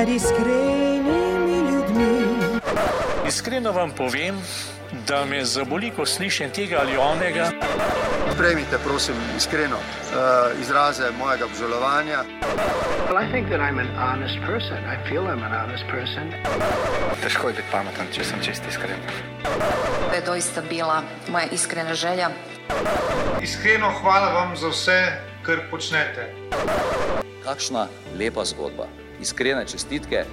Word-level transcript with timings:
med 0.00 0.08
iskrenimi 0.08 1.70
ljudmi. 1.70 2.24
Iskreno 3.28 3.72
vam 3.72 3.90
povem, 3.90 4.34
da 5.08 5.24
me 5.24 5.44
zaboli, 5.44 5.90
ko 5.96 6.06
slišim 6.06 6.50
tega 6.50 6.78
ali 6.80 6.96
onega. 6.96 7.50
Prejmite, 8.38 8.78
prosim, 8.84 9.14
iskreno 9.36 9.76
uh, 9.76 10.60
izraze 10.60 11.10
mojega 11.18 11.44
obžalovanja. 11.44 12.24
Well, 13.08 13.24
I 13.26 13.32
think 13.32 13.48
that 13.48 13.60
I'm 13.60 13.78
an 13.78 13.90
honest 13.96 14.38
person. 14.46 14.78
I 14.94 14.96
feel 15.08 15.22
I'm 15.22 15.42
an 15.44 15.52
honest 15.52 15.84
person. 15.90 16.32
Težko 17.22 17.48
je 17.48 17.54
biti 17.54 17.68
pameten, 17.72 18.06
če 18.12 18.24
sem 18.24 18.40
čest 18.42 18.62
iskren. 18.70 18.96
To 20.08 20.14
je 20.14 20.22
doista 20.26 20.62
bila 20.70 21.02
moja 21.28 21.44
iskrena 21.52 21.94
želja. 21.94 22.30
Iskreno 23.42 23.92
hvala 24.00 24.32
vam 24.32 24.56
za 24.56 24.68
vse, 24.68 24.98
kar 25.42 25.60
počnete. 25.70 26.32
Kakšna 27.44 27.86
lepa 28.18 28.44
zgodba. 28.44 28.88
Iskrene 29.20 29.66
čestitke. 29.66 30.24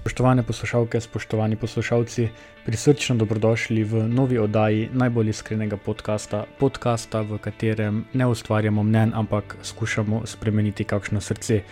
Spoštovane 0.00 0.42
poslušalke, 0.42 1.00
spoštovani 1.00 1.56
poslušalci, 1.56 2.28
prisrčno 2.66 3.16
dobrodošli 3.16 3.84
v 3.84 4.02
novi 4.08 4.38
oddaji 4.38 4.90
najbolj 4.92 5.28
iskrenega 5.28 5.76
podcasta, 5.76 6.44
podcasta, 6.58 7.20
v 7.20 7.38
katerem 7.38 8.04
ne 8.12 8.26
ustvarjamo 8.26 8.82
mnen, 8.82 9.12
ampak 9.14 9.56
skušamo 9.62 10.26
spremeniti 10.26 10.84
kakšno 10.84 11.20
srce. 11.20 11.62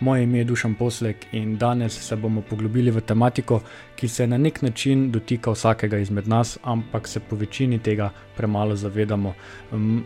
Moje 0.00 0.22
ime 0.22 0.38
je 0.38 0.44
Dušan 0.44 0.74
Poslek 0.74 1.26
in 1.32 1.56
danes 1.58 1.92
se 2.08 2.16
bomo 2.16 2.40
poglobili 2.40 2.90
v 2.90 3.00
tematiko, 3.00 3.60
ki 3.96 4.08
se 4.08 4.26
na 4.26 4.38
nek 4.38 4.62
način 4.62 5.10
dotika 5.12 5.50
vsakega 5.50 5.98
izmed 5.98 6.28
nas, 6.28 6.58
ampak 6.62 7.08
se 7.08 7.20
po 7.20 7.36
večini 7.36 7.78
tega 7.78 8.10
premalo 8.36 8.76
zavedamo. 8.76 9.32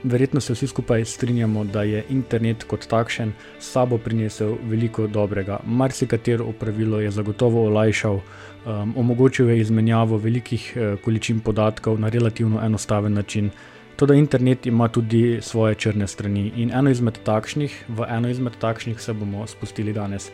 Verjetno 0.05 0.41
se 0.41 0.53
vsi 0.53 0.67
skupaj 0.67 1.05
strinjamo, 1.05 1.65
da 1.65 1.83
je 1.83 2.05
internet 2.11 2.65
kot 2.65 2.87
takšen 2.87 3.33
sabo 3.59 3.99
prinesel 3.99 4.55
veliko 4.63 5.07
dobrega. 5.07 5.59
Marsikatero 5.67 6.47
opravilo 6.47 7.01
je 7.01 7.11
zagotovo 7.11 7.67
olajšal, 7.67 8.21
omogočil 8.97 9.51
je 9.51 9.61
izmenjavo 9.61 10.17
velikih 10.17 10.73
uh, 10.77 11.01
količin 11.05 11.41
podatkov 11.41 12.01
na 12.01 12.09
relativno 12.09 12.61
enostaven 12.65 13.13
način. 13.13 13.51
Toda 14.01 14.15
internet 14.15 14.67
ima 14.67 14.89
tudi 14.89 15.39
svoje 15.43 15.75
črne 15.75 16.07
strani 16.07 16.53
in 16.57 16.71
eno 16.73 16.91
izmed 16.91 17.19
takšnih, 17.25 17.75
v 17.89 18.07
eno 18.09 18.29
izmed 18.29 18.53
takšnih 18.61 19.01
se 19.01 19.13
bomo 19.13 19.47
spustili 19.47 19.93
danes. 19.93 20.31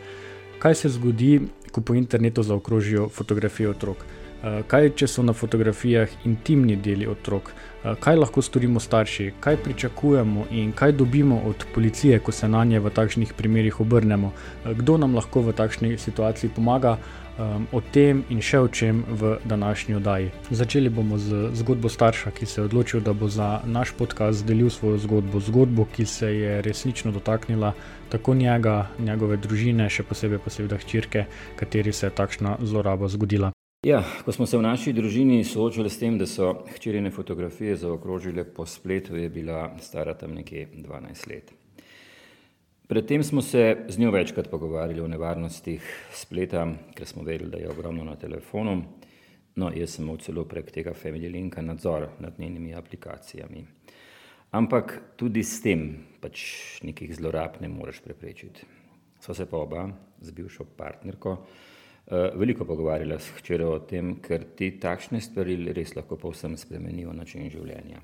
Kaj 0.59 0.75
se 0.75 0.89
zgodi, 0.89 1.41
ko 1.71 1.81
po 1.81 1.93
internetu 1.93 2.43
zaokrožijo 2.43 3.09
fotografije 3.09 3.69
otrok? 3.69 4.05
Eh, 4.43 4.63
kaj, 4.67 4.89
če 4.95 5.07
so 5.07 5.23
na 5.23 5.33
fotografijah 5.33 6.09
intimni 6.25 6.75
deli 6.75 7.07
otrok? 7.11 7.51
Eh, 7.51 7.95
kaj 7.99 8.15
lahko 8.15 8.41
storimo 8.41 8.79
starši? 8.79 9.31
Kaj 9.39 9.57
pričakujemo 9.63 10.45
in 10.51 10.71
kaj 10.71 10.91
dobimo 10.91 11.41
od 11.45 11.65
policije, 11.75 12.19
ko 12.19 12.31
se 12.31 12.47
na 12.47 12.63
nje 12.63 12.79
v 12.79 12.89
takšnih 12.89 13.33
primerih 13.33 13.81
obrnemo? 13.81 14.31
Eh, 14.65 14.73
kdo 14.73 14.97
nam 14.97 15.15
lahko 15.15 15.41
v 15.41 15.53
takšni 15.53 15.97
situaciji 15.97 16.55
pomaga? 16.55 16.97
Um, 17.37 17.67
o 17.71 17.81
tem 17.81 18.23
in 18.29 18.41
še 18.41 18.59
o 18.59 18.67
čem 18.67 19.03
v 19.07 19.37
današnji 19.45 19.95
oddaji. 19.95 20.31
Začeli 20.49 20.89
bomo 20.89 21.17
z 21.17 21.49
zgodbo 21.53 21.89
starša, 21.89 22.31
ki 22.31 22.45
se 22.45 22.61
je 22.61 22.65
odločil, 22.65 23.01
da 23.01 23.13
bo 23.13 23.29
za 23.29 23.61
naš 23.65 23.93
podcast 23.97 24.45
delil 24.45 24.69
svojo 24.69 24.97
zgodbo, 24.97 25.39
zgodbo, 25.39 25.87
ki 25.95 26.05
se 26.05 26.31
je 26.35 26.61
resnično 26.61 27.11
dotaknila 27.11 27.73
tako 28.09 28.35
njega, 28.35 28.87
njegove 28.99 29.37
družine, 29.37 29.89
še 29.89 30.03
posebej 30.03 30.39
pa 30.43 30.49
seveda 30.49 30.77
hčerke, 30.77 31.25
kateri 31.55 31.93
se 31.93 32.07
je 32.07 32.15
takšna 32.15 32.57
zloraba 32.61 33.07
zgodila. 33.07 33.51
Ja, 33.85 34.01
ko 34.25 34.31
smo 34.31 34.45
se 34.45 34.57
v 34.57 34.65
naši 34.65 34.93
družini 34.93 35.43
soočili 35.45 35.89
s 35.89 35.99
tem, 36.01 36.17
da 36.17 36.25
so 36.25 36.65
hčerine 36.73 37.11
fotografije 37.13 37.75
zaokrožile 37.77 38.43
po 38.43 38.65
spletu, 38.65 39.15
je 39.15 39.29
bila 39.29 39.69
stara 39.81 40.17
tam 40.17 40.33
nekje 40.33 40.67
12 40.75 41.29
let. 41.29 41.56
Predtem 42.87 43.23
smo 43.23 43.41
se 43.41 43.77
z 43.87 43.99
njo 43.99 44.11
večkrat 44.11 44.49
pogovarjali 44.49 45.01
o 45.01 45.07
nevarnostih 45.07 46.07
spleta, 46.13 46.67
ker 46.95 47.07
smo 47.07 47.23
vedeli, 47.23 47.49
da 47.51 47.57
je 47.57 47.69
ogromno 47.69 48.03
na 48.03 48.15
telefonu. 48.15 48.77
No, 49.55 49.71
jaz 49.75 49.97
sem 49.97 50.05
imel 50.05 50.21
celo 50.23 50.45
prek 50.47 50.71
tega 50.71 50.93
Family 50.95 51.27
Linka 51.31 51.61
nadzor 51.61 52.07
nad 52.19 52.39
njenimi 52.39 52.75
aplikacijami. 52.75 53.65
Ampak 54.51 55.01
tudi 55.19 55.43
s 55.43 55.59
tem 55.61 55.83
pač 56.21 56.39
nekih 56.83 57.11
zlorab 57.15 57.59
ne 57.59 57.67
moreš 57.67 57.99
preprečiti. 58.05 58.63
Sva 59.19 59.35
se 59.35 59.45
pa 59.45 59.57
oba 59.57 59.89
z 60.21 60.31
bivšo 60.31 60.63
partnerko 60.77 61.37
eh, 61.37 62.31
veliko 62.39 62.65
pogovarjala 62.65 63.19
s 63.19 63.35
hčerjo 63.35 63.73
o 63.73 63.79
tem, 63.79 64.15
ker 64.23 64.53
ti 64.55 64.77
takšne 64.79 65.19
stvari 65.21 65.73
res 65.73 65.97
lahko 65.99 66.15
povsem 66.15 66.55
spremenijo 66.57 67.11
način 67.13 67.49
življenja. 67.51 67.99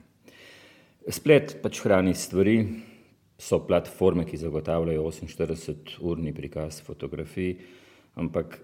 Splet 1.07 1.61
pač 1.63 1.79
hrani 1.83 2.13
stvari, 2.15 2.57
so 3.43 3.59
platforme, 3.67 4.25
ki 4.25 4.37
zagotavljajo 4.37 5.03
48-urni 5.03 6.31
prikaz 6.33 6.79
fotografij, 6.81 7.57
ampak 8.15 8.59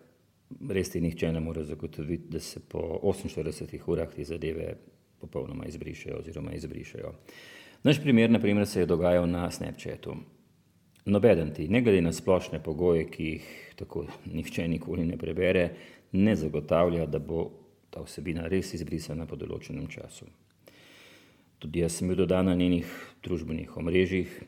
res 0.69 0.91
ti 0.93 1.01
nihče 1.03 1.31
ne 1.35 1.41
more 1.43 1.63
zagotoviti, 1.67 2.29
da 2.31 2.39
se 2.39 2.59
po 2.59 2.99
48 3.03 3.79
urah 3.87 4.13
ti 4.15 4.23
zadeve 4.25 4.73
popolnoma 5.19 5.65
izbrišajo 5.67 6.19
oziroma 6.19 6.53
izbrišajo. 6.55 7.13
Naš 7.83 7.99
primer, 8.03 8.31
na 8.31 8.39
primer, 8.39 8.67
se 8.67 8.79
je 8.79 8.85
dogajal 8.85 9.27
na 9.29 9.51
Snapchatu. 9.51 10.15
Nobeden 11.05 11.53
ti, 11.53 11.67
ne 11.67 11.81
glede 11.81 12.01
na 12.01 12.13
splošne 12.13 12.61
pogoje, 12.63 13.05
ki 13.11 13.23
jih 13.23 13.49
tako 13.75 14.05
nihče 14.25 14.67
nikoli 14.67 15.05
ne 15.05 15.17
prebere, 15.17 15.69
ne 16.11 16.35
zagotavlja, 16.35 17.05
da 17.05 17.19
bo 17.19 17.49
ta 17.89 18.03
vsebina 18.05 18.47
res 18.47 18.73
izbrisana 18.73 19.25
po 19.27 19.35
določenem 19.35 19.87
času. 19.91 20.27
Tudi 21.59 21.83
jaz 21.83 21.97
sem 21.99 22.07
bil 22.07 22.19
dodan 22.19 22.47
na 22.47 22.55
njenih 22.55 22.87
družbenih 23.23 23.75
omrežjih, 23.77 24.39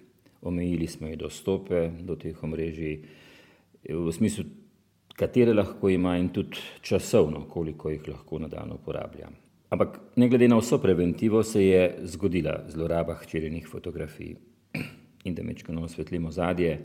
omejili 0.41 0.87
smo 0.87 1.07
ji 1.07 1.15
dostope 1.15 1.89
do 2.01 2.15
teh 2.15 2.43
omrežij, 2.43 2.97
v 3.89 4.11
smislu, 4.11 4.45
katere 5.15 5.53
lahko 5.53 5.89
ima 5.89 6.17
in 6.17 6.29
tudi 6.29 6.57
časovno, 6.81 7.45
koliko 7.49 7.89
jih 7.89 8.07
lahko 8.07 8.39
na 8.39 8.47
dan 8.47 8.71
uporablja. 8.71 9.29
Ampak 9.69 9.99
ne 10.15 10.27
glede 10.29 10.47
na 10.47 10.57
vso 10.59 10.77
preventivo 10.77 11.43
se 11.43 11.65
je 11.65 11.83
zgodila 12.03 12.63
zloraba 12.67 13.15
hčerinih 13.21 13.67
fotografij 13.67 14.35
in 15.27 15.35
da 15.35 15.43
mečkano 15.43 15.83
osvetlimo 15.83 16.31
zadje. 16.31 16.79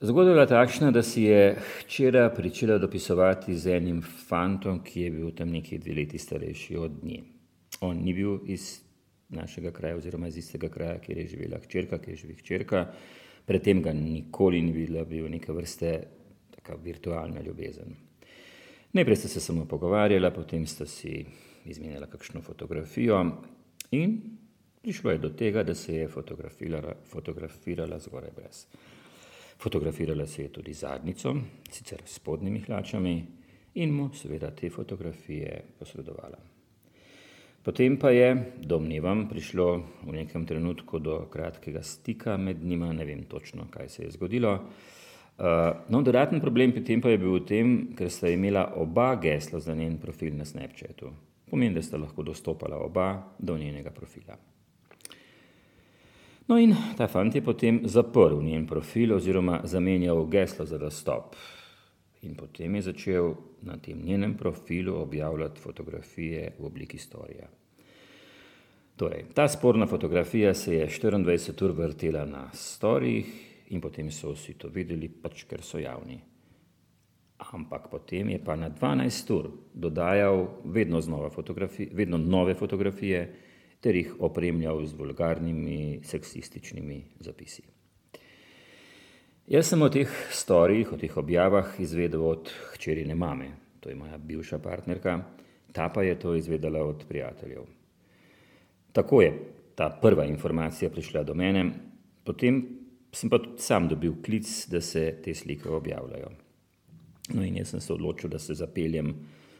Zgodba 0.00 0.30
je 0.30 0.34
bila 0.34 0.46
takšna, 0.46 0.90
da 0.90 1.02
si 1.02 1.22
je 1.22 1.56
hčera 1.78 2.30
pričela 2.30 2.78
dopisovati 2.78 3.54
z 3.54 3.76
enim 3.76 4.02
fantom, 4.02 4.80
ki 4.84 5.00
je 5.00 5.10
bil 5.10 5.30
tam 5.36 5.50
nekaj 5.52 5.78
dve 5.78 5.94
leti 5.94 6.18
starejši 6.18 6.76
od 6.76 7.04
nje. 7.04 7.22
On 7.80 7.96
ni 7.96 8.14
bil 8.14 8.38
iz 8.46 8.80
našega 9.30 9.70
kraja 9.70 9.96
oziroma 9.96 10.28
iz 10.28 10.36
istega 10.36 10.68
kraja, 10.68 10.98
kjer 10.98 11.18
je 11.18 11.26
živela 11.26 11.58
hčerka, 11.58 11.98
kjer 11.98 12.16
živi 12.16 12.34
hčerka. 12.34 12.86
Predtem 13.46 13.82
ga 13.82 13.92
nikoli 13.92 14.62
ni 14.62 14.72
videla, 14.72 15.04
bil 15.04 15.28
neka 15.30 15.52
vrste 15.52 15.92
virtualna 16.82 17.40
ljubezen. 17.42 17.94
Najprej 18.92 19.16
sta 19.16 19.28
se 19.28 19.40
samo 19.40 19.64
pogovarjala, 19.64 20.30
potem 20.30 20.66
sta 20.66 20.86
si 20.86 21.24
izmenjala 21.64 22.06
kakšno 22.06 22.42
fotografijo 22.42 23.20
in 23.90 24.20
prišlo 24.82 25.10
je 25.10 25.18
do 25.18 25.30
tega, 25.30 25.62
da 25.62 25.74
se 25.74 25.94
je 25.94 26.08
fotografirala, 26.08 26.94
fotografirala 27.04 27.98
zgoraj 27.98 28.30
brez. 28.36 28.66
Fotografirala 29.58 30.26
se 30.26 30.42
je 30.42 30.52
tudi 30.52 30.72
zadnico, 30.72 31.34
sicer 31.70 32.02
s 32.04 32.14
spodnjimi 32.14 32.60
hlačami 32.60 33.26
in 33.74 33.90
mu 33.94 34.10
seveda 34.14 34.50
te 34.50 34.70
fotografije 34.70 35.62
posredovala. 35.78 36.49
Potem 37.62 37.98
pa 38.00 38.08
je, 38.10 38.32
domnevam, 38.56 39.26
prišlo 39.28 39.66
v 40.08 40.12
nekem 40.16 40.46
trenutku 40.48 40.98
do 40.98 41.26
kratkega 41.28 41.82
stika 41.84 42.36
med 42.36 42.64
njima, 42.64 42.92
ne 42.92 43.04
vem 43.04 43.26
točno, 43.28 43.66
kaj 43.70 43.88
se 43.88 44.02
je 44.02 44.10
zgodilo. 44.16 44.52
Uh, 45.40 45.46
no, 45.88 46.00
dodaten 46.02 46.40
problem 46.40 46.72
pri 46.72 46.84
tem 46.84 47.00
pa 47.00 47.12
je 47.12 47.18
bil 47.20 47.36
v 47.36 47.44
tem, 47.44 47.74
ker 47.96 48.08
sta 48.12 48.32
imela 48.32 48.64
oba 48.80 49.14
gesla 49.20 49.60
za 49.60 49.74
njen 49.76 49.98
profil 50.00 50.36
na 50.36 50.44
Snapchatu. 50.44 51.12
Pomeni, 51.50 51.74
da 51.76 51.82
sta 51.82 52.00
lahko 52.00 52.24
dostopala 52.24 52.80
oba 52.80 53.36
do 53.38 53.58
njenega 53.58 53.92
profila. 53.92 54.36
No 56.48 56.58
in 56.58 56.74
ta 56.96 57.06
fant 57.08 57.34
je 57.34 57.44
potem 57.44 57.82
zaprl 57.84 58.40
njen 58.42 58.66
profil 58.66 59.14
oziroma 59.14 59.60
zamenjal 59.64 60.24
geslo 60.32 60.64
za 60.66 60.78
dostop. 60.78 61.36
In 62.22 62.34
potem 62.34 62.74
je 62.74 62.82
začel 62.82 63.34
na 63.62 63.76
tem 63.76 64.02
njenem 64.04 64.36
profilu 64.36 64.94
objavljati 65.00 65.60
fotografije 65.60 66.52
v 66.58 66.66
obliki 66.66 66.98
storija. 66.98 67.48
Torej, 68.96 69.24
ta 69.34 69.48
sporna 69.48 69.86
fotografija 69.86 70.54
se 70.54 70.74
je 70.74 70.86
24 70.86 71.64
ur 71.64 71.70
vrtela 71.70 72.24
na 72.24 72.50
storijih 72.52 73.26
in 73.70 73.80
potem 73.80 74.10
so 74.10 74.34
vsi 74.34 74.58
to 74.58 74.68
videli, 74.68 75.08
pač 75.08 75.46
ker 75.48 75.62
so 75.62 75.78
javni. 75.78 76.20
Ampak 77.52 77.88
potem 77.90 78.28
je 78.28 78.44
pa 78.44 78.56
na 78.56 78.68
12 78.70 79.32
ur 79.32 79.50
dodajal 79.72 80.48
vedno, 80.64 81.00
vedno 81.92 82.18
nove 82.18 82.54
fotografije 82.54 83.34
ter 83.80 83.96
jih 83.96 84.14
opremljal 84.20 84.84
z 84.86 84.92
vulgarnimi, 84.92 86.00
seksističnimi 86.04 87.04
zapisi. 87.20 87.79
Jaz 89.50 89.66
sem 89.66 89.82
o 89.82 89.88
teh 89.90 90.10
storijih, 90.30 90.92
o 90.94 90.96
teh 90.96 91.16
objavah 91.18 91.72
izvedel 91.82 92.22
od 92.22 92.52
hčerine 92.70 93.16
mame, 93.18 93.48
to 93.82 93.90
je 93.90 93.96
moja 93.98 94.14
bivša 94.14 94.60
partnerka, 94.62 95.16
ta 95.74 95.88
pa 95.90 96.04
je 96.06 96.14
to 96.22 96.36
izvedela 96.38 96.84
od 96.86 97.02
prijateljev. 97.08 97.64
Tako 98.92 99.22
je, 99.22 99.32
ta 99.74 99.88
prva 100.02 100.28
informacija 100.30 100.90
prišla 100.90 101.24
do 101.26 101.34
mene, 101.34 101.64
potem 102.24 102.62
sem 103.12 103.30
pa 103.30 103.42
tudi 103.42 103.58
sam 103.58 103.90
dobil 103.90 104.14
klic, 104.22 104.46
da 104.70 104.80
se 104.80 105.18
te 105.24 105.34
slike 105.34 105.68
objavljajo. 105.68 106.30
No 107.34 107.42
in 107.42 107.58
jaz 107.58 107.74
sem 107.74 107.82
se 107.82 107.92
odločil, 107.92 108.30
da 108.30 108.38
se 108.38 108.54
zapeljem 108.54 109.16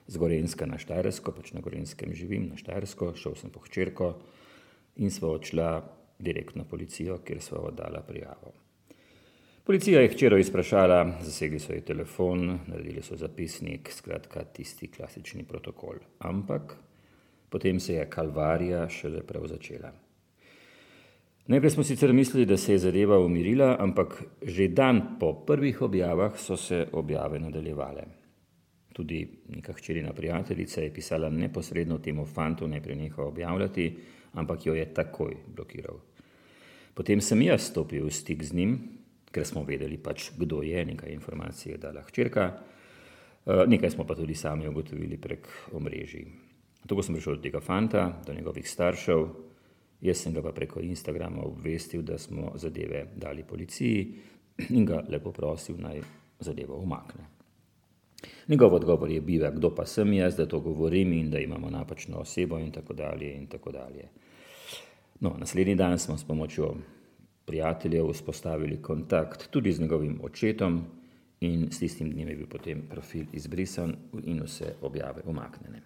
z 0.06 0.22
Gorenska 0.22 0.70
na 0.70 0.78
Štajersko, 0.78 1.34
pač 1.34 1.50
na 1.52 1.66
Gorenskem 1.66 2.14
živim, 2.14 2.46
na 2.46 2.56
Štajersko, 2.56 3.16
šel 3.18 3.34
sem 3.34 3.50
po 3.50 3.66
hčerko 3.66 4.14
in 5.02 5.10
sva 5.10 5.34
odšla 5.34 5.76
direktno 6.18 6.62
na 6.62 6.70
policijo, 6.70 7.18
kjer 7.26 7.42
sva 7.42 7.66
oddala 7.74 8.06
prijavo. 8.06 8.59
Policija 9.64 10.00
je 10.00 10.08
hčero 10.08 10.38
izprašala, 10.38 11.18
zasegli 11.22 11.58
so 11.58 11.72
ji 11.72 11.80
telefon, 11.80 12.58
naredili 12.66 13.02
so 13.02 13.16
zapisnik, 13.16 13.90
skratka 13.92 14.44
tisti 14.44 14.88
klasični 14.88 15.44
protokol. 15.44 16.00
Ampak 16.18 16.76
potem 17.48 17.80
se 17.80 17.94
je 17.94 18.06
kalvarija 18.10 18.88
šele 18.88 19.22
prav 19.22 19.46
začela. 19.46 19.92
Najprej 21.46 21.70
smo 21.70 21.84
sicer 21.84 22.12
mislili, 22.12 22.46
da 22.46 22.56
se 22.56 22.72
je 22.72 22.78
zadeva 22.78 23.18
umirila, 23.18 23.76
ampak 23.80 24.22
že 24.42 24.68
dan 24.68 25.18
po 25.20 25.32
prvih 25.46 25.82
objavah 25.82 26.38
so 26.38 26.56
se 26.56 26.86
objave 26.92 27.40
nadaljevale. 27.40 28.04
Tudi 28.92 29.28
neka 29.48 29.72
hčerina 29.72 30.12
prijateljica 30.12 30.80
je 30.80 30.94
pisala 30.94 31.30
neposredno 31.30 31.98
temu 31.98 32.26
fantu, 32.26 32.68
naj 32.68 32.82
preneha 32.82 33.22
objavljati, 33.22 33.96
ampak 34.32 34.66
jo 34.66 34.74
je 34.74 34.94
takoj 34.94 35.36
blokiral. 35.56 36.00
Potem 36.94 37.20
sem 37.20 37.42
jaz 37.42 37.68
stopil 37.70 38.06
v 38.06 38.10
stik 38.10 38.42
z 38.44 38.54
njim, 38.54 38.99
ker 39.32 39.46
smo 39.46 39.64
vedeli 39.64 39.98
pač, 39.98 40.30
kdo 40.38 40.62
je, 40.62 40.84
nekaj 40.84 41.12
informacije 41.12 41.74
je 41.74 41.78
dala 41.78 42.02
hčerka, 42.02 42.50
eh, 43.46 43.64
nekaj 43.66 43.90
smo 43.90 44.06
pa 44.06 44.14
tudi 44.14 44.34
sami 44.34 44.68
ugotovili 44.68 45.16
prek 45.16 45.48
omrežij. 45.72 46.26
Tako 46.86 47.02
sem 47.02 47.14
prišel 47.14 47.36
do 47.36 47.42
tega 47.42 47.60
fanta, 47.60 48.22
do 48.26 48.34
njegovih 48.34 48.68
staršev, 48.68 49.26
jaz 50.00 50.22
sem 50.22 50.34
ga 50.34 50.42
pa 50.42 50.52
preko 50.52 50.80
Instagrama 50.80 51.42
obvestil, 51.44 52.02
da 52.02 52.18
smo 52.18 52.52
zadeve 52.54 53.06
dali 53.16 53.44
policiji 53.44 54.14
in 54.76 54.86
ga 54.86 55.04
lepo 55.08 55.32
prosil, 55.32 55.76
naj 55.78 56.00
zadevo 56.40 56.76
umakne. 56.80 57.28
Njegov 58.48 58.74
odgovor 58.74 59.10
je 59.10 59.20
bil, 59.20 59.44
kdo 59.52 59.74
pa 59.74 59.86
sem 59.86 60.12
jaz, 60.12 60.36
da 60.36 60.46
to 60.46 60.60
govorim 60.60 61.12
in 61.12 61.30
da 61.30 61.38
imamo 61.38 61.70
napačno 61.70 62.18
osebo 62.18 62.58
in 62.58 62.72
tako 62.72 62.94
dalje 62.94 63.34
in 63.34 63.46
tako 63.46 63.72
dalje. 63.72 64.08
No, 65.20 65.36
naslednji 65.38 65.74
dan 65.74 65.98
smo 65.98 66.18
s 66.18 66.24
pomočjo 66.24 66.74
prijateljev 67.50 68.12
vzpostavili 68.12 68.82
kontakt 68.82 69.50
tudi 69.50 69.72
z 69.72 69.80
njegovim 69.80 70.18
očetom 70.22 70.84
in 71.40 71.68
s 71.70 71.78
tistim 71.78 72.10
dnem 72.10 72.28
je 72.28 72.36
bil 72.36 72.46
potem 72.46 72.82
profil 72.90 73.24
izbrisan 73.32 73.94
in 74.24 74.42
vse 74.42 74.74
objave 74.82 75.22
umaknjene. 75.26 75.80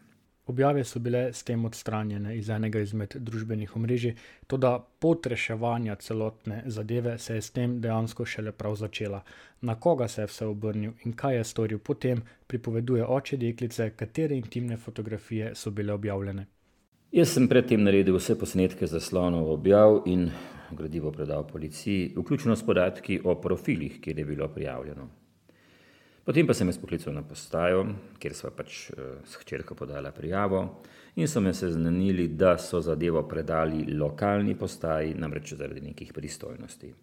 Objave 0.46 0.84
so 0.84 1.00
bile 1.00 1.32
s 1.32 1.42
tem 1.42 1.64
odstranjene 1.64 2.36
iz 2.36 2.50
enega 2.50 2.80
izmed 2.84 3.14
družbenih 3.16 3.76
omrežij, 3.76 4.12
tudi 4.46 4.72
pot 5.00 5.26
reševanja 5.26 5.94
celotne 5.94 6.62
zadeve 6.66 7.18
se 7.18 7.34
je 7.34 7.42
s 7.42 7.50
tem 7.50 7.80
dejansko 7.80 8.24
šele 8.24 8.52
prav 8.52 8.76
začela. 8.76 9.22
Na 9.60 9.74
koga 9.74 10.08
se 10.08 10.22
je 10.22 10.26
vse 10.26 10.46
obrnil 10.46 10.92
in 11.04 11.12
kaj 11.12 11.36
je 11.36 11.44
storil 11.44 11.78
potem, 11.78 12.20
pripoveduje 12.46 13.06
oče 13.06 13.36
deklice, 13.36 13.90
katere 13.96 14.36
intimne 14.36 14.76
fotografije 14.76 15.54
so 15.54 15.70
bile 15.70 15.92
objavljene. 15.92 16.46
Jaz 17.12 17.32
sem 17.32 17.48
predtem 17.48 17.82
naredil 17.82 18.18
vse 18.18 18.36
posnetke 18.38 18.86
zaslonov 18.86 19.52
objav 19.52 20.02
in 20.06 20.28
gradivo 20.76 21.12
predal 21.12 21.46
policiji, 21.46 22.14
vključno 22.16 22.56
s 22.56 22.66
podatki 22.66 23.20
o 23.24 23.34
profilih, 23.40 24.00
kjer 24.00 24.18
je 24.18 24.24
bilo 24.24 24.48
prijavljeno. 24.48 25.08
Potem 26.24 26.46
pa 26.46 26.54
sem 26.56 26.68
jaz 26.68 26.78
poklical 26.80 27.12
na 27.12 27.20
postajo, 27.22 27.82
kjer 28.18 28.34
sva 28.34 28.50
pač 28.56 28.88
eh, 28.90 29.16
s 29.28 29.36
hčerko 29.42 29.76
podala 29.76 30.12
prijavo 30.12 30.62
in 31.20 31.28
so 31.28 31.40
me 31.40 31.52
seznanili, 31.54 32.28
da 32.28 32.56
so 32.58 32.80
zadevo 32.80 33.22
predali 33.28 33.84
lokalni 33.92 34.56
postaji, 34.58 35.14
namreč 35.14 35.52
zaradi 35.54 35.80
nekih 35.84 36.12
pristojnosti. 36.12 36.94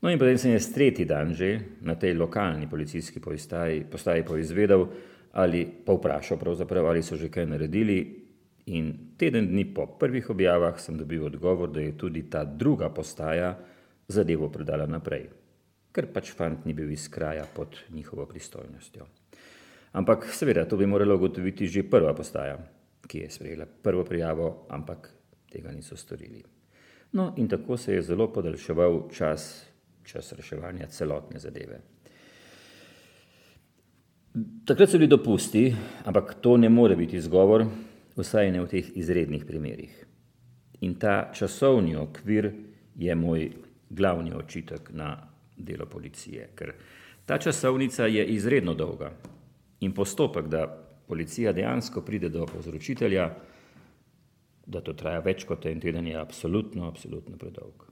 No 0.00 0.10
in 0.10 0.18
potem 0.18 0.38
sem 0.38 0.54
jaz 0.54 0.70
tretji 0.72 1.04
dan 1.04 1.34
že 1.34 1.58
na 1.82 1.98
tej 1.98 2.14
lokalni 2.14 2.70
policijski 2.70 3.20
postaji, 3.20 3.84
postaji 3.90 4.24
poizvedel 4.24 4.86
ali 5.32 5.66
pa 5.84 5.92
vprašal 5.92 6.38
pravzaprav, 6.38 6.86
ali 6.86 7.02
so 7.02 7.16
že 7.16 7.28
kaj 7.28 7.46
naredili 7.46 8.27
in 8.68 8.94
teden 9.16 9.48
dni 9.48 9.64
po 9.74 9.86
prvih 9.98 10.30
objavah 10.30 10.80
sem 10.80 10.98
dobil 10.98 11.24
odgovor, 11.24 11.70
da 11.72 11.80
je 11.80 11.96
tudi 11.96 12.28
ta 12.30 12.44
druga 12.44 12.88
postaja 12.90 13.56
zadevo 14.08 14.48
predala 14.52 14.86
naprej 14.86 15.28
ker 15.98 16.06
pač 16.14 16.30
fant 16.36 16.62
ni 16.62 16.76
bil 16.78 16.90
iz 16.94 17.08
kraja 17.10 17.42
pod 17.54 17.74
njihovo 17.90 18.26
pristojnostjo. 18.30 19.06
Ampak 19.98 20.28
seveda, 20.30 20.66
to 20.68 20.76
bi 20.76 20.86
moralo 20.86 21.16
ugotoviti 21.16 21.66
že 21.66 21.82
prva 21.90 22.12
postaja, 22.14 22.58
ki 23.08 23.24
je 23.24 23.30
sprejela 23.30 23.66
prvo 23.66 24.04
prijavo, 24.04 24.66
ampak 24.70 25.10
tega 25.50 25.72
niso 25.72 25.96
storili. 25.96 26.44
No 27.12 27.32
in 27.36 27.48
tako 27.48 27.76
se 27.76 27.94
je 27.94 28.02
zelo 28.02 28.28
podaljševal 28.32 29.08
čas, 29.10 29.66
čas 30.04 30.32
reševanja 30.36 30.86
celotne 30.92 31.40
zadeve. 31.40 31.80
Takrat 34.68 34.90
so 34.90 35.00
bili 35.00 35.08
dopusti, 35.08 35.72
ampak 36.04 36.36
to 36.44 36.56
ne 36.56 36.68
more 36.68 36.94
biti 36.96 37.16
izgovor, 37.16 37.64
vsaj 38.18 38.52
ne 38.52 38.62
v 38.64 38.70
teh 38.70 38.90
izrednih 38.98 39.44
primerih. 39.46 39.94
In 40.80 40.94
ta 40.98 41.30
časovni 41.34 41.96
okvir 41.96 42.52
je 42.98 43.14
moj 43.14 43.50
glavni 43.90 44.34
očitek 44.34 44.90
na 44.92 45.16
delo 45.56 45.86
policije. 45.86 46.50
Ker 46.54 46.74
ta 47.26 47.38
časovnica 47.38 48.06
je 48.06 48.26
izredno 48.26 48.74
dolga 48.74 49.12
in 49.80 49.92
postopek, 49.94 50.46
da 50.48 50.66
policija 51.08 51.52
dejansko 51.52 52.02
pride 52.02 52.28
do 52.28 52.46
povzročitelja, 52.46 53.30
da 54.66 54.80
to 54.84 54.92
traja 54.92 55.20
več 55.24 55.44
kot 55.48 55.66
en 55.66 55.80
teden, 55.80 56.06
je 56.06 56.16
absolutno, 56.20 56.88
absolutno 56.88 57.36
predolg. 57.36 57.86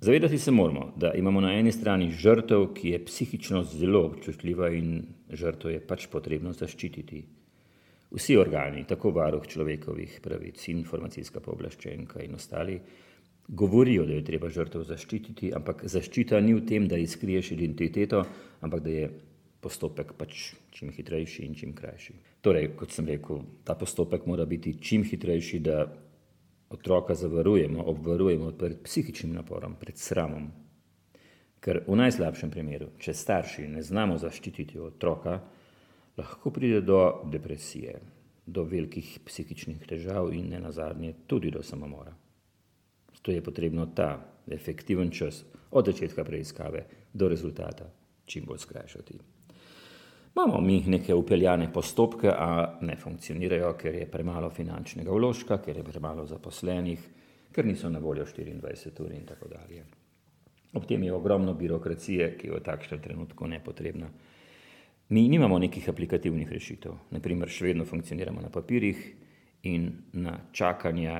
Zavedati 0.00 0.38
se 0.38 0.50
moramo, 0.50 0.92
da 0.96 1.12
imamo 1.14 1.40
na 1.40 1.54
eni 1.58 1.72
strani 1.72 2.10
žrtev, 2.10 2.68
ki 2.74 2.92
je 2.92 3.04
psihično 3.04 3.64
zelo 3.64 4.04
občutljiva 4.06 4.68
in 4.70 5.00
žrtev 5.30 5.72
je 5.72 5.80
pač 5.80 6.06
potrebno 6.12 6.52
zaščititi. 6.52 7.24
Vsi 8.10 8.38
organi, 8.40 8.86
tako 8.88 9.12
varuh 9.12 9.44
človekovih 9.44 10.20
pravic, 10.24 10.62
informacijska 10.72 11.42
pooblaščenka 11.44 12.22
in 12.24 12.34
ostali, 12.34 12.78
govorijo, 13.48 14.06
da 14.08 14.16
je 14.16 14.24
treba 14.24 14.48
žrtev 14.52 14.84
zaščititi, 14.88 15.52
ampak 15.56 15.84
zaščita 15.88 16.40
ni 16.40 16.54
v 16.56 16.64
tem, 16.68 16.88
da 16.88 16.96
izkriješ 17.00 17.52
identiteto, 17.56 18.24
ampak 18.64 18.84
da 18.84 18.94
je 18.94 19.10
postopek 19.60 20.14
pač 20.16 20.52
čim 20.72 20.92
hitrejši 20.94 21.44
in 21.44 21.54
čim 21.58 21.74
krajši. 21.76 22.14
Torej, 22.44 22.70
kot 22.78 22.94
sem 22.94 23.08
rekel, 23.08 23.42
ta 23.64 23.74
postopek 23.74 24.26
mora 24.26 24.46
biti 24.46 24.76
čim 24.80 25.04
hitrejši, 25.04 25.60
da 25.64 25.82
otroka 26.70 27.14
zavarujemo, 27.14 27.82
obvarujemo 27.90 28.52
pred 28.58 28.80
psihičnim 28.84 29.32
naporom, 29.34 29.76
pred 29.80 29.98
sramom. 29.98 30.50
Ker 31.60 31.82
v 31.88 31.96
najslabšem 31.98 32.50
primeru, 32.52 32.92
če 33.02 33.16
starši 33.16 33.66
ne 33.72 33.82
znamo 33.82 34.18
zaščititi 34.20 34.78
otroka, 34.78 35.40
lahko 36.18 36.50
pride 36.50 36.80
do 36.80 37.22
depresije, 37.32 38.00
do 38.46 38.64
velikih 38.64 39.18
psihičnih 39.24 39.86
težav 39.86 40.32
in 40.34 40.48
ne 40.50 40.60
nazadnje 40.60 41.14
tudi 41.26 41.50
do 41.50 41.62
samomora. 41.62 42.14
Zato 43.14 43.30
je 43.30 43.44
potrebno 43.44 43.86
ta 43.86 44.10
efektiven 44.50 45.10
čas 45.10 45.44
od 45.70 45.86
začetka 45.86 46.24
preiskave 46.24 46.86
do 47.12 47.28
rezultata 47.28 47.90
čim 48.28 48.44
bolj 48.44 48.58
skrajšati. 48.58 49.18
Imamo 50.36 50.60
mi 50.60 50.80
neke 50.86 51.14
upeljane 51.14 51.72
postopke, 51.72 52.28
a 52.30 52.78
ne 52.80 52.96
funkcionirajo, 52.96 53.72
ker 53.74 53.94
je 53.94 54.10
premalo 54.10 54.50
finančnega 54.50 55.10
vložka, 55.10 55.58
ker 55.64 55.76
je 55.76 55.84
premalo 55.84 56.26
zaposlenih, 56.26 57.08
ker 57.52 57.66
niso 57.66 57.88
na 57.90 57.98
voljo 57.98 58.26
24 58.26 59.02
ur 59.02 59.12
in 59.12 59.24
tako 59.26 59.48
dalje. 59.48 59.84
Ob 60.74 60.86
tem 60.86 61.02
je 61.02 61.12
ogromno 61.12 61.54
birokracije, 61.54 62.36
ki 62.38 62.46
je 62.46 62.54
v 62.54 62.62
takšnem 62.62 63.00
trenutku 63.02 63.48
nepotrebna. 63.48 64.10
Mi 65.08 65.28
nimamo 65.28 65.58
nekih 65.58 65.88
aplikativnih 65.88 66.50
rešitev, 66.52 66.92
naprimer 67.16 67.48
še 67.48 67.70
vedno 67.70 67.84
funkcioniramo 67.88 68.42
na 68.44 68.50
papirjih 68.52 68.98
in 69.70 69.86
na 70.12 70.34
čakanje 70.52 71.14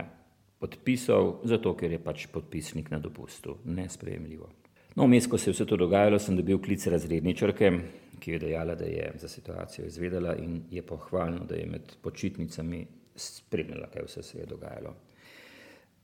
podpisal, 0.60 1.38
zato 1.48 1.72
ker 1.72 1.94
je 1.94 2.00
pač 2.04 2.26
podpisnik 2.28 2.90
na 2.92 2.98
dopustu. 3.00 3.56
Nesprejemljivo. 3.64 4.50
No, 4.98 5.06
vmes, 5.06 5.24
ko 5.30 5.38
se 5.38 5.48
je 5.48 5.54
vse 5.54 5.66
to 5.70 5.78
dogajalo, 5.80 6.18
sem 6.20 6.36
dobil 6.36 6.60
klic 6.60 6.84
razredničarke, 6.84 7.72
ki 8.20 8.34
je 8.34 8.42
dejala, 8.44 8.74
da 8.76 8.84
je 8.84 9.08
za 9.22 9.28
situacijo 9.28 9.86
izvedela 9.86 10.36
in 10.36 10.66
je 10.70 10.82
pohvalno, 10.82 11.46
da 11.48 11.56
je 11.56 11.66
med 11.70 11.96
počitnicami 12.02 12.84
spremljala, 13.16 13.88
kaj 13.94 14.04
vse 14.04 14.22
se 14.22 14.42
je 14.42 14.46
dogajalo. 14.52 14.92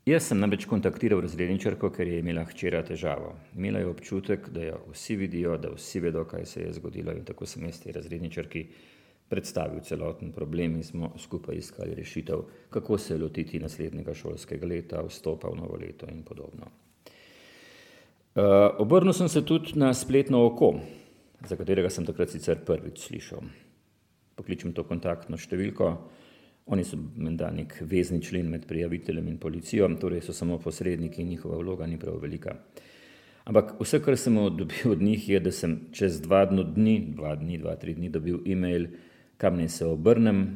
Jaz 0.04 0.26
sem 0.28 0.36
namreč 0.36 0.66
kontaktiral 0.68 1.22
razredničarko, 1.24 1.88
ker 1.88 2.08
je 2.10 2.18
imela 2.20 2.42
hčera 2.44 2.82
težavo. 2.84 3.30
Imela 3.56 3.80
je 3.80 3.88
občutek, 3.88 4.50
da 4.52 4.66
jo 4.66 4.80
vsi 4.90 5.14
vidijo, 5.16 5.54
da 5.56 5.70
vsi 5.72 6.02
vedo, 6.04 6.26
kaj 6.28 6.44
se 6.44 6.60
je 6.60 6.72
zgodilo 6.76 7.12
in 7.16 7.22
tako 7.24 7.46
sem 7.48 7.64
jaz 7.64 7.78
tej 7.80 7.94
razredničarki 7.96 8.66
predstavil 9.32 9.80
celoten 9.80 10.32
problem 10.32 10.76
in 10.76 10.84
smo 10.84 11.08
skupaj 11.18 11.56
iskali 11.56 11.94
rešitev, 11.96 12.42
kako 12.70 12.98
se 12.98 13.16
lotiti 13.18 13.58
naslednjega 13.58 14.12
šolskega 14.14 14.68
leta, 14.68 15.00
vstopa 15.08 15.48
v 15.48 15.56
novo 15.62 15.78
leto 15.80 16.06
in 16.12 16.20
podobno. 16.22 16.68
Uh, 18.34 18.42
obrnil 18.84 19.16
sem 19.16 19.28
se 19.28 19.40
tudi 19.46 19.72
na 19.80 19.94
spletno 19.94 20.42
oko, 20.44 20.74
za 21.48 21.56
katerega 21.56 21.88
sem 21.90 22.04
takrat 22.04 22.28
sicer 22.28 22.60
prvič 22.66 23.06
slišal. 23.08 23.40
Pokličem 24.36 24.76
to 24.76 24.84
kontaktno 24.84 25.40
številko, 25.40 25.94
Oni 26.66 26.84
so 26.84 26.96
menda 26.96 27.50
nek 27.52 27.76
vezni 27.80 28.22
člen 28.22 28.48
med 28.48 28.66
prijaviteljem 28.66 29.28
in 29.28 29.38
policijo, 29.38 29.88
torej 30.00 30.22
so 30.24 30.32
samo 30.32 30.58
posredniki 30.58 31.22
in 31.22 31.28
njihova 31.28 31.58
vloga 31.58 31.86
ni 31.86 31.98
prav 31.98 32.16
velika. 32.22 32.56
Ampak 33.44 33.74
vse, 33.80 34.00
kar 34.00 34.16
sem 34.16 34.34
dobil 34.34 34.92
od 34.92 35.02
njih, 35.02 35.28
je, 35.28 35.40
da 35.40 35.52
sem 35.52 35.74
čez 35.92 36.20
dva 36.24 36.46
dni, 36.46 37.12
dva 37.16 37.34
dni, 37.36 37.58
dva, 37.60 37.76
tri 37.76 37.94
dni 37.94 38.08
dobil 38.08 38.40
e-mail, 38.46 38.86
kam 39.36 39.58
naj 39.60 39.68
se 39.68 39.86
obrnem, 39.86 40.46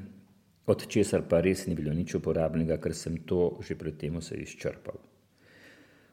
od 0.66 0.86
česar 0.88 1.26
pa 1.28 1.40
res 1.44 1.66
ni 1.66 1.74
bilo 1.74 1.92
nič 1.92 2.14
uporabnega, 2.16 2.78
ker 2.80 2.94
sem 2.94 3.20
to 3.28 3.58
že 3.64 3.76
predtem 3.76 4.16
vse 4.16 4.40
izčrpal. 4.40 4.96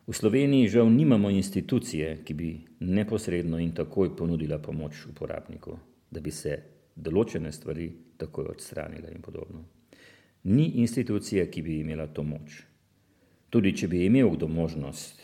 V 0.07 0.13
Sloveniji 0.13 0.67
žal 0.69 0.91
nimamo 0.91 1.31
institucije, 1.31 2.19
ki 2.23 2.33
bi 2.33 2.49
neposredno 2.79 3.59
in 3.59 3.71
takoj 3.73 4.11
ponudila 4.15 4.59
pomoč 4.59 5.07
uporabniku, 5.09 5.79
da 6.11 6.19
bi 6.19 6.31
se 6.31 6.59
določene 6.95 7.51
stvari 7.51 7.87
takoj 8.17 8.51
odstranile 8.51 9.15
in 9.15 9.23
podobno. 9.23 9.75
Ni 10.45 10.65
institucije, 10.81 11.45
ki 11.51 11.61
bi 11.61 11.79
imela 11.79 12.07
to 12.07 12.23
moč. 12.23 12.61
Tudi 13.49 13.71
če 13.77 13.87
bi 13.87 14.05
imel 14.05 14.29
kdo 14.35 14.47
možnost, 14.47 15.21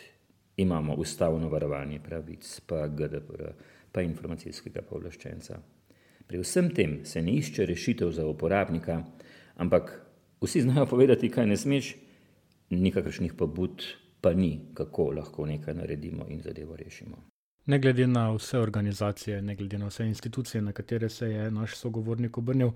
imamo 0.58 0.96
ustavno 0.98 1.50
varovanje 1.50 2.00
pravic, 2.04 2.48
pa 2.66 2.88
GDPR, 2.88 3.54
pa 3.92 4.02
informacijskega 4.02 4.82
povlaščenca. 4.82 5.60
Pri 6.28 6.40
vsem 6.42 6.70
tem 6.74 7.02
se 7.06 7.22
ne 7.22 7.36
išče 7.38 7.66
rešitev 7.66 8.12
za 8.16 8.26
uporabnika, 8.26 9.02
ampak 9.56 9.92
vsi 10.42 10.62
znajo 10.62 10.86
povedati, 10.86 11.30
kaj 11.30 11.48
ne 11.48 11.58
smeš, 11.58 11.96
nikakršnih 12.72 13.34
pobud 13.38 13.84
pa 14.22 14.34
ni, 14.34 14.60
kako 14.74 15.12
lahko 15.12 15.46
nekaj 15.46 15.74
naredimo 15.74 16.26
in 16.30 16.42
zadevo 16.42 16.76
rešimo. 16.76 17.18
Ne 17.66 17.80
glede 17.80 18.08
na 18.08 18.32
vse 18.34 18.60
organizacije, 18.60 19.42
ne 19.42 19.56
glede 19.56 19.78
na 19.78 19.88
vse 19.88 20.06
institucije, 20.06 20.62
na 20.62 20.72
katere 20.72 21.10
se 21.10 21.30
je 21.30 21.52
naš 21.52 21.76
sogovornik 21.78 22.38
obrnil, 22.38 22.72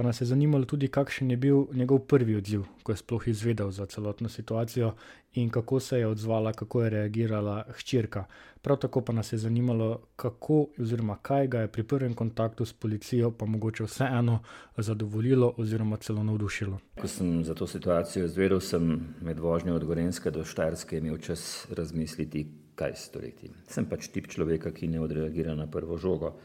pa 0.00 0.04
nas 0.04 0.20
je 0.20 0.26
zanimalo 0.26 0.64
tudi, 0.64 0.88
kakšen 0.88 1.30
je 1.30 1.36
bil 1.36 1.66
njegov 1.72 1.98
prvi 2.08 2.36
odziv, 2.36 2.62
ko 2.82 2.92
je 2.92 2.96
sploh 2.96 3.28
izvedel 3.28 3.70
za 3.70 3.86
celotno 3.86 4.28
situacijo 4.28 4.94
in 5.32 5.50
kako 5.50 5.80
se 5.80 5.98
je 5.98 6.06
odzvala, 6.06 6.52
kako 6.52 6.82
je 6.82 6.90
reagirala 6.90 7.64
hčerka. 7.68 8.24
Prav 8.62 8.76
tako 8.76 9.00
pa 9.00 9.12
nas 9.12 9.32
je 9.32 9.38
zanimalo, 9.38 10.00
kako 10.16 10.66
oziroma 10.80 11.16
kaj 11.22 11.46
ga 11.46 11.60
je 11.60 11.68
pri 11.68 11.82
prvem 11.82 12.14
kontaktu 12.14 12.64
s 12.64 12.72
policijo 12.72 13.30
pa 13.30 13.46
mogoče 13.46 13.84
vseeno 13.84 14.38
zadovoljilo 14.76 15.52
oziroma 15.56 15.96
celo 15.96 16.22
navdušilo. 16.22 16.78
Ko 17.00 17.08
sem 17.08 17.44
za 17.44 17.54
to 17.54 17.66
situacijo 17.66 18.24
izvedel, 18.24 18.60
sem 18.60 19.14
med 19.20 19.38
vožnjo 19.38 19.74
od 19.74 19.84
Gorenske 19.84 20.30
do 20.30 20.44
Štajerske 20.44 20.98
imel 20.98 21.18
čas 21.18 21.66
razmisliti, 21.76 22.46
kaj 22.74 22.96
storiti. 22.96 23.52
Sem 23.68 23.84
pač 23.84 24.08
tip 24.08 24.32
človeka, 24.32 24.72
ki 24.72 24.88
ne 24.88 25.00
odreagira 25.00 25.54
na 25.54 25.66
prvo 25.66 25.98
žogo. 25.98 26.38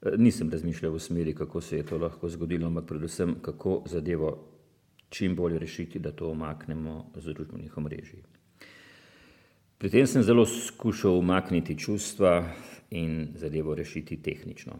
Nisem 0.00 0.50
razmišljal 0.50 0.94
v 0.94 1.00
smeri, 1.00 1.34
kako 1.34 1.60
se 1.60 1.76
je 1.76 1.86
to 1.86 1.98
lahko 1.98 2.28
zgodilo, 2.28 2.66
ampak 2.66 2.86
predvsem, 2.88 3.34
kako 3.42 3.82
zadevo 3.86 4.30
čim 5.08 5.36
bolje 5.36 5.58
rešiti, 5.58 5.98
da 5.98 6.12
to 6.12 6.30
omaknemo 6.30 7.10
z 7.16 7.34
družbenih 7.34 7.76
omrežij. 7.76 8.22
Pri 9.78 9.90
tem 9.90 10.06
sem 10.06 10.22
zelo 10.22 10.46
skušal 10.46 11.18
umakniti 11.18 11.78
čustva 11.78 12.44
in 12.90 13.32
zadevo 13.34 13.74
rešiti 13.74 14.22
tehnično. 14.22 14.78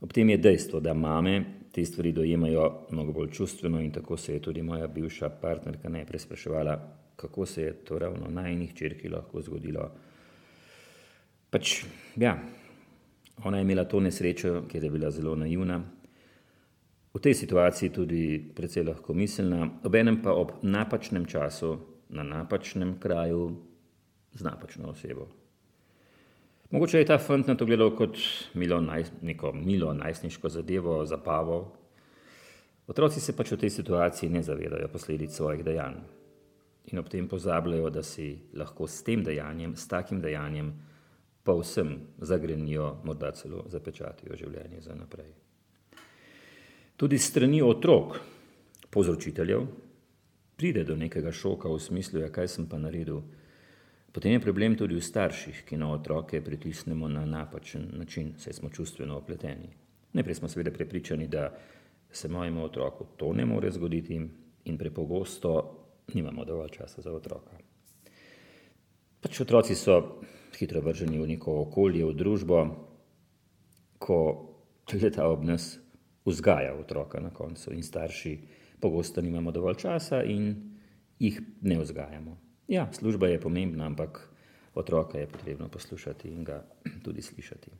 Ob 0.00 0.12
tem 0.12 0.30
je 0.30 0.38
dejstvo, 0.38 0.80
da 0.80 0.94
mame 0.94 1.44
te 1.72 1.84
stvari 1.84 2.12
dojemajo 2.12 2.86
mnogo 2.90 3.12
bolj 3.12 3.30
čustveno 3.30 3.80
in 3.80 3.92
tako 3.92 4.16
se 4.16 4.34
je 4.34 4.42
tudi 4.42 4.62
moja 4.62 4.86
bivša 4.86 5.28
partnerka 5.28 5.88
najprej 5.88 6.18
spraševala, 6.18 6.78
kako 7.16 7.46
se 7.46 7.62
je 7.62 7.72
to 7.72 7.98
ravno 7.98 8.30
najnih 8.30 8.74
črki 8.74 9.08
lahko 9.08 9.42
zgodilo. 9.42 9.90
Pač, 11.50 11.84
ja, 12.16 12.38
Ona 13.44 13.58
je 13.58 13.62
imela 13.62 13.84
to 13.84 14.00
nesrečo, 14.00 14.62
ker 14.68 14.84
je 14.84 14.90
bila 14.90 15.10
zelo 15.10 15.36
naivna, 15.36 15.80
v 17.14 17.18
tej 17.18 17.34
situaciji 17.34 17.90
tudi 17.90 18.38
precej 18.38 18.84
lahko 18.86 19.14
miselna, 19.14 19.82
obenem 19.82 20.20
pa 20.22 20.30
ob 20.30 20.62
napačnem 20.62 21.26
času, 21.26 21.78
na 22.10 22.22
napačnem 22.22 22.98
kraju, 23.02 23.56
z 24.34 24.44
napačno 24.46 24.90
osebo. 24.90 25.26
Mogoče 26.70 26.98
je 26.98 27.06
ta 27.06 27.18
fant 27.18 27.46
na 27.46 27.56
to 27.58 27.66
gledal 27.66 27.90
kot 27.98 28.14
milo 28.54 28.78
naj, 28.80 29.04
neko 29.22 29.52
milo 29.52 29.90
najstniško 29.94 30.48
zadevo, 30.48 31.04
zapavo. 31.06 31.72
Otroci 32.86 33.20
se 33.20 33.34
pač 33.36 33.52
v 33.52 33.58
tej 33.58 33.70
situaciji 33.70 34.30
ne 34.30 34.42
zavedajo 34.42 34.88
posledic 34.88 35.34
svojih 35.34 35.64
dejanj 35.66 35.98
in 36.90 36.98
ob 36.98 37.08
tem 37.10 37.28
pozabljajo, 37.28 37.90
da 37.90 38.02
si 38.02 38.38
lahko 38.54 38.86
s 38.86 39.02
tem 39.06 39.22
dejanjem, 39.22 39.76
s 39.76 39.86
takim 39.88 40.20
dejanjem, 40.22 40.72
pa 41.44 41.54
vsem 41.56 41.98
zagrenijo, 42.18 43.00
morda 43.04 43.32
celo 43.32 43.64
zapečatijo 43.68 44.36
življenje 44.36 44.80
za 44.80 44.94
naprej. 44.94 45.32
Tudi 46.96 47.18
strani 47.18 47.62
otrok, 47.62 48.18
povzročiteljev, 48.90 49.64
pride 50.56 50.84
do 50.84 50.96
nekega 50.96 51.32
šoka 51.32 51.70
v 51.72 51.78
smislu, 51.80 52.20
ja, 52.20 52.28
kaj 52.28 52.48
sem 52.48 52.66
pa 52.68 52.78
naredil. 52.78 53.22
Potem 54.12 54.34
je 54.34 54.42
problem 54.42 54.74
tudi 54.76 54.98
v 54.98 55.04
starših, 55.04 55.62
ki 55.64 55.78
na 55.80 55.92
otroke 55.94 56.42
pritisnemo 56.44 57.08
na 57.08 57.24
napačen 57.24 57.88
način, 57.96 58.34
saj 58.36 58.58
smo 58.58 58.68
čustveno 58.68 59.16
opleteni. 59.16 59.70
Najprej 60.12 60.34
smo 60.34 60.48
seveda 60.48 60.74
prepričani, 60.74 61.28
da 61.28 61.48
se 62.12 62.28
mojemu 62.28 62.64
otroku 62.64 63.06
to 63.16 63.32
ne 63.32 63.46
more 63.46 63.70
zgoditi 63.70 64.20
in 64.64 64.78
prepogosto 64.78 65.80
nimamo 66.14 66.44
dovolj 66.44 66.68
časa 66.68 67.02
za 67.02 67.12
otroka. 67.12 67.56
Pač 69.20 69.40
otroci 69.40 69.74
so 69.74 70.20
hitro 70.58 70.80
vrženi 70.80 71.18
v 71.18 71.26
neko 71.34 71.60
okolje, 71.66 72.04
v 72.04 72.14
družbo, 72.14 72.58
ko 73.98 74.18
leta 74.92 75.28
ob 75.28 75.44
nas 75.44 75.78
vzgaja 76.26 76.74
otroka 76.74 77.20
na 77.20 77.30
koncu 77.30 77.72
in 77.74 77.82
starši 77.82 78.38
pogosto 78.80 79.20
nimamo 79.20 79.52
dovolj 79.52 79.76
časa 79.84 80.22
in 80.22 80.54
jih 81.18 81.40
ne 81.62 81.78
vzgajamo. 81.78 82.36
Ja, 82.68 82.88
služba 82.92 83.28
je 83.28 83.40
pomembna, 83.40 83.86
ampak 83.86 84.28
otroka 84.74 85.18
je 85.18 85.26
potrebno 85.26 85.68
poslušati 85.68 86.28
in 86.28 86.44
ga 86.44 86.64
tudi 87.04 87.22
slišati. 87.22 87.70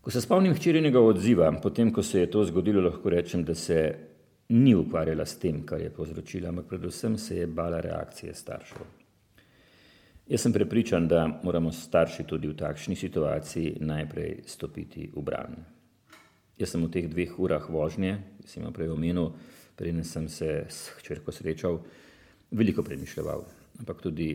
Ko 0.00 0.10
se 0.10 0.20
spomnim 0.20 0.54
hčerinega 0.54 1.00
odziva, 1.00 1.50
potem, 1.62 1.92
ko 1.92 2.02
se 2.02 2.20
je 2.20 2.30
to 2.30 2.44
zgodilo, 2.44 2.80
lahko 2.80 3.10
rečem, 3.10 3.44
da 3.44 3.54
se 3.54 3.94
ni 4.48 4.74
ukvarjala 4.74 5.26
s 5.26 5.38
tem, 5.38 5.64
kar 5.66 5.80
je 5.80 5.90
povzročila, 5.90 6.48
ampak 6.48 6.68
predvsem 6.68 7.18
se 7.18 7.36
je 7.36 7.46
bala 7.46 7.80
reakcije 7.80 8.34
staršev. 8.34 8.86
Jaz 10.26 10.40
sem 10.42 10.52
prepričan, 10.52 11.08
da 11.08 11.40
moramo 11.42 11.70
starši 11.72 12.24
tudi 12.26 12.48
v 12.50 12.56
takšni 12.58 12.96
situaciji 12.98 13.76
najprej 13.80 14.40
stopiti 14.50 15.06
v 15.14 15.22
bran. 15.22 15.54
Jaz 16.58 16.72
sem 16.74 16.82
v 16.82 16.90
teh 16.90 17.06
dveh 17.06 17.36
urah 17.38 17.68
vožnje, 17.70 18.16
ki 18.42 18.50
sem 18.50 18.64
jo 18.66 18.72
prej 18.74 18.90
omenil, 18.90 19.30
preden 19.78 20.02
sem 20.02 20.26
se 20.28 20.66
s 20.66 20.90
hčerko 20.98 21.30
srečal, 21.30 21.78
veliko 22.50 22.82
premišljal. 22.82 23.44
Ampak 23.78 24.02
tudi 24.02 24.32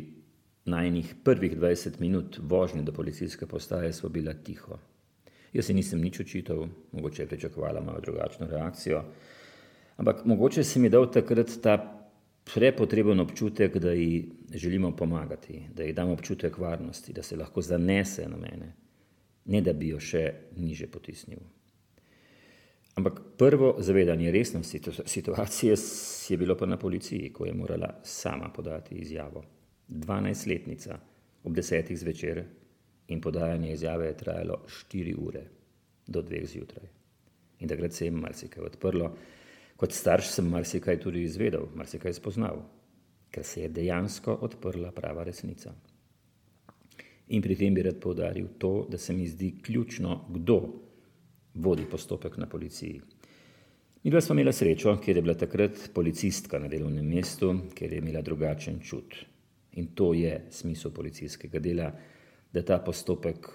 najnih 0.63 1.11
prvih 1.25 1.59
20 1.59 1.99
minut 1.99 2.39
vožnje 2.39 2.87
do 2.87 2.95
policijske 2.95 3.45
postaje 3.45 3.91
so 3.93 4.07
bila 4.09 4.31
tiho. 4.33 4.79
Jaz 5.51 5.67
si 5.67 5.75
nisem 5.75 5.99
nič 5.99 6.21
očital, 6.23 6.69
mogoče 6.95 7.23
je 7.23 7.27
pričakovala 7.27 7.83
malo 7.83 7.99
drugačno 7.99 8.47
reakcijo, 8.47 9.03
ampak 9.97 10.23
mogoče 10.25 10.63
si 10.63 10.79
mi 10.79 10.89
dal 10.89 11.11
takrat 11.11 11.51
ta 11.59 12.00
prepotreben 12.53 13.19
občutek, 13.19 13.77
da 13.77 13.91
ji 13.91 14.31
želimo 14.53 14.95
pomagati, 14.95 15.61
da 15.75 15.83
ji 15.83 15.93
damo 15.93 16.13
občutek 16.13 16.57
varnosti, 16.57 17.13
da 17.13 17.23
se 17.23 17.35
lahko 17.35 17.61
zanese 17.61 18.27
na 18.29 18.37
mene, 18.37 18.73
ne 19.45 19.61
da 19.61 19.73
bi 19.73 19.87
jo 19.87 19.99
še 19.99 20.33
niže 20.57 20.87
potisnil. 20.87 21.39
Ampak 22.95 23.21
prvo 23.37 23.75
zavedanje 23.79 24.31
resnosti 24.31 24.81
situacije 25.05 25.75
je 26.29 26.37
bilo 26.37 26.57
pa 26.57 26.65
na 26.65 26.77
policiji, 26.77 27.31
ko 27.33 27.45
je 27.45 27.53
morala 27.53 27.99
sama 28.03 28.49
podati 28.49 28.95
izjavo. 28.95 29.43
12-letnica 29.89 30.97
ob 31.43 31.55
desetih 31.55 31.99
zvečer 31.99 32.43
in 33.07 33.21
podajanje 33.21 33.73
izjave 33.73 34.07
je 34.07 34.17
trajalo 34.17 34.65
4 34.91 35.15
ure 35.17 35.43
do 36.07 36.21
2 36.21 36.45
zjutraj. 36.45 36.87
In 37.59 37.69
takrat 37.69 37.93
se 37.93 38.05
je 38.05 38.11
marsikaj 38.11 38.63
odprlo. 38.63 39.15
Kot 39.81 39.95
starš 39.97 40.27
sem 40.35 40.45
marsikaj 40.45 40.99
tudi 41.01 41.23
izvedel, 41.25 41.63
marsikaj 41.73 42.13
spoznal, 42.13 42.59
ker 43.33 43.45
se 43.47 43.63
je 43.63 43.69
dejansko 43.73 44.35
odprla 44.45 44.91
prava 44.93 45.23
resnica. 45.25 45.71
In 47.33 47.41
pri 47.41 47.55
tem 47.57 47.73
bi 47.73 47.81
rad 47.81 47.97
povdaril 48.03 48.51
to, 48.61 48.85
da 48.91 48.99
se 49.01 49.13
mi 49.13 49.25
zdi 49.27 49.55
ključno, 49.63 50.19
kdo 50.29 50.59
vodi 51.53 51.87
postopek 51.89 52.37
na 52.37 52.45
policiji. 52.45 53.01
Mi 54.03 54.11
dva 54.11 54.21
smo 54.21 54.35
imela 54.35 54.53
srečo, 54.53 54.93
ker 55.01 55.17
je 55.17 55.21
bila 55.21 55.33
takrat 55.33 55.89
policistka 55.93 56.59
na 56.59 56.69
delovnem 56.69 57.09
mestu, 57.15 57.49
ker 57.73 57.93
je 57.93 58.03
imela 58.03 58.21
drugačen 58.21 58.79
čut. 58.85 59.15
In 59.81 59.95
to 59.95 60.13
je 60.13 60.45
smisel 60.49 60.93
policijskega 60.93 61.59
dela, 61.59 61.89
da 62.53 62.61
ta 62.61 62.77
postopek 62.85 63.49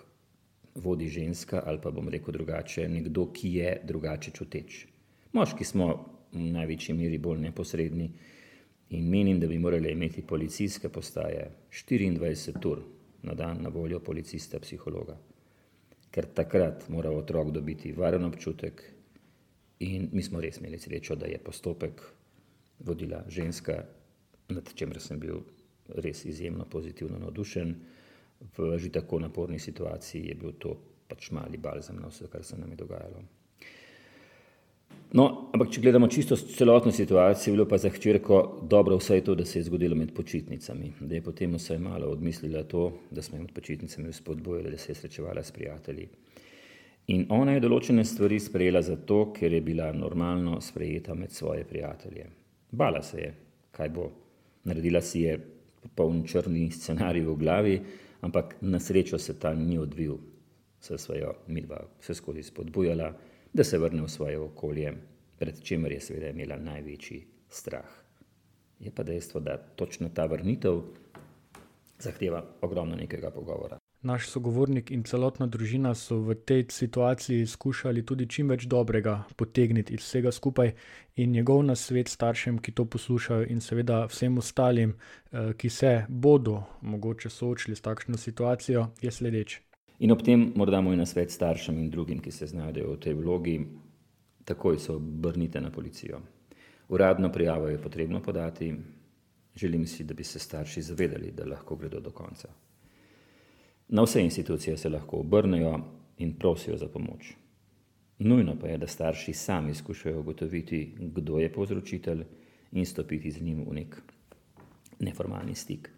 vodi 0.74 1.08
ženska 1.08 1.62
ali 1.66 1.78
pa 1.82 1.90
bom 1.90 2.08
rekel 2.08 2.34
drugače, 2.34 2.88
nekdo, 2.88 3.30
ki 3.32 3.54
je 3.60 3.80
drugače 3.84 4.34
čuteč. 4.34 4.86
Moški 5.32 5.64
smo 5.64 6.15
v 6.36 6.52
največji 6.52 6.94
meri 6.94 7.18
bolj 7.18 7.40
neposredni. 7.40 8.10
In 8.90 9.08
menim, 9.10 9.40
da 9.40 9.46
bi 9.46 9.58
morali 9.58 9.90
imeti 9.92 10.22
policijske 10.22 10.88
postaje 10.88 11.50
24 11.70 12.66
ur 12.70 12.82
na 13.22 13.34
dan 13.34 13.62
na 13.62 13.68
voljo 13.68 14.00
policista, 14.00 14.60
psihologa. 14.60 15.16
Ker 16.10 16.26
takrat 16.34 16.88
mora 16.88 17.10
otrok 17.10 17.50
dobiti 17.50 17.92
varen 17.92 18.24
občutek 18.24 18.82
In 19.78 20.08
mi 20.12 20.22
smo 20.22 20.40
res 20.40 20.56
imeli 20.56 20.78
srečo, 20.78 21.14
da 21.14 21.26
je 21.26 21.38
postopek 21.38 22.00
vodila 22.78 23.24
ženska, 23.28 23.82
nad 24.48 24.72
čemer 24.74 25.00
sem 25.00 25.20
bil 25.20 25.42
res 26.00 26.24
izjemno 26.24 26.64
pozitivno 26.64 27.18
navdušen. 27.18 27.74
V 28.56 28.78
že 28.78 28.90
tako 28.92 29.18
naporni 29.20 29.58
situaciji 29.58 30.28
je 30.28 30.34
bil 30.34 30.52
to 30.58 30.76
pač 31.08 31.30
mali 31.30 31.58
balzam 31.58 32.00
na 32.00 32.08
vse, 32.08 32.28
kar 32.32 32.44
se 32.44 32.56
nam 32.56 32.70
je 32.70 32.76
dogajalo. 32.76 33.22
No, 35.14 35.26
ampak 35.54 35.70
če 35.70 35.80
gledamo 35.84 36.08
čisto 36.10 36.36
celotno 36.36 36.90
situacijo, 36.92 37.52
bilo 37.54 37.66
pa 37.70 37.78
za 37.78 37.90
hčerko 37.94 38.40
dobro 38.66 38.96
vse 38.98 39.20
to, 39.24 39.36
da 39.38 39.44
se 39.46 39.60
je 39.60 39.68
zgodilo 39.68 39.94
med 39.96 40.10
počitnicami, 40.14 40.92
da 41.00 41.14
je 41.14 41.22
potem 41.22 41.54
vsaj 41.54 41.78
malo 41.78 42.10
odmislila 42.10 42.64
to, 42.66 42.88
da 43.10 43.22
smo 43.22 43.38
jo 43.38 43.44
med 43.44 43.52
počitnicami 43.54 44.12
spodbojali, 44.12 44.70
da 44.74 44.78
se 44.78 44.90
je 44.90 44.98
srečevala 44.98 45.44
s 45.46 45.54
prijatelji. 45.54 46.08
In 47.14 47.28
ona 47.30 47.54
je 47.54 47.62
določene 47.62 48.02
stvari 48.04 48.40
sprejela 48.42 48.82
zato, 48.82 49.28
ker 49.32 49.52
je 49.54 49.62
bila 49.62 49.92
normalno 49.94 50.58
sprejeta 50.60 51.14
med 51.14 51.30
svoje 51.30 51.62
prijatelje. 51.64 52.26
Bala 52.74 53.02
se 53.02 53.20
je, 53.20 53.28
kaj 53.70 53.92
bo. 53.94 54.08
Naredila 54.66 55.00
si 55.00 55.22
je 55.22 55.36
popoln 55.86 56.24
črni 56.26 56.66
scenarij 56.74 57.22
v 57.28 57.36
glavi, 57.38 57.76
ampak 58.26 58.56
na 58.66 58.80
srečo 58.82 59.20
se 59.22 59.38
ta 59.38 59.54
ni 59.54 59.78
odvil, 59.78 60.18
se 60.82 60.98
svojo 60.98 61.30
midva 61.46 61.78
vse 62.00 62.18
skozi 62.18 62.42
spodbujala, 62.42 63.12
da 63.52 63.64
se 63.64 63.78
vrne 63.78 64.02
v 64.02 64.08
svoje 64.08 64.38
okolje, 64.38 64.94
pred 65.38 65.62
čemer 65.62 65.92
je 65.92 66.00
seveda 66.00 66.28
imela 66.28 66.56
največji 66.56 67.24
strah. 67.48 67.88
Je 68.80 68.90
pa 68.90 69.02
dejstvo, 69.02 69.40
da 69.40 69.56
točno 69.56 70.08
ta 70.08 70.26
vrnitev 70.26 70.82
zahteva 71.98 72.44
ogromno 72.60 72.96
nekega 72.96 73.30
pogovora. 73.30 73.78
Naš 74.02 74.28
sogovornik 74.28 74.90
in 74.90 75.02
celotna 75.02 75.46
družina 75.50 75.94
so 75.94 76.18
v 76.22 76.34
tej 76.46 76.66
situaciji 76.70 77.46
skušali 77.46 78.04
tudi 78.06 78.28
čim 78.28 78.52
več 78.52 78.66
dobrega 78.70 79.16
potegniti 79.36 79.96
iz 79.96 80.04
vsega 80.04 80.30
skupaj, 80.32 80.74
in 81.16 81.32
njegov 81.32 81.64
nasvet 81.64 82.08
staršem, 82.08 82.58
ki 82.58 82.72
to 82.72 82.84
poslušajo, 82.84 83.48
in 83.50 83.60
seveda 83.60 84.04
vsem 84.06 84.38
ostalim, 84.38 84.94
ki 85.56 85.70
se 85.70 86.04
bodo 86.08 86.62
mogoče 86.82 87.30
soočili 87.30 87.76
s 87.76 87.82
takšno 87.82 88.20
situacijo, 88.20 88.90
je 89.02 89.10
sledeč. 89.10 89.60
In 89.98 90.12
ob 90.12 90.22
tem 90.22 90.52
morda 90.56 90.80
moj 90.80 90.96
nasvet 90.96 91.30
staršem 91.32 91.78
in 91.78 91.90
drugim, 91.90 92.20
ki 92.20 92.30
se 92.30 92.46
znajdejo 92.46 92.92
v 92.92 93.00
tej 93.00 93.14
vlogi, 93.14 93.56
takoj 94.44 94.78
se 94.78 94.92
obrnite 94.92 95.60
na 95.60 95.70
policijo. 95.70 96.20
Uradno 96.88 97.32
prijavo 97.32 97.68
je 97.68 97.82
potrebno 97.82 98.20
podati, 98.22 98.74
želim 99.56 99.86
si, 99.86 100.04
da 100.04 100.14
bi 100.14 100.24
se 100.24 100.38
starši 100.38 100.82
zavedali, 100.82 101.32
da 101.32 101.44
lahko 101.44 101.76
gredo 101.76 102.00
do 102.00 102.10
konca. 102.10 102.48
Na 103.88 104.02
vse 104.02 104.22
institucije 104.22 104.76
se 104.76 104.88
lahko 104.88 105.16
obrnejo 105.16 105.80
in 106.18 106.36
prosijo 106.38 106.76
za 106.76 106.88
pomoč. 106.88 107.32
Nujno 108.18 108.56
pa 108.60 108.68
je, 108.68 108.78
da 108.78 108.86
starši 108.86 109.32
sami 109.32 109.74
skušajo 109.74 110.20
ugotoviti, 110.20 110.94
kdo 110.98 111.38
je 111.38 111.52
povzročitelj 111.52 112.24
in 112.72 112.86
stopiti 112.86 113.30
z 113.30 113.42
njim 113.42 113.64
v 113.68 113.74
nek 113.74 114.02
neformalni 115.00 115.54
stik. 115.54 115.90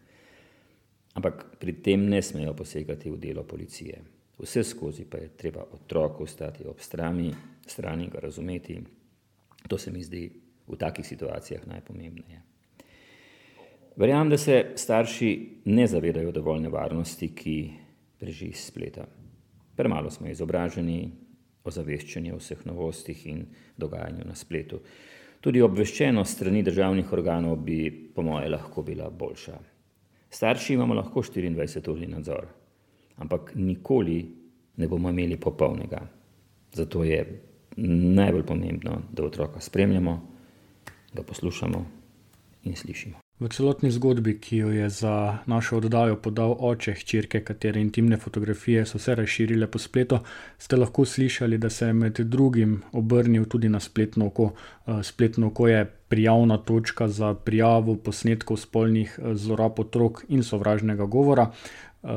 Ampak 1.14 1.44
pri 1.58 1.72
tem 1.82 2.08
ne 2.08 2.22
smejo 2.22 2.54
posegati 2.54 3.10
v 3.10 3.18
delo 3.18 3.42
policije. 3.42 4.02
Vse 4.38 4.62
skozi 4.64 5.04
pa 5.04 5.18
je 5.18 5.28
treba 5.36 5.64
otroku 5.72 6.26
stati 6.26 6.66
ob 6.66 6.80
strani, 6.80 7.32
strani 7.66 8.08
ga 8.08 8.20
razumeti. 8.20 8.78
To 9.68 9.78
se 9.78 9.90
mi 9.90 10.02
zdi 10.02 10.30
v 10.68 10.76
takih 10.76 11.06
situacijah 11.06 11.66
najpomembneje. 11.66 12.42
Verjamem, 13.96 14.30
da 14.30 14.38
se 14.38 14.72
starši 14.76 15.30
ne 15.64 15.86
zavedajo 15.86 16.30
dovolj 16.32 16.60
nevarnosti, 16.62 17.32
ki 17.34 17.56
preži 18.18 18.52
iz 18.52 18.60
spleta. 18.68 19.08
Premalo 19.76 20.10
smo 20.10 20.28
izobraženi, 20.30 21.10
ozaveščeni 21.64 22.32
o 22.32 22.38
vseh 22.38 22.62
novostih 22.66 23.26
in 23.26 23.42
dogajanju 23.76 24.26
na 24.26 24.36
spletu. 24.38 24.78
Tudi 25.40 25.62
obveščenost 25.62 26.38
strani 26.38 26.62
državnih 26.62 27.12
organov 27.12 27.58
bi, 27.62 27.90
po 28.14 28.22
moje, 28.22 28.48
lahko 28.50 28.82
bila 28.82 29.10
boljša. 29.10 29.58
Starši 30.30 30.74
imamo 30.74 30.94
lahko 30.94 31.22
24-urni 31.22 32.06
nadzor, 32.06 32.46
ampak 33.16 33.52
nikoli 33.54 34.26
ne 34.76 34.88
bomo 34.88 35.10
imeli 35.10 35.36
popolnega. 35.36 36.00
Zato 36.72 37.04
je 37.04 37.42
najbolj 37.76 38.42
pomembno, 38.42 39.02
da 39.12 39.24
otroka 39.24 39.60
spremljamo, 39.60 40.20
ga 41.14 41.22
poslušamo 41.22 41.86
in 42.64 42.76
slišimo. 42.76 43.16
V 43.38 43.46
celotni 43.54 43.90
zgodbi, 43.90 44.32
ki 44.42 44.56
jo 44.56 44.70
je 44.74 44.88
za 44.90 45.38
našo 45.46 45.76
oddajo 45.76 46.16
podal 46.18 46.56
oče 46.58 46.92
hčerke, 46.98 47.40
katere 47.44 47.80
intimne 47.80 48.16
fotografije 48.16 48.86
so 48.86 48.98
se 48.98 49.14
razširile 49.14 49.66
po 49.70 49.78
spletu, 49.78 50.18
ste 50.58 50.76
lahko 50.76 51.04
slišali, 51.04 51.58
da 51.58 51.70
se 51.70 51.86
je 51.86 51.92
med 51.92 52.18
drugim 52.20 52.82
obrnil 52.92 53.44
tudi 53.44 53.68
na 53.68 53.80
spletno 53.80 54.26
oko. 54.26 54.52
spletno 55.02 55.46
oko 55.46 55.68
je 55.68 55.97
prijavna 56.08 56.56
točka 56.56 57.08
za 57.08 57.34
prijavo 57.34 57.96
posnetkov 57.96 58.56
spolnih 58.56 59.18
zlorab 59.34 59.80
otrok 59.80 60.24
in 60.28 60.42
sovražnega 60.42 61.06
govora. 61.06 61.50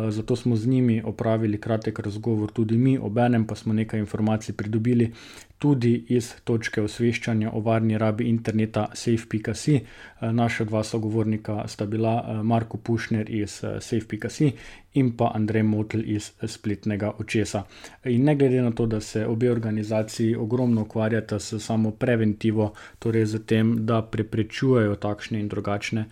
zato 0.09 0.35
smo 0.35 0.55
z 0.55 0.67
njimi 0.67 1.01
opravili 1.05 1.61
kratek 1.61 1.99
razgovor 1.99 2.51
tudi 2.51 2.77
mi, 2.77 2.97
obenem 2.97 3.47
pa 3.47 3.55
smo 3.55 3.73
nekaj 3.73 3.99
informacij 3.99 4.55
pridobili 4.55 5.13
tudi 5.61 5.93
iz 6.09 6.31
točke 6.43 6.81
osveščanja 6.81 7.51
o 7.53 7.59
varni 7.61 7.97
rabi 8.01 8.25
interneta 8.29 8.87
safe 8.93 9.29
pika 9.29 9.53
si. 9.53 9.79
naša 10.21 10.63
dva 10.63 10.83
sogovornika 10.83 11.63
sta 11.67 11.85
bila, 11.85 12.41
Marko 12.43 12.77
Pušner 12.77 13.29
iz, 13.29 13.61
safe 13.79 14.07
pika 14.07 14.29
si 14.29 14.51
in 14.93 15.11
pa 15.17 15.31
Andrej 15.35 15.63
Motl 15.63 16.01
iz 16.05 16.31
Spletnega 16.45 17.13
očesa. 17.19 17.63
In 18.05 18.25
ne 18.25 18.35
glede 18.35 18.61
na 18.61 18.71
to, 18.71 18.85
da 18.85 18.99
se 19.01 19.25
obe 19.25 19.51
organizaciji 19.51 20.35
ogromno 20.35 20.81
ukvarjata 20.81 21.39
s 21.39 21.59
samo 21.59 21.91
preventivo, 21.91 22.73
torej 22.99 23.25
s 23.25 23.45
tem, 23.45 23.85
da 23.85 24.01
preprečujejo 24.01 24.95
takšne 24.95 25.39
in 25.39 25.47
drugačne, 25.47 26.05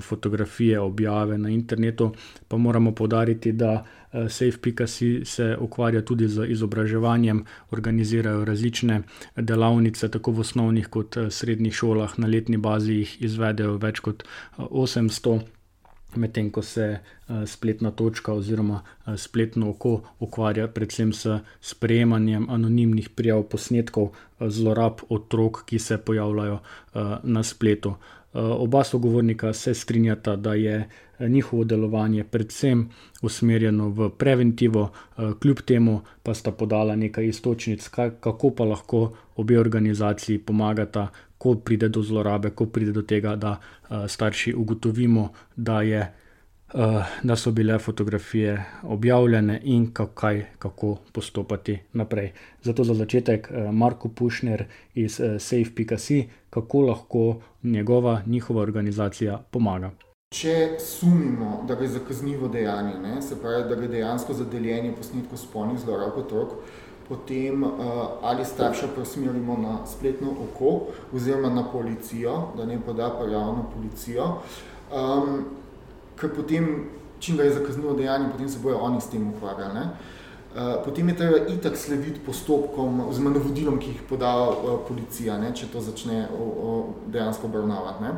fotografije, 0.00 0.80
objave 0.80 1.38
na 1.38 1.48
internetu, 1.48 2.12
pa 2.48 2.56
moramo 2.56 2.92
poudariti, 2.92 3.52
da, 3.52 3.84
safe 4.28 4.58
pika 4.60 4.86
si 4.86 5.24
se 5.24 5.56
ukvarja 5.60 6.02
tudi 6.02 6.28
z 6.28 6.46
izobraževanjem, 6.48 7.44
organizirajo 7.70 8.44
različne 8.44 9.02
delavnice, 9.36 10.08
tako 10.08 10.32
v 10.32 10.40
osnovnih 10.40 10.88
kot, 10.88 11.18
srednjih 11.30 11.74
šolah, 11.74 12.18
na 12.18 12.26
letni 12.26 12.56
bazi 12.56 13.00
jih 13.02 13.16
izvedejo 13.22 13.76
več 13.82 14.00
kot, 14.00 14.24
osemsto, 14.58 15.40
medtem 16.16 16.50
ko 16.50 16.62
se, 16.62 16.98
spletna 17.46 17.90
točka 17.90 18.32
oziroma, 18.32 18.82
spletno 19.16 19.70
oko 19.70 20.00
ukvarja 20.20 20.68
predvsem 20.68 21.12
s 21.12 21.40
sprejemanjem 21.60 22.46
anonimnih 22.50 23.08
prijav 23.16 23.42
posnetkov, 23.50 24.12
zlorab 24.40 25.02
otrok, 25.08 25.64
ki 25.66 25.78
se 25.78 25.98
pojavljajo, 25.98 26.60
na 27.22 27.42
spletu. 27.42 27.96
Oba 28.34 28.84
sogovornika 28.84 29.52
se 29.52 29.74
strinjata, 29.74 30.36
da 30.36 30.54
je 30.54 30.88
njihovo 31.20 31.64
delovanje 31.64 32.24
predvsem 32.24 32.88
usmerjeno 33.22 33.88
v 33.88 34.10
preventivo, 34.10 34.90
kljub 35.40 35.60
temu 35.60 36.00
pa 36.22 36.34
sta 36.34 36.52
podala 36.52 36.96
nekaj 36.96 37.26
iztočnic, 37.26 37.88
kako 38.20 38.50
pa 38.50 38.64
lahko 38.64 39.12
obe 39.36 39.58
organizaciji 39.58 40.38
pomagata, 40.38 41.08
ko 41.38 41.54
pride 41.54 41.88
do 41.88 42.02
zlorabe, 42.02 42.50
ko 42.50 42.66
pride 42.66 42.92
do 42.92 43.02
tega, 43.02 43.36
da, 43.36 43.56
starši 44.08 44.54
ugotovimo, 44.54 45.28
da 45.56 45.82
je, 45.82 46.12
da 47.22 47.36
so 47.36 47.50
bile 47.50 47.78
fotografije 47.78 48.64
objavljene 48.82 49.60
in 49.64 49.92
kaj, 50.14 50.46
kako 50.58 50.96
postopati 51.12 51.78
naprej. 51.92 52.32
Zato 52.62 52.84
za 52.84 52.94
začetek, 52.94 53.50
Marko 53.72 54.08
Pušner 54.08 54.64
iz, 54.94 55.20
safe 55.38 55.74
pika 55.74 55.98
si, 55.98 56.28
kako 56.50 56.80
lahko 56.80 57.36
njegova, 57.62 58.22
njihova 58.26 58.62
organizacija 58.62 59.38
pomaga. 59.50 59.90
Če 60.34 60.68
sumimo, 60.78 61.64
da 61.68 61.74
gre 61.74 61.88
za 61.88 62.00
kaznivo 62.08 62.48
dejanje, 62.48 62.94
ne, 63.02 63.22
se 63.22 63.38
pravi, 63.40 63.68
da 63.68 63.74
gre 63.74 63.88
dejansko 63.88 64.34
za 64.34 64.44
deljenje 64.44 64.92
posnetkov 64.96 65.38
spolnih 65.38 65.78
zlorab 65.78 66.18
otrok, 66.18 66.56
potem, 67.08 67.64
ali 68.22 68.44
starša 68.44 68.88
preusmerimo 68.94 69.56
na 69.62 69.86
spletno 69.86 70.32
oko 70.48 70.88
oziroma 71.12 71.54
na 71.54 71.64
policijo, 71.72 72.48
da 72.56 72.66
naj 72.66 72.80
poda 72.86 73.12
prijavo 73.20 73.52
na 73.56 73.62
policijo. 73.76 74.24
Ker 76.20 76.30
potem, 76.34 76.88
čim 77.20 77.36
gre 77.36 77.50
za 77.50 77.60
kaznivo 77.64 77.94
dejanje, 77.94 78.30
potem 78.32 78.48
se 78.48 78.58
bojo 78.62 78.78
oni 78.78 79.00
s 79.00 79.10
tem 79.12 79.28
ukvarjali, 79.34 79.74
ne. 79.74 79.88
potem 80.84 81.08
je 81.08 81.16
treba 81.16 81.38
itak 81.50 81.76
slediti 81.76 82.20
postopkom 82.26 83.00
oziroma 83.08 83.34
navodilom, 83.34 83.78
ki 83.78 83.88
jih 83.90 84.02
poda, 84.08 84.34
policija, 84.88 85.38
ne, 85.38 85.50
če 85.54 85.66
to 85.72 85.80
začne 85.82 86.28
dejansko 87.06 87.48
obravnavati, 87.50 88.04
ne. 88.04 88.12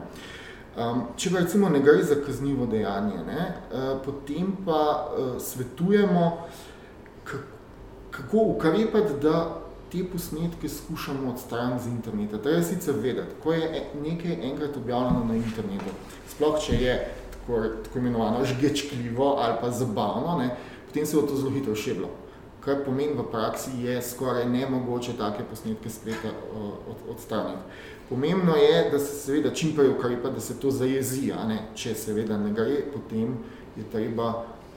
če 1.16 1.32
pa 1.32 1.40
recimo 1.40 1.68
ne 1.72 1.80
gre 1.80 2.02
za 2.04 2.18
kaznivo 2.26 2.66
dejanje, 2.68 3.22
ne, 3.24 3.46
potem 4.04 4.52
pa, 4.66 4.80
svetujemo, 5.40 6.26
kako 8.11 8.50
ukrepati, 8.56 9.16
da 9.22 9.62
te 9.92 10.04
posnetke 10.12 10.68
skušamo 10.68 11.30
odstraniti 11.32 11.85
z 11.85 11.88
interneta. 11.88 12.38
Treba 12.42 12.59
je 12.59 12.64
sicer 12.64 12.94
vedeti, 13.00 13.37
ko 13.42 13.52
je 13.52 13.87
nekaj 14.02 14.38
enkrat 14.50 14.76
objavljeno 14.76 15.24
na 15.24 15.37
internetu, 15.37 15.92
sploh 16.28 16.59
če 16.61 16.80
je 16.80 16.96
tako 17.85 17.98
imenovano 17.98 18.44
žgečkljivo 18.44 19.37
ali 19.38 19.54
pa 19.61 19.70
zabavno, 19.70 20.38
ne, 20.38 20.56
potem 20.87 21.06
se 21.06 21.16
bo 21.16 21.22
to 21.22 21.37
zelo 21.37 21.50
hitro 21.50 21.74
širilo. 21.74 22.09
kar 22.66 22.82
pomeni 22.85 23.14
v 23.14 23.22
praksi, 23.30 23.70
je 23.87 24.00
skoraj 24.02 24.48
nemogoče 24.50 25.12
take 25.18 25.44
posnetke 25.50 25.90
spleta 25.90 26.32
od, 26.90 27.11
odstraniti. 27.14 27.62
Pomembno 28.09 28.56
je, 28.56 28.90
da 28.90 28.98
se 28.98 29.14
seveda 29.14 29.50
čim 29.54 29.74
prej 29.76 29.92
ukrepa, 29.94 30.30
da 30.30 30.40
se 30.40 30.59
to 30.61 30.70
zajezi, 30.70 31.32
a 31.32 31.46
ne? 31.46 31.61
če 31.74 31.94
seveda 31.94 32.38
ne 32.38 32.50
gre, 32.54 32.80
potem 32.92 33.37
je 33.76 33.87
treba 33.92 34.32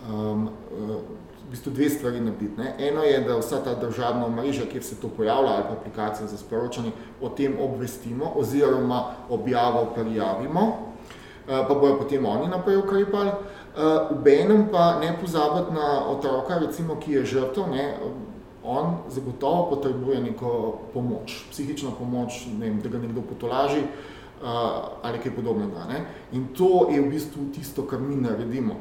um, 0.10 0.50
v 0.70 1.50
bistvu 1.50 1.74
dve 1.74 1.90
stvari 1.90 2.22
narediti. 2.22 2.62
Ne? 2.62 2.76
Eno 2.90 3.04
je, 3.06 3.20
da 3.26 3.38
vsa 3.38 3.62
ta 3.66 3.74
državna 3.74 4.28
mreža, 4.38 4.70
kjer 4.72 4.84
se 4.86 4.98
to 5.02 5.10
pojavlja, 5.10 5.56
ali 5.56 5.66
pa 5.70 5.78
aplikacija 5.78 6.28
za 6.28 6.38
sporočanje, 6.38 6.92
o 7.22 7.30
tem 7.30 7.58
obvestimo 7.62 8.34
oziroma 8.36 9.04
objavo 9.30 9.88
prijavimo, 9.96 10.89
pa 11.50 11.74
bojo 11.74 11.98
potem 11.98 12.26
oni 12.26 12.48
naprej 12.48 12.78
ukrepali. 12.78 13.32
V 14.24 14.28
enem 14.28 14.68
pa 14.72 15.00
ne 15.00 15.16
pozabiti 15.18 15.74
na 15.74 16.06
otroka, 16.06 16.60
recimo, 16.60 16.96
ki 17.02 17.12
je 17.20 17.26
žrtev, 17.26 17.70
ne? 17.74 17.94
on 18.64 18.98
zagotovo 19.10 19.70
potrebuje 19.70 20.20
neko 20.22 20.80
pomoč, 20.94 21.46
psihično 21.50 21.92
pomoč, 21.98 22.46
ne 22.60 22.68
vem, 22.68 22.82
da 22.84 22.90
ga 22.90 23.00
nekdo 23.00 23.22
potolaži 23.22 23.82
ali 25.02 25.20
kaj 25.20 25.36
podobnega. 25.36 25.88
Ne? 25.90 26.06
In 26.32 26.48
to 26.54 26.88
je 26.92 27.02
v 27.02 27.10
bistvu 27.10 27.50
tisto, 27.56 27.88
kar 27.88 28.00
mi 28.00 28.16
naredimo. 28.16 28.76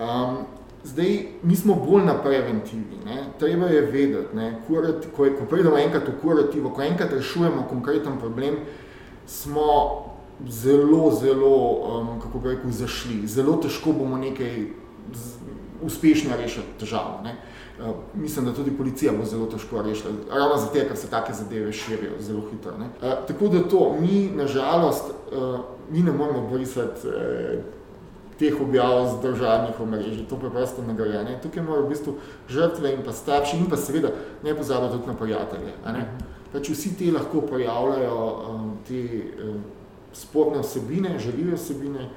Um, 0.00 0.44
Zdaj, 0.84 1.26
mi 1.42 1.56
smo 1.56 1.74
bolj 1.74 2.02
na 2.04 2.14
preventivi, 2.22 2.98
ne? 3.06 3.24
treba 3.38 3.66
je 3.66 3.80
vedeti, 3.80 4.36
ne? 4.36 4.60
Kurati, 4.66 5.08
ko, 5.16 5.24
je, 5.24 5.30
ko 5.36 5.46
pridemo 5.48 5.78
enkrat 5.80 6.08
v 6.08 6.18
kurativo, 6.20 6.70
ko 6.76 6.82
enkrat 6.82 7.12
rešujemo 7.12 7.64
konkreten 7.70 8.18
problem, 8.20 8.58
smo 9.26 9.64
zelo, 10.48 11.10
zelo, 11.20 11.56
um, 12.00 12.20
kako 12.20 12.38
bi 12.38 12.48
rekel, 12.48 12.70
zašli. 12.70 13.26
Zelo 13.26 13.56
težko 13.62 13.92
bomo 13.92 14.16
nekaj 14.18 14.66
uspešno 15.82 16.36
rešiti 16.36 16.78
težavo. 16.80 17.20
Ne? 17.24 17.36
Uh, 17.80 17.94
mislim, 18.14 18.46
da 18.46 18.54
tudi 18.54 18.76
policija 18.76 19.12
bo 19.12 19.24
zelo 19.24 19.46
težko 19.46 19.82
rešila, 19.82 20.12
ravno 20.30 20.56
zato, 20.56 20.72
ker 20.88 20.96
se 20.96 21.10
take 21.10 21.32
zadeve 21.32 21.72
širijo 21.72 22.20
zelo 22.20 22.42
hitro. 22.50 22.78
Ne? 22.78 22.90
Uh, 23.02 23.26
tako 23.26 23.48
da 23.48 23.68
to, 23.68 23.96
mi 24.00 24.30
nažalost, 24.34 25.10
uh, 25.32 25.58
mi 25.90 26.02
ne 26.02 26.12
moramo 26.12 26.48
brisati 26.50 27.08
uh, 27.08 27.14
teh 28.38 28.60
objav 28.60 29.08
z 29.08 29.22
državnih 29.22 29.80
omrežij, 29.80 30.26
to 30.28 30.36
preprosto 30.36 30.82
ne 30.82 30.94
gre. 30.94 31.24
Ne? 31.24 31.38
Tukaj 31.42 31.62
morajo 31.62 31.86
v 31.86 31.88
bistvu 31.88 32.14
žrtve 32.48 32.94
in 32.94 33.02
pa 33.06 33.12
starši 33.12 33.56
in 33.56 33.68
pa 33.70 33.76
seveda 33.76 34.10
ne 34.42 34.54
pozabiti 34.54 34.96
tudi 34.96 35.06
na 35.06 35.14
prijatelje. 35.14 35.74
Ne? 35.86 36.06
Pač 36.52 36.70
vsi 36.70 36.94
ti 36.98 37.10
lahko 37.10 37.42
pojavljajo 37.50 38.18
um, 38.50 38.76
te 38.88 39.02
um, 39.42 39.62
sporne 40.14 40.62
vsebine, 40.62 41.18
želive 41.18 41.58
vsebine 41.58 42.08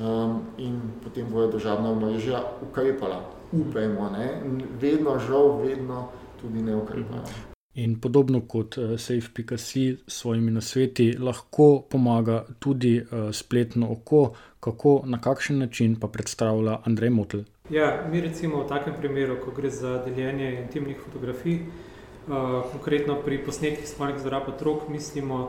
um, 0.00 0.40
in 0.58 0.80
potem 1.04 1.26
bojo 1.30 1.50
državna 1.56 1.90
omrežja 1.90 2.42
ukrepala. 2.62 3.22
Upajmo, 3.52 4.10
ne? 4.10 4.42
vedno, 4.80 5.18
žal, 5.18 5.60
vedno 5.62 6.08
tudi 6.40 6.62
ne 6.62 6.76
ukrepajo. 6.76 7.54
In 7.74 8.00
podobno 8.00 8.40
kot 8.48 8.78
uh, 8.78 8.98
Safe.ca 8.98 9.58
s 9.58 9.74
svojimi 10.06 10.50
nasveti, 10.50 11.16
lahko 11.18 11.82
pomaga 11.90 12.44
tudi 12.58 13.00
uh, 13.00 13.32
spletno 13.32 13.90
oko, 13.92 14.32
kako, 14.60 15.02
na 15.04 15.20
kakšen 15.20 15.58
način 15.58 15.96
pa 16.00 16.08
predstavlja 16.08 16.78
Andrej 16.84 17.10
Motl. 17.10 17.44
Ja, 17.70 18.06
mi 18.10 18.20
recimo 18.20 18.62
v 18.62 18.68
takem 18.68 18.94
primeru, 18.98 19.36
ko 19.44 19.50
gre 19.50 19.70
za 19.70 19.98
deljenje 20.04 20.62
intimnih 20.62 20.96
fotografij, 21.04 21.58
uh, 21.60 22.64
konkretno 22.72 23.20
pri 23.24 23.44
posnetkih 23.44 23.88
spolnih 23.88 24.18
zlorab 24.22 24.48
otrok, 24.48 24.88
mislimo 24.88 25.40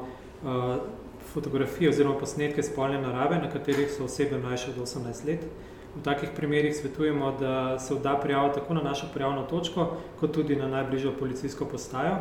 uh, 0.44 0.76
fotografije 1.34 1.90
oziroma 1.90 2.20
posnetke 2.20 2.64
spolne 2.64 3.02
narave, 3.02 3.38
na 3.38 3.50
katerih 3.50 3.92
so 3.92 4.06
osebe 4.06 4.38
mlajše 4.38 4.72
od 4.72 4.88
18 4.88 5.28
let. 5.28 5.46
V 5.96 6.04
takih 6.04 6.30
primerih 6.36 6.76
svetujemo, 6.76 7.32
da 7.40 7.80
se 7.80 7.96
vda 7.96 8.16
prijavo 8.22 8.50
tako 8.50 8.74
na 8.74 8.82
našo 8.82 9.08
prijavno 9.14 9.44
točko, 9.44 9.88
kot 10.20 10.32
tudi 10.32 10.56
na 10.56 10.68
najbližjo 10.68 11.14
policijsko 11.20 11.66
postajo. 11.66 12.16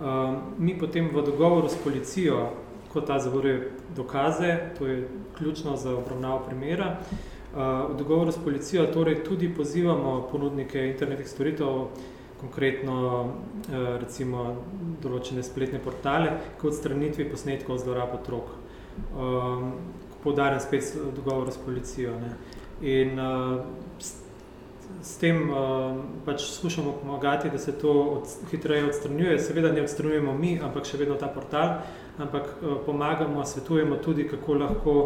Um, 0.00 0.36
mi 0.58 0.78
potem 0.78 1.10
v 1.12 1.22
dogovoru 1.22 1.68
s 1.68 1.76
policijo, 1.84 2.48
ko 2.92 3.00
ta 3.00 3.18
zavoruje 3.18 3.70
dokaze, 3.96 4.58
to 4.78 4.86
je 4.86 5.08
ključno 5.38 5.76
za 5.76 5.94
obravnavo 5.96 6.38
primera, 6.46 6.96
uh, 6.96 7.60
v 7.90 7.98
dogovoru 7.98 8.32
s 8.32 8.38
policijo 8.44 8.86
torej 8.86 9.24
tudi 9.24 9.54
pozivamo 9.54 10.28
ponudnike 10.32 10.86
internetnih 10.86 11.28
storitev, 11.28 11.86
konkretno 12.44 12.96
uh, 13.24 13.96
recimo 14.00 14.44
določene 15.02 15.44
spletne 15.44 15.80
portale, 15.80 16.34
k 16.60 16.68
odstranitvi 16.70 17.28
posnetkov 17.32 17.80
zlorab 17.84 18.18
otrok. 18.20 18.52
Um, 19.16 19.72
Poudarjam 20.24 20.60
spet 20.64 20.94
dogovor 21.12 21.50
s 21.52 21.58
policijo. 21.60 22.14
Ne. 22.16 22.30
In 22.80 23.18
uh, 23.20 23.58
s, 24.00 24.14
s 25.04 25.18
tem 25.20 25.50
uh, 25.50 25.98
pač 26.24 26.46
skušamo 26.48 26.94
pomagati, 27.02 27.50
da 27.52 27.60
se 27.60 27.74
to 27.76 27.92
od, 28.14 28.30
hitreje 28.50 28.86
odstranjuje. 28.88 29.36
Seveda 29.38 29.72
ne 29.72 29.84
odstranjujemo 29.84 30.32
mi, 30.38 30.54
ampak 30.64 30.88
še 30.88 31.02
vedno 31.02 31.18
ta 31.20 31.28
portal, 31.28 31.76
ampak 32.16 32.54
uh, 32.56 32.78
pomagamo, 32.86 33.44
svetujemo 33.44 34.00
tudi, 34.04 34.24
kako 34.30 34.56
lahko 34.62 34.96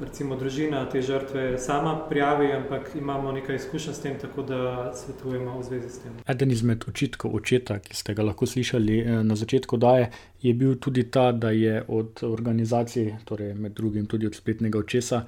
recimo 0.00 0.36
družina 0.36 0.84
te 0.90 1.02
žrtve 1.02 1.58
sama 1.58 1.96
prijavi, 2.08 2.52
ampak 2.52 2.90
imamo 2.98 3.32
nekaj 3.32 3.56
izkušenj 3.56 3.94
s 3.94 4.00
tem, 4.00 4.18
tako 4.18 4.42
da 4.42 4.92
svetujemo 4.94 5.58
v 5.58 5.62
zvezi 5.62 5.90
s 5.90 5.98
tem. 6.02 6.12
Eden 6.26 6.50
izmed 6.50 6.84
očitkov 6.88 7.34
očeta, 7.34 7.78
ki 7.78 7.96
ste 7.96 8.14
ga 8.14 8.22
lahko 8.22 8.46
slišali 8.46 9.02
na 9.24 9.36
začetku 9.36 9.76
daje, 9.76 10.10
je 10.42 10.54
bil 10.54 10.76
tudi 10.80 11.04
ta, 11.10 11.32
da 11.32 11.50
je 11.50 11.82
od 11.88 12.22
organizacij, 12.22 13.14
torej 13.24 13.54
med 13.54 13.72
drugim 13.72 14.06
tudi 14.06 14.26
od 14.26 14.34
spletnega 14.34 14.78
očesa, 14.78 15.24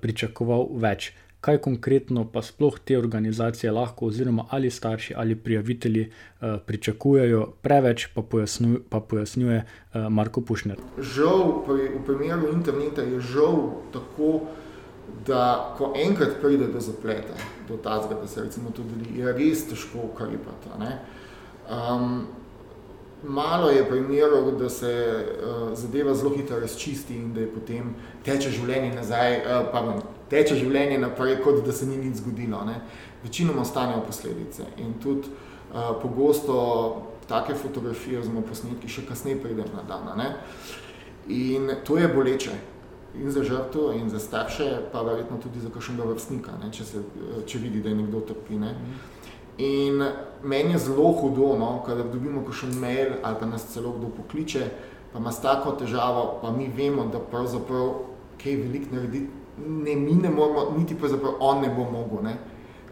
pričakoval 0.00 0.68
več 0.80 1.12
kaj 1.44 1.58
konkretno 1.60 2.24
pa 2.32 2.42
sploh 2.42 2.78
te 2.84 2.96
organizacije 2.98 3.72
lahko, 3.72 4.06
oziroma 4.06 4.46
ali 4.50 4.70
starši 4.70 5.14
ali 5.16 5.36
prijavitelji 5.36 6.06
uh, 6.08 6.54
pričakujejo, 6.66 7.46
preveč 7.62 8.06
pa, 8.14 8.22
pojasnju, 8.22 8.80
pa 8.88 9.00
pojasnjuje 9.00 9.58
uh, 9.64 10.08
Marko 10.08 10.40
Pušner. 10.40 10.80
Žal, 10.98 11.42
pri, 11.66 11.88
v 11.98 12.04
primeru 12.06 12.52
interneta 12.52 13.02
je 13.02 13.20
žal 13.20 13.58
tako, 13.92 14.40
da 15.26 15.74
ko 15.78 15.92
enkrat 15.96 16.40
pride 16.40 16.70
do 16.72 16.80
zapleta, 16.80 17.36
do 17.68 17.76
tazga, 17.76 18.16
da 18.22 18.28
se 18.28 18.42
recimo 18.42 18.70
tudi 18.70 19.20
je 19.20 19.32
res 19.32 19.66
težko 19.68 20.08
ukrepati. 20.12 20.72
Um, 21.68 22.26
malo 23.22 23.70
je 23.70 23.84
primerov, 23.88 24.50
da 24.58 24.68
se 24.68 24.90
uh, 25.12 25.78
zadeva 25.78 26.14
zelo 26.14 26.32
hitro 26.36 26.60
razčisti 26.60 27.16
in 27.16 27.32
da 27.34 27.40
je 27.40 27.52
potem 27.52 27.94
teče 28.24 28.50
življenje 28.50 28.94
nazaj, 28.94 29.38
uh, 29.38 29.68
pardon, 29.72 30.02
teče 30.34 30.58
življenje 30.58 30.98
naprej, 30.98 31.38
kot 31.44 31.62
da 31.66 31.72
se 31.72 31.86
ni 31.86 32.00
nič 32.00 32.18
zgodilo. 32.22 32.64
Ne. 32.66 32.80
Večinoma 33.24 33.62
ostanejo 33.62 34.02
posledice 34.06 34.66
in 34.82 34.96
tudi 35.02 35.30
uh, 35.30 35.94
pogosto 36.02 36.56
take 37.28 37.54
fotografije 37.54 38.20
oziroma 38.20 38.44
posnetki 38.44 38.90
še 38.90 39.06
kasneje 39.08 39.40
pridejo 39.42 39.70
na 39.76 39.84
dan. 39.88 40.10
Ne. 40.18 40.30
In 41.32 41.70
to 41.86 41.96
je 41.98 42.10
boleče 42.10 42.56
in 43.14 43.30
za 43.30 43.44
žrtvo 43.46 43.92
in 43.94 44.10
za 44.10 44.18
starše, 44.18 44.66
pa 44.92 45.04
verjetno 45.06 45.38
tudi 45.38 45.62
za 45.62 45.70
kakšnega 45.70 46.08
vrstnika, 46.08 46.56
ne, 46.58 46.72
če, 46.74 46.84
se, 46.84 47.02
če 47.46 47.60
vidi, 47.62 47.82
da 47.82 47.92
je 47.92 48.00
nekdo 48.00 48.24
trpi. 48.26 48.58
Ne. 48.58 48.72
In 49.62 50.02
meni 50.42 50.74
je 50.74 50.80
zelo 50.88 51.12
hudo, 51.20 51.52
no, 51.60 51.76
kadar 51.86 52.10
dobimo 52.10 52.42
kakšen 52.42 52.74
mail 52.82 53.14
ali 53.22 53.38
pa 53.40 53.46
nas 53.46 53.68
celo 53.70 53.94
kdo 53.94 54.10
pokliče, 54.16 54.66
pa 55.12 55.22
ima 55.22 55.30
s 55.32 55.40
tako 55.44 55.76
težavo, 55.78 56.40
pa 56.42 56.50
mi 56.50 56.66
vemo, 56.66 57.06
da 57.12 57.22
pravzaprav 57.22 57.94
kaj 58.42 58.58
veliko 58.64 58.96
narediti 58.96 59.43
ne 59.58 59.96
mi 59.96 60.14
ne 60.14 60.30
moramo, 60.30 60.74
niti 60.78 60.94
pa 60.94 61.08
zapravo 61.08 61.36
on 61.40 61.60
ne 61.60 61.68
bo 61.68 61.84
mogel, 61.90 62.24
ne? 62.24 62.36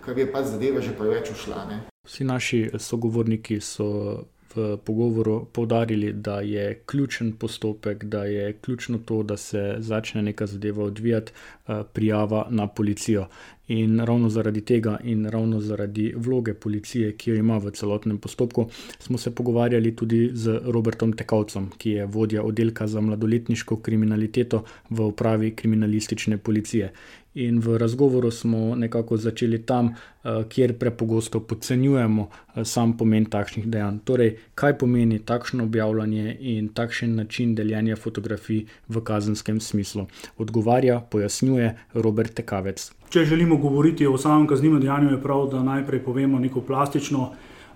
ker 0.04 0.18
je 0.18 0.32
pa 0.32 0.42
zadeva 0.42 0.80
že 0.80 0.96
preveč 0.98 1.30
ušla. 1.30 1.64
Ne? 1.70 1.80
Vsi 2.06 2.24
naši 2.24 2.70
sogovorniki 2.78 3.60
so 3.60 4.24
v 4.54 4.76
pogovoru 4.76 5.44
povdarili, 5.52 6.12
da 6.12 6.40
je 6.40 6.80
ključen 6.86 7.32
postopek, 7.32 8.04
da 8.04 8.24
je 8.24 8.52
ključno 8.52 8.98
to, 8.98 9.22
da 9.22 9.36
se 9.36 9.76
začne 9.78 10.22
neka 10.22 10.46
zadeva 10.46 10.84
odvijati, 10.84 11.32
eh, 11.68 11.82
prijava 11.92 12.46
na 12.50 12.66
policijo. 12.66 13.26
In 13.68 14.00
ravno 14.00 14.28
zaradi 14.28 14.60
tega, 14.60 14.98
in 15.04 15.26
ravno 15.26 15.60
zaradi 15.60 16.14
vloge 16.16 16.54
policije, 16.54 17.12
ki 17.16 17.30
jo 17.30 17.36
ima 17.36 17.58
v 17.58 17.70
celotnem 17.70 18.18
postopku, 18.18 18.66
smo 18.98 19.18
se 19.18 19.34
pogovarjali 19.34 19.96
tudi 19.96 20.30
z 20.34 20.60
Robertom 20.64 21.12
Tekavcem, 21.12 21.70
ki 21.78 21.90
je 21.90 22.06
vodja 22.06 22.42
oddelka 22.42 22.86
za 22.86 23.00
mladoletniško 23.00 23.76
kriminaliteto 23.76 24.64
v 24.90 25.06
upravi 25.06 25.54
kriminalistične 25.56 26.38
policije. 26.38 26.92
In 27.34 27.60
v 27.60 27.78
razgovoru 27.78 28.30
smo 28.30 28.74
nekako 28.76 29.16
začeli 29.16 29.62
tam, 29.62 29.86
eh, 29.88 30.44
kjer 30.48 30.78
prepogosto 30.78 31.40
podcenjujemo 31.40 32.28
eh, 32.28 32.64
sam 32.64 32.96
pomen 32.96 33.24
takšnih 33.24 33.66
dejanj. 33.66 33.98
Torej, 34.04 34.36
kaj 34.54 34.78
pomeni 34.78 35.18
takšno 35.18 35.64
objavljanje 35.64 36.36
in 36.40 36.68
takšen 36.68 37.14
način 37.16 37.54
deljenja 37.54 37.96
fotografij 37.96 38.66
v 38.88 39.00
kazenskem 39.00 39.60
smislu? 39.60 40.06
Odgovarja, 40.38 41.00
pojasnjuje 41.00 41.74
Robert 41.94 42.34
Tekavec. 42.34 42.92
Če 43.08 43.24
želimo 43.24 43.56
govoriti 43.56 44.06
o 44.06 44.18
samem 44.18 44.46
kaznivem 44.46 44.80
dejanju, 44.80 45.10
je 45.10 45.22
prav, 45.22 45.48
da 45.50 45.62
najprej 45.62 46.04
povemo 46.04 46.38
neko 46.38 46.60
plastično 46.60 47.30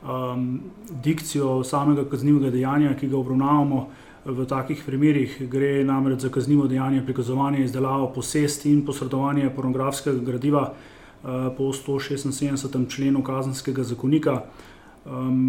um, 0.05 0.61
dikcijo 1.05 1.65
samega 1.65 2.05
kaznivega 2.05 2.51
dejanja, 2.51 2.95
ki 3.01 3.09
ga 3.09 3.17
obravnavamo. 3.17 3.89
V 4.27 4.43
takih 4.43 4.81
primerih 4.83 5.37
gre 5.47 5.85
namreč 5.87 6.25
za 6.27 6.29
kaznivo 6.35 6.67
dejanje 6.67 7.05
prikazovanja, 7.07 7.61
izdelavo, 7.63 8.09
posest 8.15 8.65
in 8.67 8.81
posredovanje 8.87 9.53
pornografskega 9.55 10.19
gradiva 10.19 10.65
eh, 10.67 11.29
po 11.57 11.71
176. 11.71 12.91
členu 12.91 13.23
kazenskega 13.23 13.83
zakonika. 13.83 14.43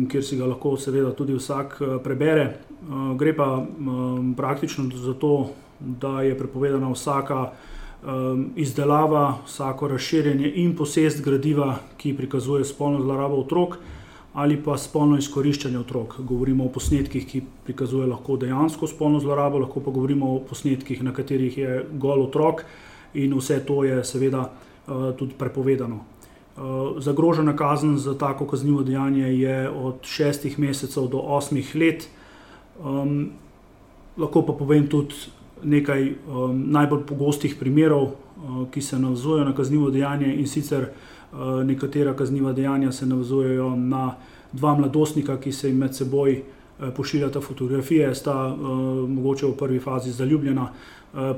kjer 0.10 0.24
si 0.24 0.38
ga 0.38 0.46
lahko 0.46 0.76
seveda 0.78 1.12
tudi 1.18 1.34
vsak 1.34 1.80
uh, 1.82 1.96
prebere. 2.04 2.60
Uh, 2.90 3.18
gre 3.18 3.34
pa 3.34 3.66
praktično 4.38 4.86
za 4.94 5.14
to, 5.14 5.50
da 5.80 6.22
je 6.22 6.38
prepovedana 6.38 6.92
vsaka 6.92 7.52
izdelava, 8.56 9.38
vsako 9.46 9.88
razširjanje 9.88 10.52
in 10.56 10.76
posest 10.76 11.24
gradiva, 11.26 11.80
ki 11.98 12.14
prikazuje 12.18 12.66
spolno 12.66 13.02
zlorabo 13.02 13.36
otrok 13.42 13.78
ali 14.38 14.60
pa 14.62 14.76
spolno 14.78 15.18
izkoriščanje 15.18 15.80
otrok. 15.80 16.20
Govorimo 16.30 16.68
o 16.68 16.70
posnetkih, 16.70 17.24
ki 17.26 17.40
prikazuje 17.66 18.06
lahko 18.06 18.36
dejansko 18.38 18.86
spolno 18.88 19.18
zlorabo, 19.20 19.58
lahko 19.64 19.82
pa 19.82 19.90
govorimo 19.92 20.30
o 20.36 20.44
posnetkih, 20.46 21.02
na 21.04 21.14
katerih 21.14 21.58
je 21.58 21.80
gol 21.98 22.22
otrok 22.28 22.62
in 23.18 23.34
vse 23.34 23.58
to 23.66 23.80
je 23.88 24.04
seveda 24.06 24.44
uh, 24.46 25.10
tudi 25.18 25.34
prepovedano. 25.40 26.04
Uh, 26.58 27.00
zagrožena 27.02 27.56
kazen 27.58 27.98
za 27.98 28.14
tako 28.18 28.46
kaznivo 28.46 28.84
dejanje 28.86 29.34
je 29.40 29.58
od 29.70 30.06
šestih 30.06 30.60
mesecev 30.60 31.10
do 31.10 31.18
osmih 31.18 31.74
let. 31.76 32.06
Um, 32.78 33.32
lahko 34.18 34.46
pa 34.46 34.54
povem 34.54 34.86
tudi 34.86 35.18
nekaj 35.64 36.12
um, 36.14 36.62
najbolj 36.78 37.08
pogostih 37.10 37.58
primerov, 37.58 38.12
ki 38.72 38.82
se 38.82 39.00
navzujejo 39.00 39.46
na 39.46 39.56
kaznivo 39.56 39.90
dejanje 39.90 40.36
in 40.36 40.48
sicer 40.48 40.90
Eh, 41.34 41.64
nekatera 41.64 42.14
kazniva 42.14 42.54
dejanja 42.54 42.92
se 42.92 43.06
navzujejo 43.06 43.76
na 43.76 44.16
dva 44.52 44.76
mladostnika, 44.76 45.38
ki 45.38 45.52
se 45.52 45.68
jim 45.68 45.78
med 45.78 45.96
seboj 45.96 46.32
eh, 46.32 46.92
pošiljata 46.96 47.42
fotografije, 47.42 48.16
sta 48.16 48.56
mogoče 49.08 49.46
v 49.46 49.58
prvi 49.58 49.80
fazi 49.80 50.12
zaljubljena, 50.12 50.70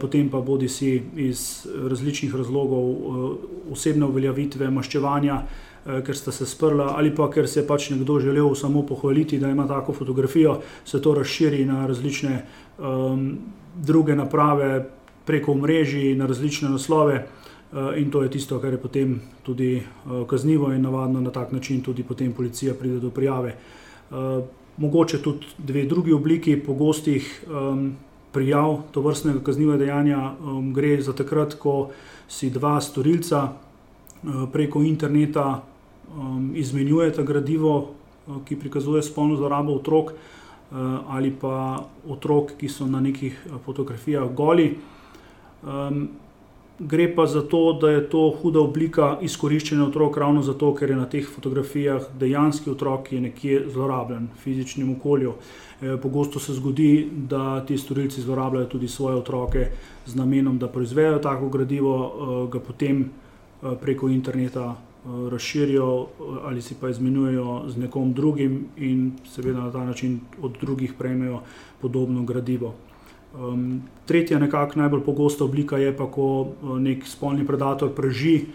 potem 0.01 0.29
pa 0.29 0.41
bodi 0.41 0.67
si 0.67 1.01
iz 1.15 1.67
različnih 1.89 2.35
razlogov 2.35 2.85
osebne 3.71 4.05
uveljavitve, 4.05 4.67
maščevanja, 4.69 5.37
ker 6.05 6.17
sta 6.17 6.31
se 6.31 6.45
sprla 6.45 6.89
ali 6.97 7.13
pa 7.15 7.29
ker 7.31 7.47
se 7.47 7.61
je 7.61 7.67
pač 7.67 7.89
nekdo 7.89 8.19
želel 8.19 8.55
samo 8.55 8.81
pohvaliti, 8.85 9.39
da 9.39 9.49
ima 9.49 9.67
tako 9.67 9.93
fotografijo, 9.93 10.57
se 10.85 11.01
to 11.01 11.13
razširi 11.13 11.65
na 11.65 11.85
različne 11.87 12.41
um, 12.77 13.37
druge 13.75 14.15
naprave 14.15 14.89
preko 15.29 15.53
mreži, 15.53 16.15
na 16.17 16.25
različne 16.25 16.69
naslove. 16.69 17.27
Eh, 17.69 18.01
in 18.01 18.09
to 18.09 18.23
je 18.23 18.31
tisto, 18.33 18.57
kar 18.59 18.73
je 18.73 18.81
potem 18.81 19.19
tudi 19.45 19.75
eh, 19.77 19.83
kaznivo 20.27 20.71
in 20.73 20.81
navadno 20.81 21.21
na 21.21 21.29
tak 21.29 21.51
način 21.51 21.81
tudi 21.81 22.03
potem 22.03 22.33
policija 22.33 22.73
pride 22.73 22.99
do 22.99 23.09
prijave. 23.09 23.49
Eh, 23.49 24.15
mogoče 24.77 25.21
tudi 25.21 25.45
dve 25.57 25.85
drugi 25.85 26.13
obliki 26.13 26.55
pogostih 26.57 27.43
prijav 28.31 28.77
to 28.91 29.01
vrstnega 29.01 29.41
kaznivega 29.43 29.77
dejanja 29.77 30.31
gre 30.73 31.01
za 31.01 31.13
takrat, 31.13 31.53
ko 31.59 31.89
si 32.27 32.49
dva 32.49 32.79
storilca 32.81 33.41
preko 34.53 34.79
interneta 34.81 35.63
izmenjujeta 36.55 37.23
gradivo, 37.23 37.89
ki 38.47 38.55
prikazuje 38.55 39.03
spolno 39.03 39.35
zlorabo 39.35 39.75
otrok 39.75 40.13
ali 41.07 41.33
pa 41.41 41.83
otrok, 42.07 42.55
ki 42.57 42.69
so 42.69 42.87
na 42.87 43.01
nekih 43.01 43.35
fotografijah 43.65 44.31
goli. 44.31 44.77
Um, 45.63 46.09
Gre 46.79 47.15
pa 47.15 47.25
za 47.25 47.41
to, 47.41 47.77
da 47.81 47.89
je 47.89 48.09
to 48.09 48.21
huda 48.41 48.61
oblika 48.61 49.17
izkoriščanja 49.21 49.83
otrok, 49.83 50.17
ravno 50.17 50.41
zato, 50.41 50.69
ker 50.75 50.89
je 50.89 50.95
na 50.95 51.05
teh 51.11 51.27
fotografijah 51.27 52.05
dejanski 52.19 52.71
otrok 52.71 53.11
nekje 53.11 53.65
zlorabljen 53.73 54.29
v 54.31 54.39
fizičnem 54.39 54.93
okolju. 54.93 55.33
E, 55.81 55.97
pogosto 55.99 56.39
se 56.39 56.55
zgodi, 56.55 57.09
da 57.11 57.65
ti 57.65 57.77
storilci 57.77 58.21
zlorabljajo 58.21 58.71
tudi 58.71 58.87
svoje 58.87 59.19
otroke 59.19 59.67
z 60.05 60.15
namenom, 60.15 60.57
da 60.57 60.71
proizvejo 60.71 61.19
tako 61.19 61.49
gradivo, 61.49 61.95
e, 62.07 62.51
ga 62.51 62.59
potem 62.59 63.01
e, 63.03 63.75
preko 63.81 64.09
interneta 64.09 64.75
razširijo 65.31 66.07
ali 66.43 66.61
si 66.61 66.75
pa 66.75 66.89
izmenjujejo 66.89 67.63
z 67.67 67.77
nekom 67.79 68.13
drugim 68.13 68.65
in 68.77 69.11
seveda 69.25 69.59
na 69.59 69.71
ta 69.71 69.83
način 69.83 70.19
od 70.41 70.57
drugih 70.61 70.93
prejmejo 70.93 71.39
podobno 71.81 72.23
gradivo. 72.23 72.73
Um, 73.29 73.81
tretja, 74.05 74.39
nekako 74.39 74.79
najbolj 74.79 75.03
pogosta 75.05 75.43
oblika 75.43 75.77
je 75.77 75.91
pa, 75.97 76.07
ko 76.09 76.25
uh, 76.41 76.79
nek 76.81 77.05
spolni 77.05 77.45
predator 77.45 77.91
preži 77.93 78.47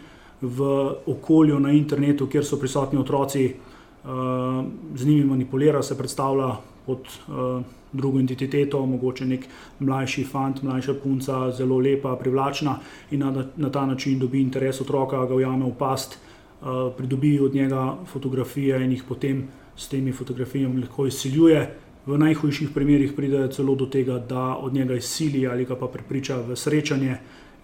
v 0.43 0.67
okolju 1.07 1.61
na 1.61 1.71
internetu, 1.73 2.27
kjer 2.27 2.45
so 2.45 2.59
prisotni 2.59 2.99
otroci, 2.99 3.47
uh, 3.55 4.65
z 4.95 5.07
njimi 5.07 5.25
manipulira, 5.25 5.83
se 5.83 5.99
predstavlja 5.99 6.57
pod 6.87 7.07
uh, 7.07 7.63
drugo 7.93 8.19
identiteto, 8.19 8.83
mogoče 8.87 9.27
nek 9.27 9.47
mlajši 9.79 10.25
fant, 10.25 10.63
mlajša 10.63 10.95
punca, 11.03 11.51
zelo 11.55 11.79
lepa, 11.79 12.17
privlačna 12.17 12.79
in 13.11 13.23
na, 13.23 13.47
na 13.57 13.71
ta 13.71 13.87
način 13.87 14.19
dobi 14.19 14.43
interes 14.43 14.81
otroka, 14.81 15.23
ga 15.27 15.35
ujame 15.35 15.71
v 15.71 15.79
past, 15.79 16.19
uh, 16.19 16.91
pridobi 16.97 17.39
od 17.41 17.55
njega 17.55 17.95
fotografije 18.11 18.83
in 18.85 18.99
jih 18.99 19.05
potem 19.09 19.47
s 19.77 19.89
temi 19.89 20.13
fotografijami 20.13 20.81
lahko 20.81 21.07
izsiljuje. 21.07 21.84
V 22.07 22.19
najhujših 22.21 22.69
primerih 22.75 23.13
pride 23.17 23.49
celo 23.49 23.75
do 23.75 23.87
tega, 23.87 24.19
da 24.19 24.57
od 24.57 24.75
njega 24.75 24.95
izsili 24.95 25.47
ali 25.49 25.65
ga 25.65 25.77
pa 25.77 25.87
prepriča 25.89 26.37
v 26.37 26.57
srečanje 26.57 27.17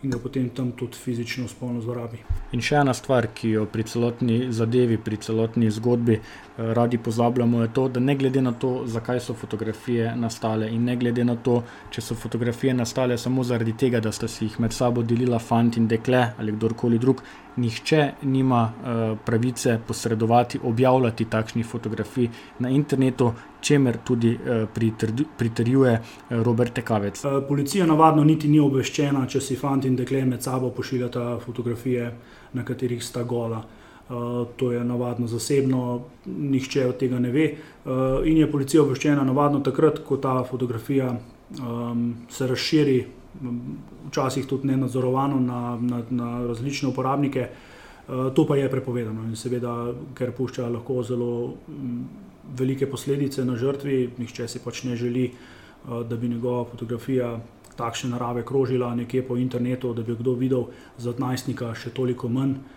in 0.02 0.10
ga 0.10 0.18
potem 0.18 0.48
tam 0.48 0.72
tudi 0.72 0.96
fizično 0.96 1.48
spolno 1.48 1.80
zlorabi. 1.80 2.22
In 2.56 2.62
še 2.64 2.78
ena 2.80 2.94
stvar, 2.96 3.28
ki 3.36 3.50
jo 3.50 3.66
pri 3.68 3.84
celotni 3.84 4.46
zadevi, 4.52 4.96
pri 4.96 5.18
celotni 5.20 5.68
zgodbi 5.70 6.16
radi 6.60 6.98
pozabljamo, 6.98 7.62
je 7.62 7.72
to, 7.72 7.88
da 7.88 8.00
ne 8.00 8.14
glede 8.14 8.42
na 8.42 8.52
to, 8.52 8.82
zakaj 8.86 9.20
so 9.20 9.34
fotografije 9.34 10.16
nastale, 10.16 10.70
in 10.70 10.84
ne 10.84 10.96
glede 10.96 11.24
na 11.24 11.36
to, 11.36 11.62
če 11.90 12.00
so 12.00 12.14
fotografije 12.14 12.74
nastale 12.74 13.18
samo 13.18 13.44
zaradi 13.44 13.72
tega, 13.76 14.00
da 14.00 14.12
sta 14.12 14.28
si 14.28 14.44
jih 14.44 14.60
med 14.60 14.72
sabo 14.72 15.02
delila 15.02 15.38
fant 15.38 15.76
in 15.76 15.88
dekle 15.88 16.26
ali 16.38 16.52
kdorkoli 16.52 16.98
drug, 16.98 17.22
nihče 17.56 18.12
nima 18.22 18.62
uh, 18.64 19.18
pravice 19.24 19.78
posredovati, 19.86 20.60
objavljati 20.62 21.24
takšnih 21.24 21.66
fotografij 21.66 22.28
na 22.58 22.68
internetu, 22.68 23.32
čemer 23.60 23.98
tudi 24.04 24.34
uh, 24.34 24.68
pritrjuje 25.38 25.92
uh, 26.00 26.42
Robert 26.42 26.74
Tekavec. 26.74 27.24
Uh, 27.24 27.42
policija 27.48 27.86
navadno 27.86 28.24
niti 28.24 28.48
ni 28.48 28.60
obveščena, 28.60 29.26
če 29.26 29.40
si 29.40 29.56
fant 29.56 29.84
in 29.84 29.96
dekle 29.96 30.24
med 30.24 30.42
sabo 30.42 30.70
pošiljata 30.70 31.38
fotografije, 31.44 32.12
na 32.52 32.64
katerih 32.64 33.04
sta 33.04 33.22
gola. 33.22 33.62
Uh, 34.10 34.46
to 34.56 34.72
je 34.72 34.84
navadno 34.84 35.26
zasebno, 35.26 36.02
nihče 36.26 36.86
od 36.86 36.96
tega 36.98 37.18
ne 37.18 37.30
ve. 37.30 37.44
Uh, 37.84 37.92
in 38.26 38.40
je 38.42 38.48
policija 38.50 38.82
obveščena 38.82 39.22
navadno 39.24 39.60
takrat, 39.62 40.00
ko 40.02 40.16
ta 40.16 40.32
fotografija 40.44 41.12
um, 41.14 42.16
se 42.28 42.46
razširi, 42.50 42.96
včasih 44.08 44.48
tudi 44.50 44.66
ne 44.66 44.76
nadzorovano 44.80 45.38
na, 45.40 45.60
na, 45.80 46.00
na 46.10 46.30
različne 46.46 46.88
uporabnike. 46.88 47.44
Uh, 48.08 48.32
to 48.34 48.46
pa 48.46 48.56
je 48.56 48.70
prepovedano 48.70 49.28
in 49.28 49.38
seveda, 49.38 49.76
ker 50.18 50.34
pušča 50.34 50.66
lahko 50.66 51.04
zelo 51.06 51.30
um, 51.44 52.02
velike 52.58 52.90
posledice 52.90 53.44
na 53.46 53.54
žrtvi, 53.54 54.00
nihče 54.18 54.48
si 54.48 54.58
pač 54.58 54.82
ne 54.90 54.96
želi, 54.96 55.28
uh, 55.30 56.02
da 56.02 56.16
bi 56.16 56.32
njegova 56.34 56.64
fotografija 56.72 57.36
takšne 57.76 58.10
narave 58.10 58.42
krožila 58.42 58.90
nekje 58.94 59.22
po 59.22 59.38
internetu, 59.38 59.94
da 59.94 60.02
bi 60.02 60.18
kdo 60.18 60.34
videl, 60.34 60.66
za 60.98 61.14
najstnika 61.18 61.70
še 61.78 61.94
toliko 61.94 62.28
manj 62.28 62.58
uh, 62.58 62.76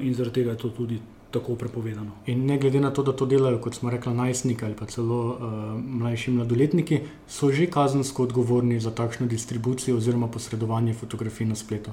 in 0.00 0.14
zaradi 0.14 0.34
tega 0.34 0.50
je 0.50 0.56
to 0.56 0.68
tudi 0.68 1.00
tako 1.30 1.54
prepovedano. 1.54 2.10
In 2.26 2.46
ne 2.46 2.58
glede 2.58 2.80
na 2.80 2.90
to, 2.90 3.02
da 3.02 3.12
to 3.12 3.26
delajo, 3.26 3.58
kot 3.62 3.74
smo 3.74 3.90
rekli, 3.90 4.14
najstniki 4.14 4.64
ali 4.64 4.74
pa 4.74 4.86
celo 4.86 5.20
uh, 5.28 5.42
mlajši 5.78 6.30
mladoletniki, 6.30 7.00
so 7.28 7.52
že 7.52 7.66
kazensko 7.70 8.22
odgovorni 8.22 8.80
za 8.80 8.90
takšno 8.90 9.26
distribucijo 9.26 9.96
oziroma 9.96 10.26
posredovanje 10.26 10.94
fotografij 10.94 11.46
na 11.46 11.54
spletu. 11.54 11.90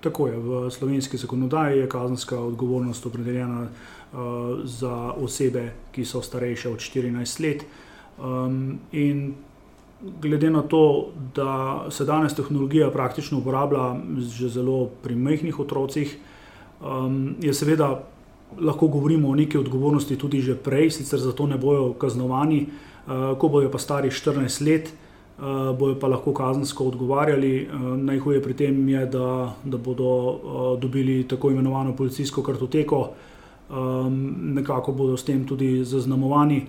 Tako 0.00 0.28
je, 0.28 0.36
v 0.38 0.70
slovenski 0.70 1.16
zakonodaji 1.16 1.78
je 1.78 1.88
kazenska 1.88 2.38
odgovornost 2.40 3.06
opredeljena 3.06 3.62
uh, 3.62 4.20
za 4.64 5.12
osebe, 5.12 5.72
ki 5.92 6.04
so 6.04 6.22
starejše 6.22 6.70
od 6.70 6.78
14 6.78 7.42
let. 7.42 7.66
Um, 8.18 8.78
in 8.92 9.34
glede 10.22 10.50
na 10.50 10.62
to, 10.62 11.10
da 11.34 11.84
se 11.90 12.04
danes 12.04 12.34
tehnologija 12.34 12.90
praktično 12.90 13.38
uporablja 13.38 13.96
že 14.18 14.48
zelo 14.48 14.86
pri 15.02 15.16
majhnih 15.16 15.58
otrocih, 15.60 16.18
um, 16.80 17.34
je 17.40 17.54
seveda 17.54 18.02
lahko 18.60 18.88
govorimo 18.88 19.28
o 19.28 19.34
neki 19.34 19.58
odgovornosti 19.58 20.16
tudi 20.16 20.40
že 20.40 20.54
prej, 20.54 20.90
sicer 20.90 21.18
zato 21.18 21.46
ne 21.46 21.58
bojo 21.58 21.92
kaznovani, 21.92 22.66
uh, 22.66 23.38
ko 23.38 23.48
bojo 23.48 23.70
pa 23.70 23.78
stari 23.78 24.10
14 24.10 24.64
let. 24.66 24.92
Uh, 25.36 25.76
bojo 25.78 25.98
pa 26.00 26.08
lahko 26.08 26.32
kazensko 26.32 26.84
odgovarjali. 26.84 27.68
Uh, 27.68 27.96
najhuje 28.00 28.42
pri 28.42 28.54
tem 28.54 28.88
je, 28.88 29.06
da, 29.06 29.54
da 29.64 29.76
bodo 29.76 30.04
uh, 30.08 30.80
dobili 30.80 31.28
tako 31.28 31.50
imenovano 31.50 31.92
policijsko 31.96 32.42
kartoteko, 32.42 33.10
um, 33.68 34.36
nekako 34.56 34.92
bodo 34.92 35.16
s 35.16 35.24
tem 35.24 35.44
tudi 35.46 35.84
zaznamovani. 35.84 36.62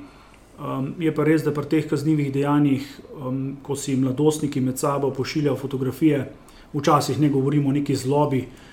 Um, 0.60 0.93
je 1.00 1.15
pa 1.15 1.24
res, 1.24 1.46
da 1.48 1.54
pri 1.56 1.70
teh 1.70 1.88
kaznjivih 1.88 2.34
dejanjih, 2.34 2.84
um, 3.15 3.56
ko 3.63 3.76
si 3.76 3.96
mladostniki 3.96 4.62
med 4.62 4.78
sabo 4.78 5.13
pošiljajo 5.15 5.56
fotografije, 5.56 6.26
včasih 6.74 7.22
ne 7.22 7.30
govorimo 7.30 7.70
o 7.70 7.72
neki 7.72 7.96
zlobi, 7.96 8.41
uh, 8.41 8.67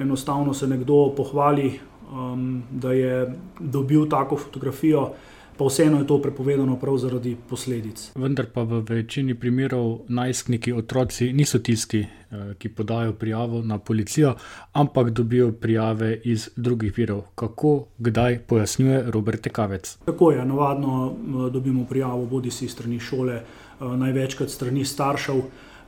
enostavno 0.00 0.54
se 0.54 0.66
nekdo 0.66 1.12
pohvali, 1.16 1.80
um, 2.12 2.62
da 2.70 2.92
je 2.92 3.34
dobil 3.60 4.08
tako 4.08 4.36
fotografijo, 4.36 5.10
pa 5.58 5.64
vseeno 5.64 5.98
je 5.98 6.06
to 6.06 6.22
prepovedano 6.22 6.76
prav 6.76 6.96
zaradi 6.96 7.36
posledic. 7.48 8.12
Vendar 8.14 8.46
pa 8.54 8.62
v 8.62 8.82
večini 8.88 9.34
primerov 9.34 9.98
najstniki, 10.08 10.72
otroci 10.72 11.32
niso 11.32 11.58
tisti, 11.58 12.00
eh, 12.00 12.54
ki 12.58 12.68
podajo 12.68 13.12
prijavo 13.12 13.62
na 13.62 13.78
policijo, 13.78 14.34
ampak 14.72 15.10
dobijo 15.10 15.52
prijave 15.52 16.20
iz 16.24 16.48
drugih 16.56 16.94
virov. 16.96 17.22
Kako, 17.34 17.84
kdaj 17.98 18.38
pojasnjuje 18.46 19.10
Robert 19.10 19.40
Tekavec. 19.40 19.96
Tako 20.04 20.30
je, 20.32 20.44
navadno 20.44 21.12
eh, 21.12 21.50
dobimo 21.50 21.84
prijavo, 21.84 22.26
bodi 22.26 22.50
si 22.50 22.68
strani 22.68 23.00
šole, 23.00 23.34
eh, 23.34 23.44
največkrat 23.80 24.50
strani 24.50 24.84
staršev, 24.84 25.42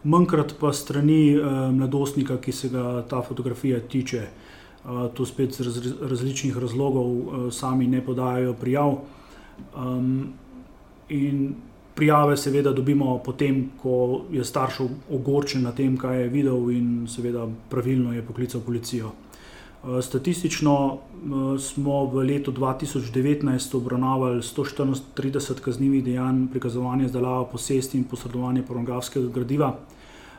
manjkrat 0.04 0.54
pa 0.60 0.72
strani 0.72 1.36
mladostnika, 1.72 2.38
ki 2.40 2.52
se 2.52 2.68
ga 2.68 3.02
ta 3.08 3.22
fotografija 3.22 3.80
tiče. 3.80 4.22
To 5.14 5.26
spet 5.26 5.60
iz 5.60 5.80
različnih 6.00 6.56
razlogov 6.56 7.50
sami 7.52 7.86
ne 7.86 8.00
podajajo 8.04 8.54
prijav. 8.54 8.94
Um, 9.76 10.32
in 11.08 11.54
prijave, 11.94 12.36
seveda, 12.36 12.72
dobimo 12.72 13.18
potem, 13.24 13.70
ko 13.82 14.22
je 14.32 14.44
starš 14.44 14.80
ogorčen 15.10 15.62
na 15.62 15.72
tem, 15.72 15.96
kaj 16.00 16.22
je 16.22 16.28
videl, 16.28 16.70
in 16.70 17.08
seveda, 17.08 17.44
pravilno 17.68 18.14
je 18.14 18.22
poklical 18.24 18.60
policijo. 18.60 19.12
Uh, 19.82 20.00
statistično 20.04 20.74
uh, 20.92 21.60
smo 21.60 22.04
v 22.04 22.24
letu 22.24 22.52
2019 22.52 23.76
obravnavali 23.76 24.42
134 24.42 25.60
kaznjivih 25.60 26.04
dejanj 26.04 26.46
prikazovanja 26.50 27.04
izdelave 27.04 27.46
posesti 27.52 27.98
in 27.98 28.04
posredovanja 28.04 28.62
pornografskega 28.62 29.28
gradiva. 29.28 29.74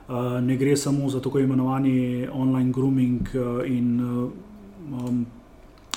Uh, 0.08 0.16
ne 0.42 0.58
gre 0.58 0.78
samo 0.78 1.10
za 1.10 1.22
tako 1.22 1.40
imenovani 1.40 2.28
online 2.34 2.72
grooming 2.72 3.30
in 3.66 4.00
um, 4.02 5.26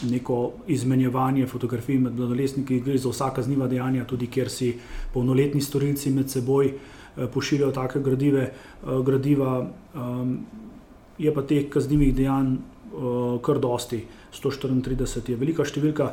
neko 0.02 0.52
izmenjevanje 0.66 1.46
fotografij 1.46 1.98
med 1.98 2.18
mladostniki, 2.18 2.80
gre 2.80 2.98
za 2.98 3.08
vsa 3.08 3.30
kazniva 3.34 3.68
dejanja, 3.68 4.04
tudi 4.04 4.26
kjer 4.26 4.50
si 4.50 4.74
polnoletni 5.12 5.60
storilci 5.60 6.10
med 6.10 6.30
seboj 6.30 6.66
eh, 6.66 7.26
pošiljajo 7.34 7.72
take 7.72 8.00
gradive, 8.02 8.42
eh, 8.42 9.02
gradiva. 9.06 9.66
Ehm, 9.94 10.36
je 11.18 11.34
pa 11.34 11.42
teh 11.42 11.68
kaznivih 11.70 12.14
dejanj 12.14 12.54
eh, 12.54 12.58
kar 13.42 13.58
dosti, 13.58 14.04
134 14.34 15.32
je 15.32 15.36
velika 15.38 15.64
številka. 15.66 16.10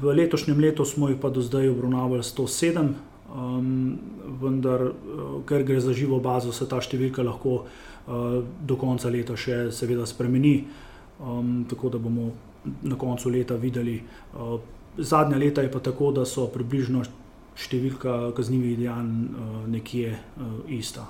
V 0.00 0.14
letošnjem 0.18 0.60
letu 0.60 0.86
smo 0.86 1.10
jih 1.10 1.18
pa 1.22 1.30
do 1.30 1.42
zdaj 1.44 1.70
obravnavali 1.70 2.22
107. 2.26 2.94
Um, 3.34 3.34
ehm, 3.34 4.38
vendar, 4.38 4.82
ker 5.48 5.64
gre 5.66 5.80
za 5.82 5.94
živo 5.96 6.20
bazo, 6.22 6.52
se 6.52 6.68
ta 6.70 6.78
številka 6.78 7.24
lahko 7.24 7.54
uh, 7.64 8.42
do 8.62 8.76
konca 8.78 9.10
leta 9.10 9.34
še 9.34 9.72
seveda 9.74 10.06
spremeni, 10.06 10.52
um, 11.18 11.64
tako 11.66 11.90
da 11.90 11.98
bomo 11.98 12.28
na 12.82 12.98
koncu 12.98 13.28
leta 13.28 13.54
videli. 13.54 13.94
Eh, 13.94 14.58
zadnja 14.96 15.36
leta 15.36 15.62
je 15.62 15.72
pa 15.72 15.80
tako, 15.80 16.12
da 16.12 16.24
so 16.24 16.46
približno 16.48 17.04
številka 17.54 18.32
kaznjivih 18.36 18.78
dejanj 18.78 19.10
eh, 19.10 19.52
nekje 19.76 20.14
eh, 20.14 20.54
ista. 20.78 21.06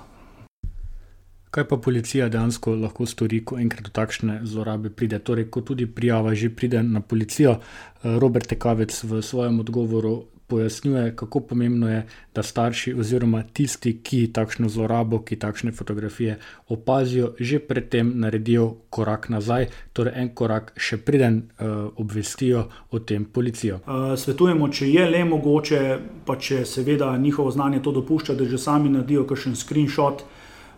Kaj 1.55 1.63
pa 1.67 1.77
policija 1.77 2.25
dejansko 2.27 2.73
lahko 2.75 3.05
stori, 3.07 3.37
ko 3.47 3.55
enkrat 3.55 3.85
do 3.87 3.91
takšne 3.95 4.41
zlorabe 4.43 4.89
pride? 4.91 5.21
Torej, 5.23 5.45
ko 5.47 5.61
tudi 5.63 5.85
prijava 5.87 6.33
že 6.35 6.49
pride 6.51 6.83
na 6.83 6.99
policijo, 6.99 7.61
Robert 8.03 8.49
Tekavec 8.51 8.91
v 9.03 9.21
svojem 9.23 9.59
odgovoru 9.63 10.25
pojasnjuje, 10.47 11.15
kako 11.15 11.39
pomembno 11.39 11.89
je, 11.89 12.03
da 12.35 12.43
starši 12.43 12.93
oziroma 12.93 13.43
tisti, 13.53 13.95
ki 14.03 14.27
takšno 14.33 14.69
zlorabo, 14.69 15.21
ki 15.23 15.39
takšne 15.39 15.71
fotografije 15.71 16.37
opazijo, 16.67 17.31
že 17.39 17.59
predtem 17.59 18.11
naredijo 18.19 18.75
korak 18.89 19.29
nazaj, 19.29 19.69
torej 19.93 20.13
en 20.21 20.29
korak 20.35 20.73
še 20.77 20.97
preden 20.97 21.37
uh, 21.39 21.87
obvestijo 21.95 22.67
o 22.91 22.99
tem 22.99 23.25
policijo. 23.25 23.79
Uh, 23.87 24.13
svetujemo, 24.19 24.69
če 24.69 24.91
je 24.91 25.09
le 25.09 25.23
mogoče, 25.25 25.83
pa 26.25 26.35
če 26.35 26.65
seveda 26.65 27.15
njihovo 27.17 27.51
znanje 27.51 27.79
to 27.79 27.95
dopušča, 27.95 28.35
da 28.35 28.45
že 28.45 28.57
sami 28.57 28.89
naredijo 28.89 29.23
kakšen 29.23 29.55
screenshot. 29.55 30.27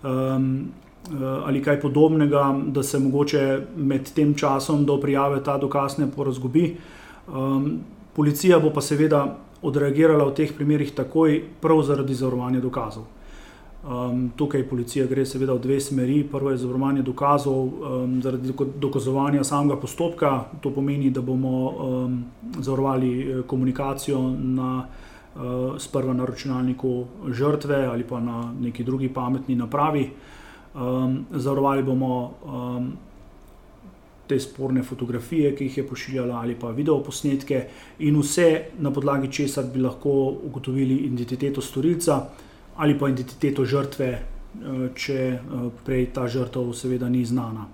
Um, 0.03 0.51
Ali 1.45 1.61
kaj 1.63 1.79
podobnega, 1.79 2.55
da 2.67 2.83
se 2.83 2.99
mogoče 2.99 3.61
med 3.75 4.09
tem 4.11 4.33
časom 4.35 4.85
do 4.85 4.97
prijave 4.99 5.43
ta 5.43 5.57
dokaz 5.57 5.97
ne 5.97 6.09
porazgubi. 6.11 6.75
Um, 7.27 7.79
policija 8.15 8.59
bo 8.59 8.73
pa 8.75 8.81
seveda 8.81 9.21
odreagirala 9.61 10.25
v 10.27 10.33
teh 10.35 10.51
primerih 10.53 10.91
takoj, 10.91 11.39
prav 11.61 11.81
zaradi 11.87 12.13
zavarovanja 12.13 12.59
dokazov. 12.59 13.05
Um, 13.87 14.31
tukaj 14.35 14.65
policija 14.67 15.05
gre 15.07 15.23
seveda 15.25 15.53
v 15.53 15.61
dve 15.63 15.79
smeri. 15.79 16.23
Prvo 16.27 16.51
je 16.51 16.57
zavarovanje 16.57 17.05
dokazov 17.07 17.55
um, 17.55 18.17
zaradi 18.21 18.51
dokazovanja 18.75 19.43
samega 19.43 19.77
postopka. 19.79 20.31
To 20.61 20.73
pomeni, 20.75 21.11
da 21.11 21.21
bomo 21.21 21.53
um, 21.69 22.23
zavarovali 22.59 23.11
eh, 23.21 23.41
komunikacijo 23.47 24.19
na, 24.37 24.87
sprva 25.79 26.13
na 26.13 26.25
računalniku 26.25 27.05
žrtve 27.31 27.85
ali 27.85 28.03
pa 28.03 28.19
na 28.19 28.53
neki 28.59 28.83
drugi 28.83 29.09
pametni 29.09 29.55
napravi. 29.55 30.09
Um, 30.75 31.25
zavarovali 31.31 31.83
bomo 31.83 32.31
um, 32.45 32.91
te 34.27 34.39
sporne 34.39 34.83
fotografije, 34.83 35.55
ki 35.55 35.69
jih 35.69 35.77
je 35.77 35.87
pošiljala, 35.87 36.41
ali 36.41 36.55
pa 36.59 36.71
video 36.75 36.99
posnetke, 37.03 37.63
in 37.99 38.19
vse 38.19 38.47
na 38.79 38.91
podlagi 38.91 39.31
česar 39.31 39.65
bi 39.73 39.81
lahko 39.81 40.11
ugotovili 40.49 40.95
identiteto 41.07 41.61
storilca 41.61 42.25
ali 42.77 42.97
pa 42.99 43.09
identiteto 43.09 43.65
žrtve, 43.65 44.07
eh, 44.07 44.89
če 44.95 45.17
eh, 45.33 45.39
prej 45.85 46.11
ta 46.13 46.27
žrtev 46.27 46.73
seveda 46.77 47.09
ni 47.09 47.25
znana. 47.25 47.65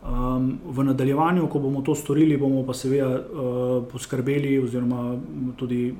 Um, 0.00 0.58
v 0.64 0.84
nadaljevanju, 0.84 1.46
ko 1.52 1.58
bomo 1.60 1.82
to 1.84 1.94
storili, 1.94 2.36
bomo 2.40 2.62
pa 2.64 2.72
seveda 2.72 3.08
uh, 3.08 3.82
poskrbeli 3.92 4.54
oziroma 4.58 5.10
tudi 5.60 5.90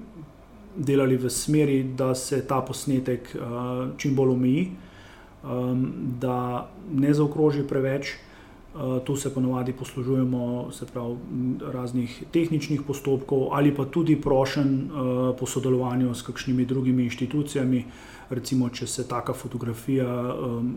delali 0.77 1.17
v 1.17 1.31
smeri, 1.31 1.83
da 1.97 2.15
se 2.15 2.43
ta 2.47 2.61
posnetek 2.61 3.35
uh, 3.35 3.89
čim 3.97 4.15
bolj 4.15 4.35
omeji, 4.37 4.67
um, 5.43 5.87
da 6.21 6.71
ne 6.93 7.15
zaokroži 7.15 7.67
preveč. 7.69 8.17
Eh, 8.71 9.01
tu 9.05 9.17
se 9.17 9.35
ponovadi 9.35 9.73
poslužujemo 9.73 10.71
pravi, 10.93 11.17
raznih 11.73 12.23
tehničnih 12.31 12.83
postopkov 12.87 13.49
ali 13.53 13.75
pa 13.75 13.85
tudi 13.85 14.15
prošen 14.21 14.69
uh, 14.85 15.37
po 15.39 15.47
sodelovanju 15.47 16.15
s 16.15 16.23
kakšnimi 16.23 16.65
drugimi 16.65 17.03
inštitucijami. 17.03 17.85
Recimo, 18.31 18.69
če 18.69 18.87
se 18.87 19.09
taka 19.09 19.33
fotografija 19.33 20.07
um, 20.07 20.77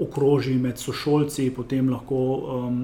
okroži 0.00 0.54
med 0.58 0.78
sošolci, 0.78 1.50
potem 1.50 1.90
lahko 1.90 2.16
um, 2.16 2.80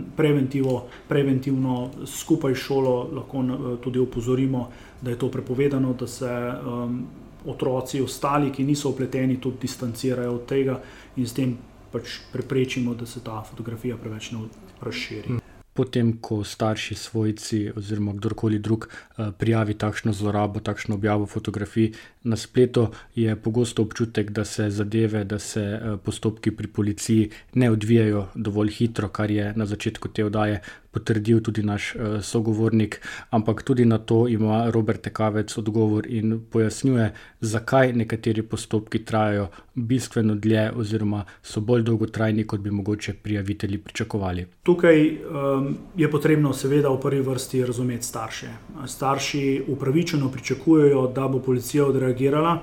preventivno 1.09 1.91
skupaj 2.07 2.55
s 2.55 2.59
šolo 2.59 3.09
lahko, 3.13 3.39
uh, 3.39 3.79
tudi 3.81 3.99
opozorimo, 3.99 4.69
da 5.03 5.11
je 5.11 5.19
to 5.19 5.31
prepovedano, 5.31 5.95
da 5.95 6.07
se 6.07 6.29
um, 6.29 7.07
otroci, 7.47 8.03
ostali, 8.03 8.53
ki 8.53 8.65
niso 8.65 8.91
upleteni, 8.91 9.41
tudi 9.41 9.57
distancirajo 9.63 10.35
od 10.35 10.47
tega 10.47 10.81
in 11.17 11.27
s 11.27 11.33
tem 11.33 11.57
pač 11.93 12.21
preprečimo, 12.33 12.95
da 12.95 13.07
se 13.07 13.21
ta 13.25 13.43
fotografija 13.43 13.97
preveč 13.97 14.33
ne 14.33 14.49
razširi. 14.81 15.48
Potem, 15.79 16.17
ko 16.19 16.41
starši, 16.43 16.95
svojci 16.99 17.59
oziroma 17.77 18.13
kdorkoli 18.17 18.59
drug 18.59 18.89
eh, 18.89 19.31
prijavi 19.39 19.77
takšno 19.79 20.13
zlorabo, 20.13 20.59
takšno 20.61 20.97
objavo 20.99 21.27
fotografij 21.27 21.93
na 22.27 22.37
spletu, 22.37 22.89
je 23.15 23.37
pogosto 23.37 23.83
občutek, 23.83 24.31
da 24.35 24.45
se 24.45 24.71
zadeve, 24.71 25.23
da 25.25 25.39
se 25.39 25.63
eh, 25.63 25.97
postopki 26.05 26.51
pri 26.51 26.67
policiji 26.67 27.31
ne 27.55 27.71
odvijajo 27.71 28.27
dovolj 28.35 28.75
hitro, 28.81 29.09
kar 29.09 29.31
je 29.31 29.53
na 29.57 29.67
začetku 29.67 30.09
te 30.09 30.25
oddaje 30.25 30.61
potrdil 30.91 31.41
tudi 31.41 31.63
naš 31.63 31.95
uh, 31.95 32.23
sogovornik, 32.25 33.01
ampak 33.31 33.63
tudi 33.63 33.85
na 33.85 33.99
to 33.99 34.29
ima 34.29 34.71
Robert 34.71 35.01
Tekavec 35.01 35.59
odgovor 35.59 36.07
in 36.07 36.41
pojasnjuje, 36.51 37.13
zakaj 37.41 37.93
nekateri 37.93 38.43
postopki 38.43 39.05
trajajo 39.05 39.49
bistveno 39.75 40.35
dlje, 40.35 40.71
oziroma 40.77 41.25
so 41.43 41.61
bolj 41.61 41.83
dolgotrajni, 41.83 42.45
kot 42.45 42.61
bi 42.61 42.71
mogoče 42.71 43.15
prijavitelji 43.23 43.79
pričakovali. 43.79 44.47
Tukaj 44.63 45.07
um, 45.11 45.77
je 45.97 46.11
potrebno, 46.11 46.53
seveda, 46.53 46.89
v 46.89 47.01
prvi 47.01 47.21
vrsti 47.21 47.65
razumeti 47.67 48.07
starše. 48.07 48.49
Starši 48.87 49.65
upravičeno 49.69 50.33
pričakujejo, 50.33 51.07
da 51.15 51.29
bo 51.29 51.39
policija 51.43 51.87
odreagirala. 51.87 52.59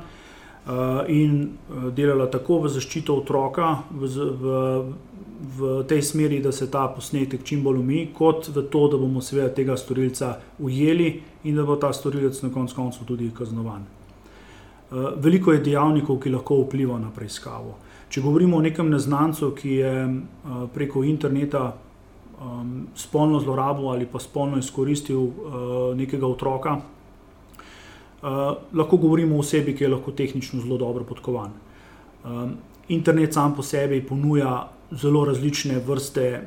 Uh, 0.66 1.04
in 1.14 1.58
delala 1.94 2.26
tako 2.26 2.64
v 2.64 2.70
zaščito 2.74 3.14
otroka, 3.22 3.84
v, 3.92 4.08
v, 4.10 4.54
v 5.58 5.84
tej 5.88 6.02
smeri, 6.02 6.40
da 6.42 6.52
se 6.52 6.72
ta 6.72 6.88
posnetek 6.90 7.44
čim 7.44 7.64
bolj 7.64 7.80
umi, 7.84 8.00
kot 8.14 8.50
v 8.50 8.64
to, 8.72 8.88
da 8.90 8.98
bomo 8.98 9.22
seveda 9.22 9.52
tega 9.54 9.78
storilca 9.78 10.36
ujeli 10.60 11.12
in 11.46 11.56
da 11.56 11.64
bo 11.64 11.76
ta 11.78 11.94
storilec 11.94 12.42
na 12.42 12.50
koncu 12.50 12.76
koncev 12.76 13.06
tudi 13.06 13.30
kaznovan. 13.36 13.86
Eh, 14.92 14.96
veliko 15.18 15.54
je 15.54 15.64
dejavnikov, 15.66 16.20
ki 16.22 16.30
lahko 16.30 16.62
vplivajo 16.64 17.00
na 17.00 17.12
preiskavo. 17.12 17.76
Če 18.10 18.22
govorimo 18.22 18.58
o 18.58 18.62
nekem 18.62 18.90
neznancu, 18.90 19.52
ki 19.58 19.78
je 19.82 19.94
eh, 20.06 20.66
preko 20.74 21.04
interneta 21.04 21.74
um, 22.42 22.88
spolno 22.96 23.40
zlorabo 23.40 23.90
ali 23.90 24.06
pa 24.06 24.20
spolno 24.20 24.58
izkoristil 24.58 25.30
nekega 25.96 26.28
otroka, 26.28 26.78
lahko 28.74 28.98
govorimo 28.98 29.36
o 29.36 29.40
osebi, 29.40 29.76
ki 29.76 29.84
je 29.84 29.90
lahko 29.90 30.12
tehnično 30.12 30.62
zelo 30.62 30.78
dobro 30.78 31.04
podkovan. 31.04 31.52
Um, 32.26 32.56
internet 32.88 33.34
sam 33.34 33.56
po 33.56 33.64
sebi 33.64 34.02
ponuja 34.02 34.70
zelo 34.92 35.26
različne 35.26 35.80
vrste 35.86 36.42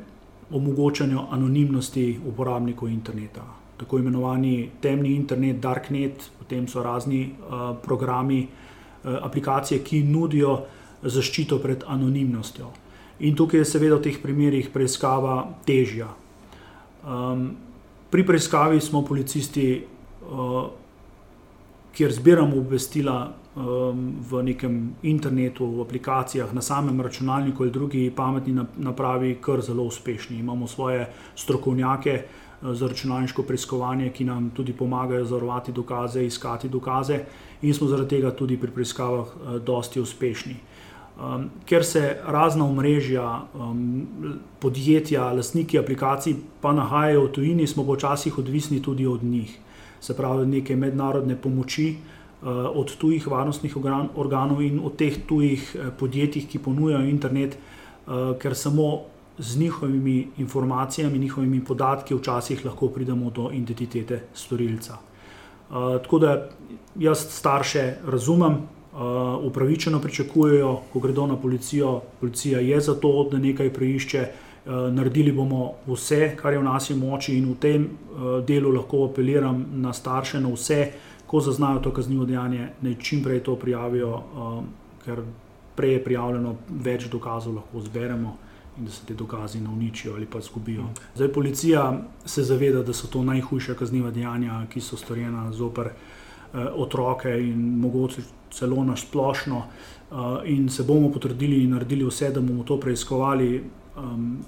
omogočanja 0.50 1.26
anonimnosti 1.30 2.18
uporabnikov 2.26 2.88
interneta. 2.88 3.44
tako 3.78 3.98
imenovani 3.98 4.70
temni 4.80 5.14
internet, 5.14 5.60
darknet, 5.60 6.30
potem 6.38 6.66
so 6.68 6.82
razni 6.82 7.30
uh, 7.30 7.76
programi, 7.82 8.42
uh, 8.42 9.16
aplikacije, 9.22 9.84
ki 9.84 10.02
nudijo 10.02 10.64
zaščito 11.02 11.58
pred 11.62 11.84
anonimnostjo. 11.86 12.72
In 13.20 13.36
tukaj 13.36 13.60
je 13.60 13.68
seveda 13.70 13.98
v 13.98 14.02
teh 14.08 14.18
primerih 14.22 14.70
preiskava 14.74 15.36
težja. 15.66 16.08
Um, 17.06 17.52
pri 18.10 18.26
preiskavi 18.26 18.80
smo 18.80 19.04
policisti, 19.06 19.84
uh, 20.26 20.70
kjer 21.98 22.12
zbiramo 22.14 22.60
obvestila 22.60 23.16
um, 23.26 24.12
v 24.30 24.42
nekem 24.46 24.74
internetu, 25.02 25.66
v 25.66 25.82
aplikacijah, 25.82 26.52
na 26.54 26.62
samem 26.62 27.00
računalniku 27.00 27.64
ali 27.64 27.72
drugi 27.74 28.10
pametni 28.16 28.54
napravi, 28.76 29.38
kar 29.42 29.60
zelo 29.60 29.82
uspešni. 29.90 30.38
Imamo 30.38 30.66
svoje 30.66 31.08
strokovnjake, 31.34 32.22
za 32.62 32.86
računalniško 32.86 33.42
preiskovanje, 33.42 34.10
ki 34.10 34.24
nam 34.24 34.50
tudi 34.50 34.72
pomagajo 34.72 35.24
zavarovati 35.24 35.72
dokaze, 35.72 36.24
iskati 36.26 36.68
dokaze, 36.68 37.20
in 37.62 37.74
smo 37.74 37.86
zaradi 37.88 38.16
tega 38.16 38.30
tudi 38.30 38.56
pri 38.56 38.70
preiskavah 38.70 39.26
uh, 39.26 39.58
dosti 39.62 40.00
uspešni. 40.00 40.56
Um, 41.18 41.50
ker 41.66 41.84
se 41.84 42.16
razna 42.26 42.64
omrežja, 42.64 43.42
um, 43.54 44.06
podjetja, 44.58 45.32
lastniki 45.32 45.78
aplikacij 45.78 46.34
pa 46.60 46.72
nahajajo 46.72 47.24
v 47.24 47.32
tujini, 47.32 47.66
smo 47.66 47.84
počasih 47.86 48.38
odvisni 48.38 48.82
tudi 48.82 49.06
od 49.06 49.24
njih. 49.24 49.58
Se 50.00 50.16
pravi, 50.16 50.46
neke 50.46 50.76
mednarodne 50.76 51.36
pomoči 51.36 51.96
uh, 51.96 52.48
od 52.74 52.96
tujih 52.96 53.26
varnostnih 53.26 53.76
organov 54.16 54.62
in 54.62 54.80
od 54.84 54.96
teh 54.96 55.18
tujih 55.26 55.76
uh, 55.76 55.92
podjetij, 55.98 56.46
ki 56.46 56.58
ponujajo 56.58 57.08
internet, 57.08 57.58
uh, 58.06 58.36
ker 58.38 58.54
samo 58.54 59.00
z 59.38 59.58
njihovimi 59.58 60.28
informacijami, 60.38 61.18
njihovimi 61.18 61.64
podatki, 61.64 62.14
včasih 62.14 62.64
lahko 62.64 62.88
pridemo 62.88 63.30
do 63.30 63.50
identitete 63.52 64.22
storilca. 64.34 64.98
Uh, 65.70 65.98
tako 66.02 66.18
da 66.18 66.48
jaz 66.96 67.26
starše 67.30 67.94
razumem, 68.06 68.52
uh, 68.52 69.44
upravičeno 69.44 70.00
pričakujejo, 70.00 70.80
ko 70.92 71.00
gredo 71.00 71.26
na 71.26 71.36
policijo, 71.36 72.00
policija 72.20 72.60
je 72.60 72.80
za 72.80 72.94
to, 72.94 73.28
da 73.30 73.38
nekaj 73.38 73.72
preišče. 73.72 74.28
Uh, 74.68 74.92
naredili 74.92 75.32
bomo 75.32 75.78
vse, 75.86 76.34
kar 76.36 76.52
je 76.52 76.58
v 76.58 76.64
nasi 76.64 76.94
moči, 76.94 77.38
in 77.38 77.46
v 77.48 77.54
tem 77.56 77.84
uh, 77.88 78.44
delu 78.44 78.72
lahko 78.72 79.06
apeliram 79.08 79.64
na 79.80 79.92
starše, 79.92 80.40
na 80.40 80.52
vse, 80.52 80.92
ko 81.26 81.40
zaznajo 81.40 81.80
to 81.80 81.92
kaznivo 81.92 82.26
dejanje, 82.28 82.68
naj 82.84 82.98
čim 83.00 83.22
prej 83.24 83.40
to 83.48 83.56
prijavijo, 83.56 84.12
uh, 84.12 84.60
ker 85.04 85.24
prej 85.76 85.92
je 85.92 86.04
prijavljeno, 86.04 86.54
več 86.84 87.08
dokazov 87.08 87.54
lahko 87.54 87.80
zberemo 87.80 88.36
in 88.78 88.84
da 88.84 88.90
se 88.90 89.06
te 89.06 89.14
dokazi 89.14 89.60
ne 89.60 89.68
uničijo 89.68 90.14
ali 90.14 90.26
pa 90.26 90.38
izgubijo. 90.38 90.84
Zdaj, 91.14 91.32
policija 91.32 92.00
se 92.24 92.42
zaveda, 92.42 92.82
da 92.82 92.92
so 92.92 93.06
to 93.06 93.22
najhujša 93.22 93.74
kazniva 93.74 94.10
dejanja, 94.10 94.66
ki 94.70 94.80
so 94.80 94.96
storjena 94.96 95.52
zoper 95.52 95.86
eh, 95.86 96.66
otroke 96.74 97.30
in 97.30 97.78
mogoče 97.78 98.22
celo 98.50 98.84
na 98.84 98.96
splošno. 98.96 99.62
Eh, 100.10 100.14
in 100.44 100.68
se 100.68 100.82
bomo 100.82 101.10
potrudili 101.12 101.62
in 101.64 101.70
naredili 101.70 102.04
vse, 102.04 102.30
da 102.30 102.40
bomo 102.40 102.64
to 102.64 102.80
preiskovali. 102.80 103.64
Um, 103.96 104.38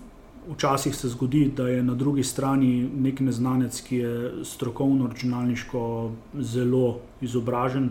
včasih 0.48 0.96
se 0.96 1.08
zgodi, 1.08 1.52
da 1.56 1.68
je 1.68 1.82
na 1.82 1.94
drugi 1.94 2.24
strani 2.24 2.88
nek 2.96 3.20
neznanec, 3.20 3.80
ki 3.80 3.96
je 3.96 4.44
strokovno, 4.44 5.06
računalniško 5.06 6.10
zelo 6.38 7.00
izobražen. 7.20 7.90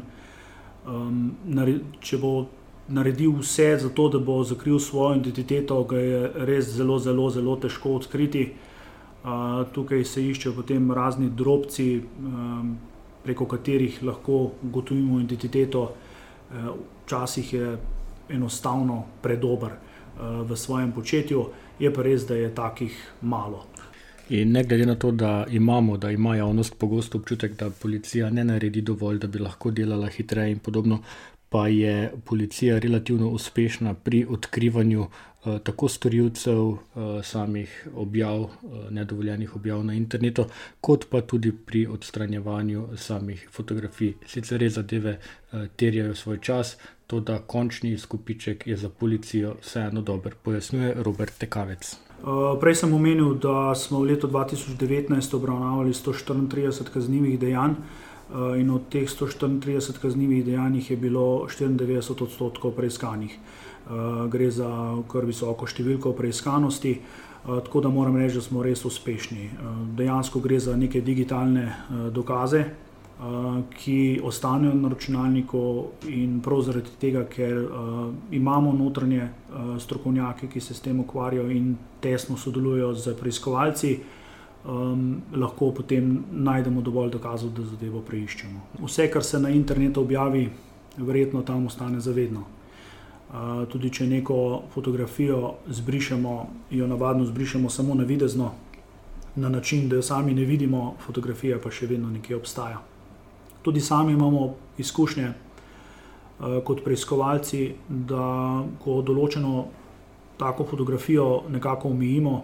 Um, 0.88 1.36
če 2.02 2.18
bo 2.18 2.47
naredil 2.89 3.36
vse 3.39 3.78
za 3.78 3.89
to, 3.89 4.10
da 4.10 4.20
bo 4.20 4.43
zakril 4.43 4.80
svojo 4.80 5.20
identiteto, 5.20 5.84
ga 5.84 6.00
je 6.00 6.32
res 6.50 6.72
zelo, 6.74 7.00
zelo, 7.00 7.30
zelo 7.30 7.56
težko 7.56 7.95
odkriti. 8.00 8.50
Uh, 9.20 9.66
tukaj 9.76 10.06
se 10.08 10.24
iščejo 10.24 10.56
potem 10.56 10.91
razni 10.95 11.30
drobci, 11.30 12.00
um, 12.00 12.78
preko 13.24 13.45
katerih 13.45 14.00
lahko 14.04 14.52
ugotovimo 14.64 15.20
identiteto. 15.20 15.89
Uh, 16.50 16.70
včasih 17.06 17.54
je 17.54 17.78
enostavno 18.30 19.04
predober 19.22 19.76
uh, 19.76 20.41
v 20.47 20.58
svojem 20.58 20.91
početju, 20.91 21.45
je 21.80 21.94
pa 21.94 22.04
res, 22.04 22.28
da 22.28 22.36
je 22.36 22.56
takih 22.56 22.96
malo. 23.22 23.66
In 24.30 24.52
ne 24.52 24.64
glede 24.64 24.86
na 24.86 24.96
to, 24.96 25.12
da 25.12 25.46
imamo, 25.50 25.98
da 25.98 26.12
ima 26.12 26.36
javnost 26.36 26.76
pogosto 26.78 27.18
občutek, 27.18 27.56
da 27.58 27.70
policija 27.70 28.30
ne 28.30 28.44
naredi 28.44 28.82
dovolj, 28.82 29.18
da 29.18 29.28
bi 29.28 29.40
lahko 29.40 29.72
delala 29.72 30.08
hitreje 30.08 30.52
in 30.52 30.60
podobno, 30.60 31.00
pa 31.50 31.68
je 31.68 32.12
policija 32.26 32.80
relativno 32.80 33.30
uspešna 33.30 33.94
pri 33.94 34.26
odkrivanju 34.30 35.02
uh, 35.02 35.58
tako 35.64 35.88
storilcev 35.88 36.62
uh, 36.62 36.78
samih 37.24 37.88
objav, 37.96 38.42
uh, 38.42 38.52
nedovoljenih 38.92 39.56
objav 39.56 39.84
na 39.84 39.94
internetu, 39.94 40.46
kot 40.82 41.10
pa 41.10 41.22
tudi 41.22 41.52
pri 41.66 41.88
odstranjevanju 41.88 42.88
samih 42.98 43.48
fotografij. 43.52 44.14
Sicer 44.28 44.62
res 44.62 44.74
zadeve 44.74 45.18
uh, 45.18 45.66
terjajo 45.76 46.16
svoj 46.16 46.38
čas, 46.42 46.78
to 47.10 47.20
da 47.20 47.39
končni 47.39 47.91
izkupiček 47.97 48.68
je 48.68 48.78
za 48.78 48.89
policijo 48.89 49.55
vseeno 49.62 50.01
dober, 50.01 50.36
pojasnjuje 50.43 50.93
Robert 51.03 51.38
Tekavec. 51.38 51.95
Uh, 52.22 52.53
prej 52.62 52.76
sem 52.76 52.93
omenil, 52.93 53.34
da 53.34 53.74
smo 53.76 54.03
v 54.03 54.12
letu 54.12 54.28
2019 54.28 55.36
obravnavali 55.36 55.93
134 55.93 56.93
kaznjivih 56.93 57.39
dejanj. 57.39 57.74
Eh, 58.30 58.60
in 58.62 58.70
od 58.70 58.82
teh 58.89 59.10
134 59.10 59.97
kaznjivih 60.01 60.45
dejanj 60.45 60.82
je 60.89 60.97
bilo 60.97 61.47
94 61.49 62.24
odstotkov 62.24 62.72
preiskanih. 62.72 63.34
Eh, 63.34 64.30
gre 64.30 64.51
za 64.51 64.70
kar 65.10 65.26
visoko 65.26 65.66
številko 65.66 66.14
preiskanosti, 66.14 66.91
eh, 66.91 67.47
tako 67.47 67.82
da 67.82 67.89
moram 67.89 68.18
reči, 68.18 68.36
da 68.36 68.41
smo 68.41 68.64
res 68.64 68.86
uspešni. 68.86 69.49
Dejansko 69.97 70.39
gre 70.39 70.60
za 70.60 70.76
neke 70.76 71.01
digitalne 71.01 71.74
dokaze, 72.14 72.66
ki 73.76 74.22
ostanejo 74.24 74.74
na 74.80 74.90
računalniku 74.90 75.62
in 76.08 76.38
prav 76.40 76.62
zaradi 76.64 76.94
tega, 77.02 77.26
ker 77.28 77.58
imamo 78.32 78.72
notranje 78.74 79.26
strokovnjake, 79.80 80.48
ki 80.48 80.62
se 80.64 80.74
s 80.74 80.80
tem 80.80 81.00
ukvarjajo 81.00 81.50
in 81.52 81.74
tesno 82.00 82.38
sodelujo 82.38 82.94
z 82.96 83.18
preiskovalci 83.20 83.98
um, 84.66 85.22
lahko 85.34 85.72
potem 85.72 86.24
najdemo 86.32 86.82
dovolj 86.82 87.12
dokazov, 87.12 87.52
da 87.56 87.66
zadevo 87.66 88.02
preiščemo. 88.02 88.62
Vse, 88.84 89.10
kar 89.12 89.24
se 89.24 89.40
na 89.40 89.50
internetu 89.50 90.02
objavi, 90.02 90.50
verjetno 90.98 91.42
tam 91.44 91.66
ostane 91.66 92.00
zavedno. 92.00 92.46
Uh, 93.30 93.66
tudi 93.70 93.92
če 93.94 94.08
neko 94.10 94.64
fotografijo 94.74 95.56
zbrišemo, 95.68 96.36
jo 96.72 96.88
navadno 96.88 97.26
zbrišemo 97.26 97.70
samo 97.70 97.96
na 97.96 98.04
videzno, 98.04 98.52
na 99.36 99.50
način, 99.50 99.90
da 99.90 99.96
jo 99.96 100.02
sami 100.02 100.34
ne 100.34 100.46
vidimo, 100.46 100.96
fotografija 101.06 101.60
pa 101.64 101.72
še 101.72 101.88
vedno 101.88 102.10
nekje 102.10 102.36
obstaja. 102.36 102.82
Tudi 103.62 103.82
sami 103.82 104.14
imamo 104.14 104.53
izkušnje 104.78 105.28
uh, 105.28 106.64
kot 106.64 106.84
preiskovalci, 106.84 107.74
da 107.89 108.64
ko 108.84 109.01
določeno 109.01 109.66
tako 110.39 110.64
fotografijo 110.64 111.43
nekako 111.51 111.91
omejimo, 111.91 112.36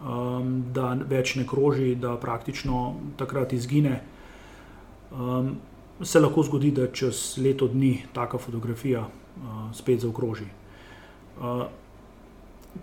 um, 0.00 0.52
da 0.74 0.92
več 1.08 1.34
ne 1.40 1.46
kroži, 1.48 1.94
da 1.94 2.16
praktično 2.20 2.94
takrat 3.16 3.52
izgine. 3.52 4.00
Um, 5.12 5.56
se 6.02 6.20
lahko 6.20 6.44
zgodi, 6.46 6.70
da 6.70 6.86
čez 6.92 7.38
leto 7.42 7.66
dni 7.68 8.04
taka 8.12 8.38
fotografija 8.38 9.00
uh, 9.02 9.60
spet 9.74 10.04
zaokroži. 10.04 10.46
Uh, 11.40 11.64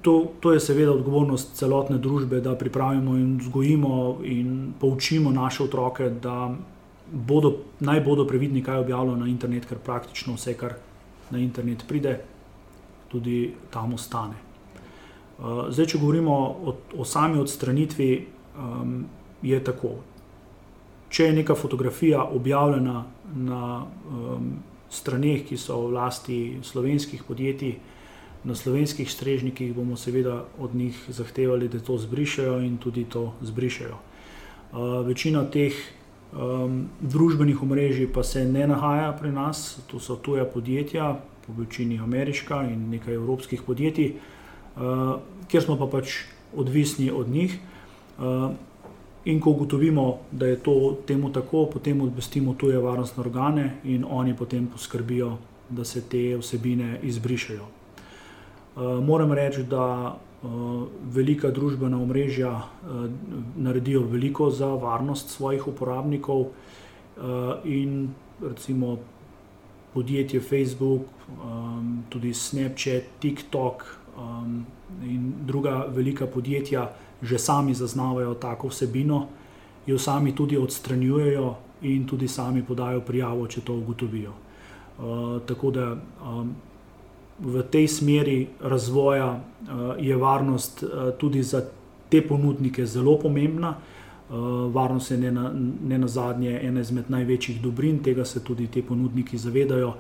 to, 0.02 0.32
to 0.40 0.52
je 0.52 0.60
seveda 0.60 0.92
odgovornost 0.92 1.56
celotne 1.56 1.98
družbe, 1.98 2.42
da 2.42 2.56
pripravimo 2.58 3.16
in 3.18 3.38
vzgojimo 3.40 4.18
in 4.24 4.74
poučimo 4.80 5.32
naše 5.32 5.64
otroke, 5.64 6.10
da 6.10 6.56
bodo, 7.12 7.58
naj 7.80 8.02
bodo 8.02 8.26
previdni, 8.28 8.64
kaj 8.64 8.84
objavljajo 8.84 9.18
na 9.18 9.28
internet, 9.28 9.66
ker 9.66 9.78
praktično 9.78 10.36
vse, 10.36 10.54
kar 10.58 10.76
na 11.32 11.40
internet 11.40 11.86
pride, 11.88 12.20
tudi 13.12 13.54
tam 13.74 13.94
ostane. 13.94 14.42
Uh, 15.36 15.68
zdaj, 15.70 15.86
če 15.94 16.00
govorimo 16.00 16.34
o, 16.34 16.76
o 16.98 17.06
sami 17.06 17.40
odstranitvi, 17.40 18.10
um, 18.58 19.04
je 19.44 19.60
tako. 19.64 19.98
Če 21.10 21.30
je 21.30 21.34
neka 21.36 21.56
fotografija 21.56 22.24
objavljena 22.24 23.04
na 23.36 23.66
um, 23.84 24.54
straneh, 24.90 25.44
ki 25.46 25.58
so 25.58 25.82
v 25.86 25.92
lasti 25.96 26.40
slovenskih 26.64 27.24
podjetij, 27.28 27.76
na 28.46 28.56
slovenskih 28.56 29.10
strežnikih, 29.10 29.74
bomo 29.74 29.98
seveda 29.98 30.44
od 30.62 30.76
njih 30.76 30.98
zahtevali, 31.10 31.68
da 31.70 31.80
to 31.80 31.98
zbrišajo 31.98 32.60
in 32.62 32.78
tudi 32.78 33.06
to 33.10 33.34
zbrišajo. 33.42 33.98
Uh, 34.72 35.02
večina 35.08 35.44
teh 35.50 35.74
um, 36.34 36.86
družbenih 37.02 37.64
omrežij 37.64 38.08
pa 38.14 38.24
se 38.24 38.46
ne 38.46 38.68
nahaja 38.68 39.12
pri 39.20 39.32
nas, 39.32 39.80
to 39.88 40.00
so 40.00 40.16
tuja 40.16 40.46
podjetja, 40.46 41.16
po 41.48 41.54
večini 41.58 42.00
ameriška 42.00 42.64
in 42.72 42.90
nekaj 42.90 43.14
evropskih 43.14 43.62
podjetij. 43.62 44.14
Uh, 44.76 45.20
kjer 45.48 45.64
smo 45.64 45.78
pa 45.78 45.88
pač 45.88 46.26
odvisni 46.56 47.12
od 47.12 47.30
njih. 47.30 47.60
Uh, 48.18 48.52
in 49.26 49.40
ko 49.42 49.50
ugotovimo, 49.50 50.18
da 50.32 50.48
je 50.48 50.60
to 50.60 50.98
temu 51.08 51.32
tako, 51.34 51.66
potem 51.74 52.02
obvestimo 52.02 52.54
tuje 52.54 52.78
varnostne 52.78 53.22
organe 53.22 53.76
in 53.84 54.06
oni 54.10 54.36
potem 54.36 54.68
poskrbijo, 54.68 55.38
da 55.70 55.84
se 55.86 56.02
te 56.02 56.38
vsebine 56.38 57.00
izbrišajo. 57.04 57.64
Uh, 57.66 59.04
moram 59.04 59.32
reči, 59.34 59.64
da 59.64 60.18
velika 61.14 61.52
družbena 61.52 61.98
omrežja 62.02 62.62
naredijo 63.58 64.02
veliko 64.02 64.50
za 64.50 64.68
varnost 64.68 65.30
svojih 65.30 65.68
uporabnikov 65.68 66.46
in 67.64 68.10
recimo 68.42 68.98
podjetje 69.94 70.40
Facebook, 70.42 71.02
tudi 72.10 72.34
Snapchat, 72.34 73.04
TikTok 73.20 73.84
in 75.04 75.34
druga 75.46 75.86
velika 75.90 76.28
podjetja 76.28 76.92
že 77.22 77.40
sami 77.40 77.74
zaznavajo 77.74 78.34
tako 78.34 78.68
vsebino, 78.68 79.28
jo 79.88 79.98
sami 80.00 80.36
tudi 80.36 80.58
odstranjujejo 80.58 81.56
in 81.82 82.06
tudi 82.08 82.28
sami 82.28 82.64
podajo 82.64 83.02
prijavo, 83.02 83.48
če 83.48 83.62
to 83.62 83.74
ugotovijo. 83.74 84.34
Tako 85.48 85.72
da 85.72 85.96
v 87.40 87.64
tej 87.72 87.88
smeri 87.88 88.48
razvoja 88.62 89.40
je 90.00 90.16
varnost 90.16 90.84
tudi 91.18 91.44
za 91.44 91.62
te 92.10 92.22
ponudnike 92.22 92.86
zelo 92.86 93.18
pomembna. 93.20 93.76
Varnost 94.72 95.12
je 95.12 95.18
ne, 95.18 95.32
na, 95.32 95.52
ne 95.88 95.98
nazadnje 95.98 96.60
ena 96.64 96.82
izmed 96.82 97.10
največjih 97.10 97.62
dobrin, 97.62 98.00
tega 98.04 98.26
se 98.26 98.44
tudi 98.44 98.68
ti 98.68 98.82
ponudniki 98.82 99.38
zavedajo 99.38 99.94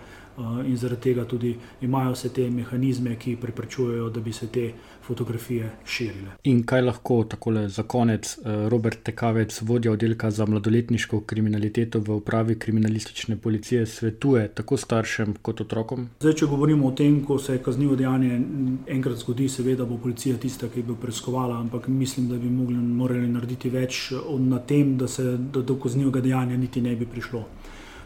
in 0.66 0.78
zaradi 0.78 1.02
tega 1.02 1.26
tudi 1.26 1.56
imajo 1.82 2.12
vse 2.12 2.30
te 2.34 2.50
mehanizme, 2.50 3.16
ki 3.16 3.36
preprečujejo, 3.42 4.10
da 4.10 4.20
bi 4.20 4.34
se 4.34 4.48
te 4.48 4.72
fotografije 5.08 5.70
širile. 5.86 6.36
In 6.44 6.64
kaj 6.66 6.82
lahko 6.82 7.24
takole 7.24 7.68
za 7.70 7.84
konec 7.84 8.38
Robert 8.70 9.04
Tekavec, 9.04 9.62
vodja 9.62 9.92
oddelka 9.92 10.32
za 10.32 10.46
mladoletniško 10.46 11.22
kriminaliteto 11.22 12.00
v 12.00 12.16
upravi 12.16 12.60
kriminalistične 12.60 13.38
policije, 13.38 13.86
svetuje 13.86 14.48
tako 14.48 14.78
staršem 14.78 15.36
kot 15.42 15.62
otrokom? 15.62 16.10
Zdaj, 16.20 16.34
če 16.42 16.50
govorimo 16.52 16.88
o 16.88 16.92
tem, 16.92 17.22
ko 17.26 17.40
se 17.40 17.58
kaznivo 17.64 17.96
dejanje 17.96 18.40
enkrat 18.88 19.22
zgodi, 19.22 19.50
seveda 19.50 19.86
bo 19.86 19.98
policija 20.02 20.38
tista, 20.42 20.68
ki 20.74 20.84
bo 20.84 20.98
preiskovala, 21.02 21.60
ampak 21.60 21.88
mislim, 21.88 22.28
da 22.30 22.38
bi 22.42 22.50
mogli, 22.50 22.76
morali 22.76 23.28
narediti 23.30 23.70
več 23.70 24.10
na 24.40 24.60
tem, 24.60 24.98
da 24.98 25.08
se 25.08 25.38
da 25.38 25.62
do 25.62 25.80
kaznivega 25.80 26.22
dejanja 26.22 26.58
niti 26.58 26.82
ne 26.82 26.96
bi 26.96 27.06
prišlo. 27.06 27.46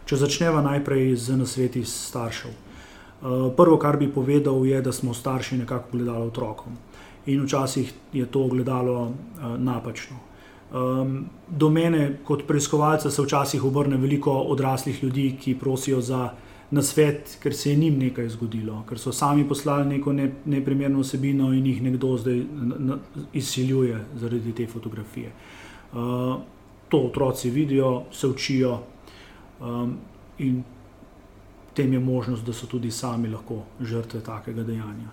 Če 0.10 0.18
začneva 0.18 0.64
najprej 0.66 1.12
z 1.22 1.36
nasveti 1.38 1.84
staršev. 1.86 2.54
Prvo, 3.54 3.76
kar 3.78 4.00
bi 4.02 4.08
povedal, 4.10 4.58
je, 4.66 4.80
da 4.82 4.90
smo 4.90 5.14
starši 5.14 5.60
nekako 5.60 5.92
gledali 5.94 6.26
otrokom. 6.32 6.80
In 7.30 7.44
včasih 7.46 7.94
je 8.18 8.26
to 8.26 8.48
gledalo 8.50 9.12
napačno. 9.62 10.18
Do 11.46 11.70
mene, 11.70 12.24
kot 12.26 12.48
preiskovalca, 12.50 13.14
se 13.14 13.22
včasih 13.22 13.70
obrne 13.70 14.02
veliko 14.02 14.34
odraslih 14.50 15.04
ljudi, 15.04 15.30
ki 15.38 15.60
prosijo 15.62 16.02
za 16.02 16.32
nasvet, 16.74 17.38
ker 17.44 17.54
se 17.54 17.70
je 17.70 17.78
njim 17.78 18.02
nekaj 18.02 18.34
zgodilo, 18.34 18.82
ker 18.90 18.98
so 18.98 19.14
sami 19.14 19.46
poslali 19.46 19.94
neko 19.94 20.14
ne, 20.14 20.32
neprimerno 20.46 21.06
vsebino 21.06 21.54
in 21.54 21.70
jih 21.70 21.86
nekdo 21.86 22.18
zdaj 22.18 22.46
izsiljuje 23.34 24.06
zaradi 24.18 24.58
te 24.58 24.66
fotografije. 24.68 25.32
To 26.90 26.98
otroci 26.98 27.50
vidijo, 27.54 28.08
se 28.10 28.28
učijo, 28.28 28.80
um, 29.62 29.98
in 30.38 30.64
tem 31.74 31.94
je 31.94 32.00
možnost, 32.00 32.46
da 32.46 32.54
so 32.54 32.68
tudi 32.68 32.92
sami 32.92 33.30
lahko 33.30 33.64
žrtve 33.80 34.20
takega 34.22 34.64
dejanja. 34.64 35.10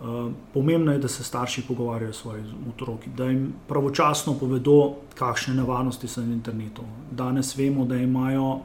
Um, 0.00 0.34
pomembno 0.54 0.92
je, 0.92 0.98
da 0.98 1.08
se 1.08 1.24
starši 1.24 1.62
pogovarjajo 1.68 2.12
s 2.12 2.16
svojimi 2.16 2.52
otroki, 2.68 3.10
da 3.16 3.24
jim 3.24 3.52
pravočasno 3.68 4.36
povedo, 4.38 4.94
kakšne 5.14 5.54
nevarnosti 5.54 6.08
so 6.08 6.22
na 6.22 6.32
internetu. 6.32 6.82
Danes 7.10 7.56
vemo, 7.56 7.84
da 7.84 7.96
imajo 7.96 8.60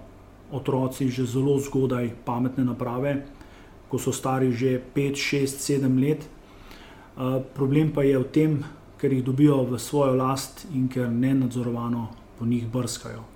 otroci 0.52 1.10
že 1.10 1.26
zelo 1.26 1.58
zgodaj 1.60 2.12
pametne 2.26 2.64
naprave, 2.64 3.26
ko 3.90 3.98
so 3.98 4.14
stari 4.14 4.52
že 4.52 4.82
5, 4.96 5.18
6, 5.18 5.58
7 5.82 6.00
let. 6.08 6.30
Uh, 7.18 7.42
problem 7.56 7.92
pa 7.94 8.04
je 8.04 8.18
v 8.20 8.30
tem, 8.30 8.64
ker 8.98 9.14
jih 9.14 9.26
dobijo 9.26 9.64
v 9.66 9.80
svojo 9.80 10.14
last 10.14 10.68
in 10.74 10.88
ker 10.88 11.10
nenadzorovano 11.10 12.08
po 12.40 12.46
njih 12.46 12.68
brskajo. 12.68 13.33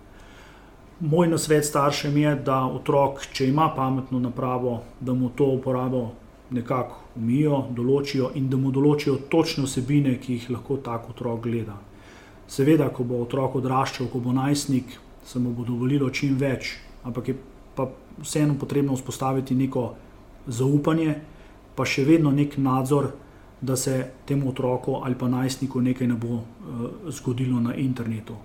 Moj 1.00 1.28
nasvet 1.28 1.66
staršem 1.66 2.18
je, 2.18 2.36
da 2.46 2.64
otrok, 2.66 3.22
če 3.34 3.48
ima 3.52 3.68
pametno 3.76 4.20
napravo, 4.20 4.80
da 5.00 5.14
mu 5.14 5.30
to 5.30 5.46
uporabo 5.46 6.08
nekako 6.50 6.96
umijo, 7.16 7.66
določijo 7.70 8.32
in 8.36 8.50
da 8.50 8.58
mu 8.58 8.72
določijo 8.72 9.16
točne 9.30 9.64
vsebine, 9.64 10.16
ki 10.18 10.34
jih 10.34 10.50
lahko 10.50 10.78
tak 10.78 11.10
otrok 11.10 11.44
gleda. 11.44 11.76
Seveda, 12.48 12.88
ko 12.90 13.04
bo 13.04 13.22
otrok 13.22 13.60
odraščal, 13.60 14.08
ko 14.10 14.20
bo 14.20 14.34
najstnik, 14.34 14.98
se 15.26 15.40
mu 15.40 15.52
bo 15.54 15.66
dovolilo 15.68 16.10
čim 16.10 16.38
več, 16.38 16.74
ampak 17.04 17.28
je 17.28 17.36
pa 17.76 17.86
vseeno 18.24 18.56
potrebno 18.58 18.96
vzpostaviti 18.96 19.56
neko 19.56 19.84
zaupanje, 20.48 21.14
pa 21.76 21.86
še 21.86 22.08
vedno 22.08 22.32
nek 22.32 22.58
nadzor, 22.58 23.12
da 23.62 23.76
se 23.76 24.00
temu 24.26 24.50
otroku 24.50 25.00
ali 25.04 25.16
pa 25.16 25.28
najstniku 25.28 25.82
nekaj 25.82 26.08
ne 26.08 26.16
bo 26.18 26.34
uh, 26.38 26.42
zgodilo 27.10 27.60
na 27.62 27.76
internetu. 27.76 28.36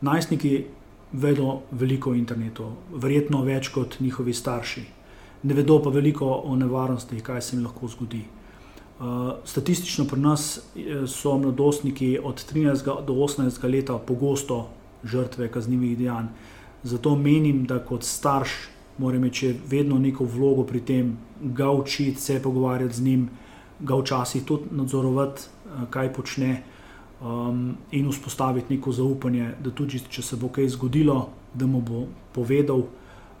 Najstniki 0.00 0.64
vedo 1.12 1.60
veliko 1.70 2.10
o 2.10 2.14
internetu, 2.14 2.72
verjetno 2.92 3.42
več 3.44 3.68
kot 3.72 4.00
njihovi 4.00 4.34
starši. 4.34 4.84
Ne 5.42 5.54
vedo 5.54 5.78
pa 5.82 5.90
veliko 5.90 6.26
o 6.44 6.56
nevarnosti, 6.56 7.20
kaj 7.20 7.42
se 7.42 7.56
jim 7.56 7.64
lahko 7.64 7.88
zgodi. 7.88 8.24
Uh, 8.98 9.38
statistično 9.46 10.08
pri 10.10 10.20
nas 10.20 10.58
eh, 10.58 11.04
so 11.06 11.36
mladostniki 11.38 12.18
od 12.18 12.42
13 12.52 13.04
do 13.06 13.14
18 13.14 13.68
let 13.70 13.90
pogosto 14.06 14.68
žrtve 15.04 15.48
kaznjivih 15.54 15.98
dejanj. 15.98 16.26
Zato 16.82 17.16
menim, 17.16 17.64
da 17.66 17.78
kot 17.78 18.02
starš 18.02 18.50
moram 18.98 19.22
imeti 19.22 19.54
vedno 19.70 19.98
neko 19.98 20.24
vlogo 20.24 20.64
pri 20.64 20.80
tem, 20.80 21.16
ga 21.40 21.70
učiti, 21.70 22.20
se 22.20 22.42
pogovarjati 22.42 22.94
z 22.94 23.02
njim, 23.02 23.28
ga 23.80 23.94
včasih 23.94 24.44
tudi 24.44 24.64
nadzorovati, 24.70 25.42
eh, 25.42 25.86
kaj 25.90 26.12
počne 26.12 26.62
um, 27.20 27.76
in 27.90 28.10
vzpostaviti 28.10 28.74
neko 28.74 28.92
zaupanje, 28.92 29.54
da 29.64 29.70
tudi 29.70 30.00
če 30.08 30.22
se 30.22 30.36
bo 30.36 30.48
kaj 30.48 30.68
zgodilo, 30.68 31.28
da 31.54 31.66
mu 31.66 31.80
bo 31.80 32.06
povedal. 32.34 32.84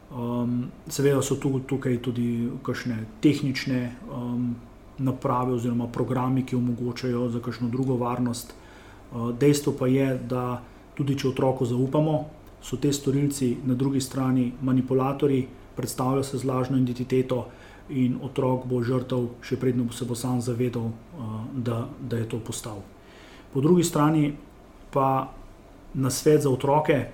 Um, 0.08 0.70
seveda 0.88 1.20
so 1.22 1.36
tu, 1.36 1.58
tukaj 1.68 1.98
tudi 2.02 2.48
kakšne 2.64 2.96
tehnične 3.20 3.80
um, 4.08 4.54
naprave 4.98 5.52
oziroma 5.58 5.86
programi, 5.92 6.46
ki 6.46 6.56
omogočajo 6.56 7.28
za 7.28 7.42
kakšno 7.44 7.68
drugo 7.68 7.98
varnost. 8.00 8.54
Uh, 9.12 9.30
dejstvo 9.36 9.76
pa 9.78 9.86
je, 9.86 10.08
da 10.28 10.62
tudi 10.96 11.18
če 11.18 11.28
otroku 11.28 11.68
zaupamo, 11.68 12.18
so 12.62 12.76
te 12.76 12.92
storilci 12.92 13.56
na 13.68 13.74
drugi 13.78 14.00
strani 14.00 14.52
manipulatori, 14.62 15.46
predstavljajo 15.76 16.24
se 16.24 16.38
z 16.38 16.44
lažno 16.44 16.78
identiteto 16.78 17.46
in 17.88 18.18
otrok 18.22 18.66
bo 18.66 18.82
žrtev, 18.82 19.28
še 19.44 19.56
predno 19.56 19.86
se 19.92 20.04
bo 20.04 20.16
sam 20.18 20.40
zavedal, 20.40 20.90
uh, 20.90 21.42
da, 21.54 21.84
da 22.00 22.18
je 22.18 22.28
to 22.28 22.40
postal. 22.40 22.82
Po 23.52 23.60
drugi 23.60 23.84
strani 23.84 24.32
pa 24.90 25.32
na 25.94 26.10
svet 26.10 26.42
za 26.42 26.50
otroke. 26.50 27.06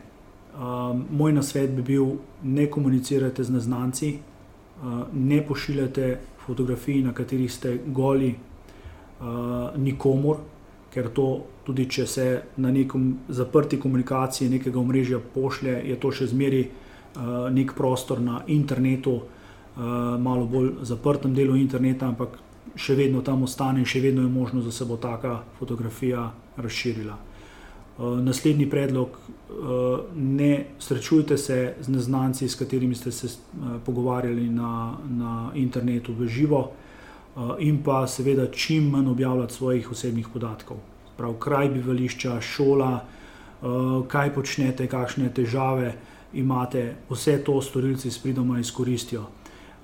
Um, 0.55 1.05
moj 1.11 1.32
nasvet 1.32 1.70
bi 1.70 1.82
bil, 1.82 2.07
ne 2.43 2.68
komunicirajte 2.70 3.45
z 3.45 3.51
neznanci, 3.51 4.18
uh, 4.82 5.01
ne 5.12 5.41
pošiljate 5.47 6.18
fotografij, 6.47 7.03
na 7.03 7.12
katerih 7.12 7.53
ste 7.53 7.78
goli 7.87 8.28
uh, 8.35 9.74
nikomor, 9.76 10.37
ker 10.95 11.09
to, 11.11 11.26
tudi 11.66 11.89
če 11.91 12.07
se 12.07 12.26
na 12.57 12.70
nekom 12.70 13.09
zaprti 13.28 13.80
komunikaciji 13.80 14.49
nekega 14.49 14.78
omrežja 14.78 15.18
pošlje, 15.35 15.80
je 15.91 15.99
to 15.99 16.12
še 16.14 16.30
zmeri 16.30 16.62
uh, 16.68 17.51
nek 17.51 17.74
prostor 17.74 18.22
na 18.22 18.45
internetu, 18.47 19.16
uh, 19.18 19.82
malo 20.22 20.47
bolj 20.47 20.70
zaprtem 20.87 21.35
delu 21.35 21.59
interneta, 21.59 22.07
ampak 22.14 22.39
še 22.77 22.95
vedno 22.95 23.22
tam 23.22 23.43
ostane 23.43 23.81
in 23.81 23.87
še 23.87 24.01
vedno 24.01 24.22
je 24.22 24.29
možnost, 24.29 24.66
da 24.66 24.72
se 24.72 24.85
bo 24.85 24.97
taka 24.97 25.43
fotografija 25.59 26.31
razširila. 26.57 27.16
Uh, 27.99 28.18
naslednji 28.20 28.66
predlog: 28.70 29.18
uh, 29.18 30.01
ne 30.16 30.66
srečujte 30.79 31.39
se 31.39 31.75
z 31.81 31.89
neznanci, 31.89 32.49
s 32.49 32.59
katerimi 32.59 32.95
ste 32.95 33.12
se 33.12 33.27
uh, 33.27 33.77
pogovarjali 33.87 34.49
na, 34.51 34.99
na 35.09 35.51
internetu 35.55 36.12
v 36.12 36.29
živo, 36.29 36.70
in 37.59 37.83
pa 37.83 38.07
seveda 38.07 38.47
čim 38.47 38.91
manj 38.91 39.09
objavljati 39.11 39.55
svojih 39.55 39.91
osebnih 39.91 40.29
podatkov. 40.33 40.77
Prav 41.16 41.33
kraj 41.43 41.68
bivališča, 41.68 42.41
šola, 42.41 43.01
kaj 44.09 44.35
počnete, 44.35 44.87
kakšne 44.87 45.33
težave 45.35 45.95
imate, 46.35 46.95
vse 47.11 47.39
to 47.45 47.61
storilci 47.62 48.11
s 48.11 48.18
pridoma 48.18 48.61
izkoristijo. 48.61 49.27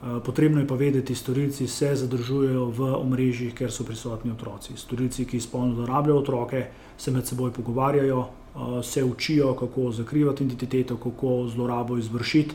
Eh, 0.01 0.21
potrebno 0.25 0.61
je 0.61 0.67
pa 0.67 0.75
vedeti, 0.75 1.13
da 1.13 1.19
storilci 1.19 1.67
se 1.67 1.97
zadržujejo 1.97 2.65
v 2.65 2.95
omrežjih, 2.97 3.55
ker 3.55 3.73
so 3.73 3.85
prisotni 3.85 4.31
otroci. 4.33 4.73
Storilci, 4.77 5.27
ki 5.29 5.41
spolno 5.41 5.75
zlorabljajo 5.75 6.19
otroke, 6.19 6.67
se 6.97 7.11
med 7.11 7.27
seboj 7.27 7.53
pogovarjajo, 7.53 8.21
eh, 8.21 8.83
se 8.83 9.05
učijo, 9.05 9.55
kako 9.55 9.91
zakrivati 9.93 10.45
identiteto, 10.45 10.97
kako 10.97 11.49
zlorabo 11.49 11.99
izvršiti. 11.99 12.55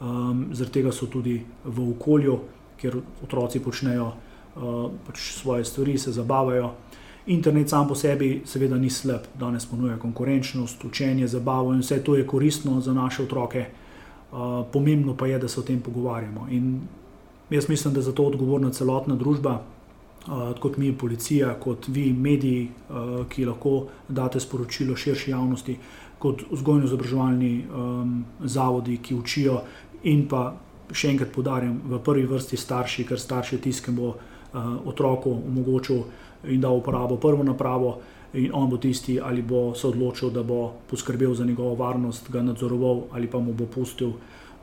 Ehm, 0.00 0.52
zaradi 0.52 0.72
tega 0.72 0.92
so 0.92 1.06
tudi 1.06 1.44
v 1.64 1.90
okolju, 1.90 2.38
kjer 2.80 2.96
otroci 3.22 3.60
počnejo 3.60 4.12
eh, 4.12 4.60
pač 5.06 5.32
svoje 5.32 5.64
stvari, 5.64 5.98
se 5.98 6.12
zabavajo. 6.12 6.70
Internet 7.26 7.68
sam 7.68 7.88
po 7.88 7.94
sebi, 7.94 8.42
seveda, 8.44 8.76
ni 8.76 8.90
slab, 8.90 9.20
danes 9.38 9.66
ponuja 9.66 9.96
konkurenčnost, 9.96 10.84
učenje, 10.84 11.28
zabavo 11.28 11.72
in 11.72 11.80
vse 11.80 12.04
to 12.04 12.16
je 12.16 12.26
koristno 12.26 12.80
za 12.80 12.92
naše 12.92 13.22
otroke 13.22 13.66
pomembno 14.72 15.16
pa 15.16 15.26
je, 15.26 15.38
da 15.38 15.48
se 15.48 15.60
o 15.60 15.62
tem 15.62 15.80
pogovarjamo. 15.80 16.46
In 16.50 16.80
jaz 17.50 17.68
mislim, 17.68 17.94
da 17.94 18.00
je 18.00 18.04
za 18.04 18.12
to 18.12 18.24
odgovorna 18.24 18.70
celotna 18.70 19.16
družba, 19.16 19.60
kot 20.60 20.76
mi, 20.76 20.92
policija, 20.98 21.54
kot 21.60 21.88
vi, 21.88 22.12
mediji, 22.12 22.68
ki 23.28 23.44
lahko 23.44 23.86
date 24.08 24.40
sporočilo 24.40 24.96
širši 24.96 25.30
javnosti, 25.30 25.76
kot 26.18 26.44
vzgojno-izobraževalni 26.50 27.54
zavodi, 28.44 28.98
ki 29.02 29.14
učijo, 29.14 29.60
in 30.02 30.28
pa 30.28 30.52
še 30.92 31.10
enkrat 31.10 31.32
podarjam, 31.34 31.80
v 31.90 31.98
prvi 32.04 32.24
vrsti 32.30 32.56
starši, 32.56 33.06
ker 33.08 33.20
starši 33.20 33.58
tiskem 33.62 33.96
bo 33.98 34.14
otroku 34.86 35.32
omogočil 35.32 36.02
in 36.52 36.60
dal 36.60 36.76
uporabo 36.78 37.16
prvo 37.16 37.44
napravo. 37.44 37.96
In 38.32 38.50
on 38.52 38.70
bo 38.70 38.76
tisti, 38.76 39.20
ali 39.20 39.42
bo 39.42 39.74
se 39.74 39.86
odločil, 39.86 40.30
da 40.30 40.42
bo 40.42 40.72
poskrbel 40.90 41.34
za 41.34 41.44
njegovo 41.44 41.74
varnost, 41.74 42.30
ga 42.32 42.42
nadzoroval, 42.42 43.02
ali 43.12 43.26
pa 43.26 43.38
mu 43.38 43.52
bo 43.52 43.66
pustil, 43.66 44.12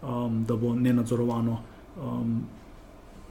um, 0.01 0.43
da 0.47 0.55
bo 0.55 0.73
nenadzorovano 0.75 1.59
um, 2.01 2.41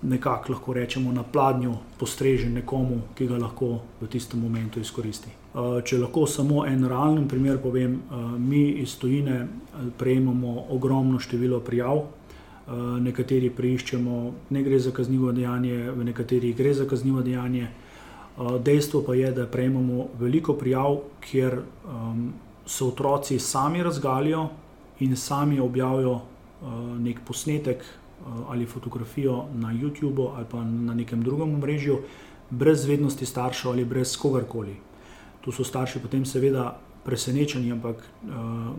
nekako 0.02 0.52
lahko 0.52 0.72
rečemo 0.72 1.12
na 1.12 1.22
pladnju 1.22 1.74
postrežen 1.98 2.52
nekomu, 2.52 3.00
ki 3.14 3.26
ga 3.26 3.38
lahko 3.38 3.80
v 4.00 4.06
tistem 4.06 4.40
momentu 4.40 4.80
izkoristi. 4.80 5.30
Uh, 5.54 5.80
če 5.82 5.98
lahko 5.98 6.26
samo 6.26 6.62
en 6.66 6.86
realen 6.86 7.26
primer 7.28 7.58
povem, 7.58 7.98
uh, 8.10 8.38
mi 8.38 8.68
iz 8.82 8.94
Tunisa 8.98 9.46
prejemamo 9.98 10.66
ogromno 10.70 11.18
število 11.18 11.60
prijav. 11.60 11.98
Uh, 11.98 12.98
nekateri 13.00 13.50
preiščemo, 13.50 14.32
ne 14.50 14.62
gre 14.62 14.78
za 14.78 14.92
kaznivo 14.92 15.32
dejanje, 15.32 15.90
v 15.90 16.04
nekaterih 16.04 16.56
gre 16.56 16.74
za 16.74 16.86
kaznivo 16.86 17.22
dejanje. 17.22 17.68
Uh, 18.38 18.60
dejstvo 18.62 19.02
pa 19.02 19.14
je, 19.14 19.32
da 19.32 19.46
prejemamo 19.46 20.08
veliko 20.18 20.54
prijav, 20.54 21.00
kjer 21.20 21.58
um, 21.58 22.32
se 22.66 22.84
otroci 22.84 23.38
sami 23.38 23.82
razgalijo 23.82 24.48
in 25.00 25.16
sami 25.16 25.60
objavijo 25.60 26.12
uh, 26.12 26.20
nek 26.98 27.20
posnetek 27.26 27.84
Eh, 28.18 28.30
ali 28.48 28.66
fotografijo 28.66 29.44
na 29.54 29.72
YouTubu 29.72 30.30
ali 30.36 30.46
pa 30.50 30.64
na 30.64 30.94
nekem 30.94 31.22
drugem 31.22 31.54
omrežju, 31.54 31.98
brez 32.50 32.84
vednosti 32.84 33.26
staršev 33.26 33.70
ali 33.70 33.84
brez 33.84 34.16
kogarkoli. 34.16 34.76
Tu 35.40 35.52
so 35.52 35.64
starši 35.64 36.02
potem 36.02 36.24
seveda 36.26 36.78
presenečeni, 37.04 37.72
ampak 37.72 37.96
uh, 37.96 38.30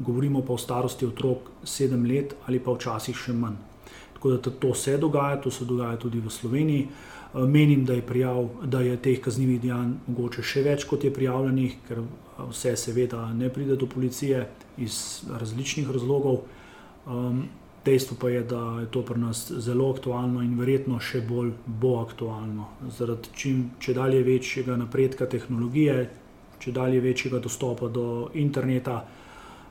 govorimo 0.05 0.41
pa 0.45 0.53
o 0.53 0.57
starosti 0.57 1.05
otrok 1.05 1.49
sedem 1.63 2.05
let 2.05 2.35
ali 2.45 2.59
pa 2.59 2.71
včasih 2.71 3.15
še 3.15 3.33
manj. 3.33 3.55
Tako 4.13 4.29
da 4.29 4.51
to 4.51 4.73
se 4.73 4.97
dogaja, 4.97 5.41
to 5.41 5.51
se 5.51 5.65
dogaja 5.65 5.97
tudi 5.97 6.19
v 6.19 6.29
Sloveniji. 6.29 6.83
Uh, 6.83 7.18
menim, 7.33 7.85
da 7.85 7.93
je, 7.93 8.01
prijav, 8.01 8.49
da 8.63 8.81
je 8.81 8.97
teh 8.97 9.19
kaznjivih 9.21 9.61
dejanj 9.61 9.93
mogoče 10.07 10.43
še 10.43 10.63
več, 10.65 10.85
kot 10.89 11.03
je 11.03 11.13
prijavljenih, 11.13 11.75
ker 11.87 12.01
vse 12.49 12.75
seveda 12.77 13.27
ne 13.33 13.49
pride 13.53 13.75
do 13.75 13.87
policije 13.87 14.47
iz 14.77 15.23
različnih 15.29 15.89
razlogov. 15.91 16.43
Um, 17.05 17.47
Dejstvo 17.85 18.17
pa 18.21 18.29
je, 18.29 18.41
da 18.43 18.79
je 18.81 18.87
to 18.91 19.01
pri 19.01 19.19
nas 19.19 19.51
zelo 19.51 19.87
aktualno 19.93 20.41
in 20.43 20.57
verjetno 20.59 20.97
še 20.99 21.21
bolj 21.25 21.53
bo 21.65 21.93
aktualno. 22.01 22.67
Zaradi 22.91 23.31
čim 23.33 23.61
če 23.79 23.95
dalje 23.95 24.19
večjega 24.23 24.75
napredka 24.77 25.25
tehnologije, 25.25 26.09
če 26.59 26.73
dalje 26.75 26.99
večjega 26.99 27.39
dostopa 27.39 27.87
do 27.87 28.03
interneta, 28.33 28.99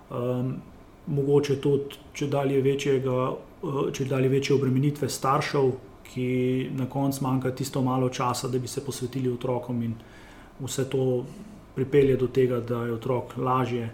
um, 0.08 0.54
mogoče 1.06 1.58
tudi 1.60 2.00
če 2.16 2.30
dalje, 2.32 2.62
večjega, 2.64 3.18
uh, 3.28 3.78
če 3.92 4.08
dalje 4.08 4.32
večje 4.32 4.56
obremenitve 4.56 5.08
staršev, 5.12 5.70
ki 6.14 6.70
na 6.72 6.86
koncu 6.86 7.24
manjka 7.24 7.50
tisto 7.50 7.82
malo 7.82 8.08
časa, 8.08 8.48
da 8.48 8.58
bi 8.58 8.68
se 8.68 8.84
posvetili 8.84 9.32
otrokom 9.32 9.82
in 9.82 9.94
vse 10.60 10.84
to 10.90 11.24
pripelje 11.74 12.16
do 12.16 12.26
tega, 12.26 12.60
da 12.60 12.84
je 12.84 12.92
otrok 12.92 13.36
lažje 13.36 13.90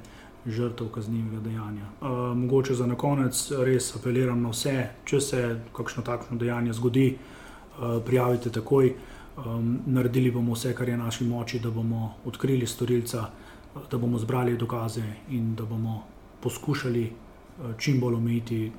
žrtev 0.47 0.89
kaznivega 0.89 1.41
dejanja. 1.41 1.87
Uh, 2.01 2.37
mogoče 2.37 2.75
za 2.75 2.87
na 2.87 2.95
konec 2.95 3.51
res 3.65 3.95
apeliram 3.97 4.43
na 4.43 4.53
vse, 4.53 4.89
če 5.05 5.21
se 5.21 5.43
kakšno 5.73 6.05
takšno 6.05 6.39
dejanje 6.39 6.73
zgodi, 6.73 7.07
uh, 7.15 7.99
prijavite 8.07 8.53
takoj. 8.53 8.95
Um, 9.35 9.79
naredili 9.87 10.31
bomo 10.31 10.55
vse, 10.55 10.75
kar 10.75 10.89
je 10.89 10.97
v 10.97 11.03
naši 11.03 11.25
moči, 11.25 11.59
da 11.59 11.71
bomo 11.71 12.15
odkrili 12.25 12.67
storilca, 12.67 13.25
da 13.91 13.99
bomo 13.99 14.19
zbrali 14.19 14.57
dokaze 14.57 15.05
in 15.31 15.55
da 15.59 15.65
bomo 15.65 16.03
poskušali 16.41 17.09
čim 17.79 18.01
bolj 18.01 18.15
omejiti 18.15 18.73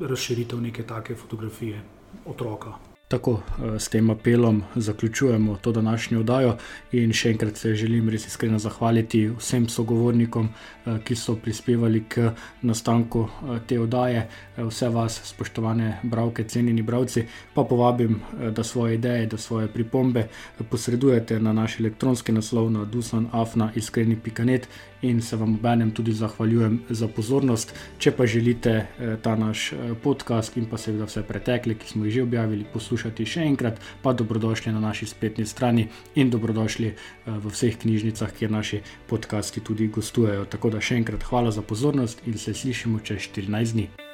razširitev 0.00 0.60
neke 0.60 0.82
take 0.82 1.14
fotografije 1.14 1.82
otroka. 2.26 2.74
Tako 3.08 3.40
eh, 3.40 3.78
s 3.78 3.88
tem 3.88 4.10
apelom 4.10 4.62
zaključujemo 4.74 5.56
to 5.56 5.72
današnjo 5.72 6.20
oddajo 6.20 6.56
in 6.92 7.12
še 7.12 7.30
enkrat 7.30 7.56
se 7.56 7.74
želim 7.74 8.08
res 8.08 8.26
iskreno 8.26 8.58
zahvaliti 8.58 9.28
vsem 9.28 9.68
sogovornikom, 9.68 10.48
eh, 10.48 10.98
ki 11.04 11.16
so 11.16 11.36
prispevali 11.36 12.04
k 12.08 12.30
nastanku 12.62 13.26
eh, 13.28 13.60
te 13.66 13.80
oddaje. 13.80 14.28
Vse 14.56 14.88
vas, 14.88 15.20
spoštovane 15.24 16.00
bralke, 16.02 16.44
cenjeni 16.44 16.82
bralci, 16.82 17.26
pa 17.54 17.64
povabim, 17.64 18.20
da 18.56 18.62
svoje 18.64 18.94
ideje, 18.94 19.26
da 19.26 19.36
svoje 19.36 19.68
pripombe 19.68 20.28
posredujete 20.70 21.40
na 21.40 21.52
naš 21.52 21.80
elektronski 21.80 22.32
naslov 22.32 22.70
na 22.70 22.84
dusanafna.iskreni.net 22.84 24.68
in 25.04 25.22
se 25.22 25.36
vam 25.36 25.54
obenem 25.54 25.90
tudi 25.90 26.12
zahvaljujem 26.12 26.80
za 26.90 27.08
pozornost. 27.08 27.74
Če 27.98 28.12
pa 28.16 28.26
želite 28.26 28.86
ta 29.22 29.36
naš 29.36 29.72
podcast 30.02 30.56
in 30.56 30.66
pa 30.70 30.78
seveda 30.80 31.08
vse 31.08 31.22
pretekle, 31.28 31.74
ki 31.78 31.88
smo 31.88 32.04
jih 32.04 32.14
že 32.14 32.22
objavili, 32.22 32.64
poslušati 32.72 33.04
poslušati 33.04 33.26
še 33.26 33.46
enkrat, 33.48 33.80
pa 34.02 34.12
dobrodošli 34.12 34.72
na 34.72 34.80
naši 34.80 35.06
spletni 35.06 35.46
strani 35.46 35.88
in 36.14 36.30
dobrodošli 36.30 36.88
eh, 36.88 36.96
v 37.26 37.50
vseh 37.50 37.76
knjižnicah, 37.76 38.32
kjer 38.32 38.50
naši 38.50 38.82
podcasti 39.08 39.60
tudi 39.60 39.88
gostujejo. 39.88 40.46
Tako 40.46 40.70
da 40.70 40.80
še 40.80 40.96
enkrat 40.96 41.22
hvala 41.24 41.50
za 41.50 41.62
pozornost 41.62 42.22
in 42.26 42.38
se 42.38 42.54
slišimo 42.54 43.00
čez 43.00 43.28
14 43.34 43.72
dni. 43.72 44.13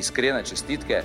Iskrene 0.00 0.42
čestitke 0.44 1.02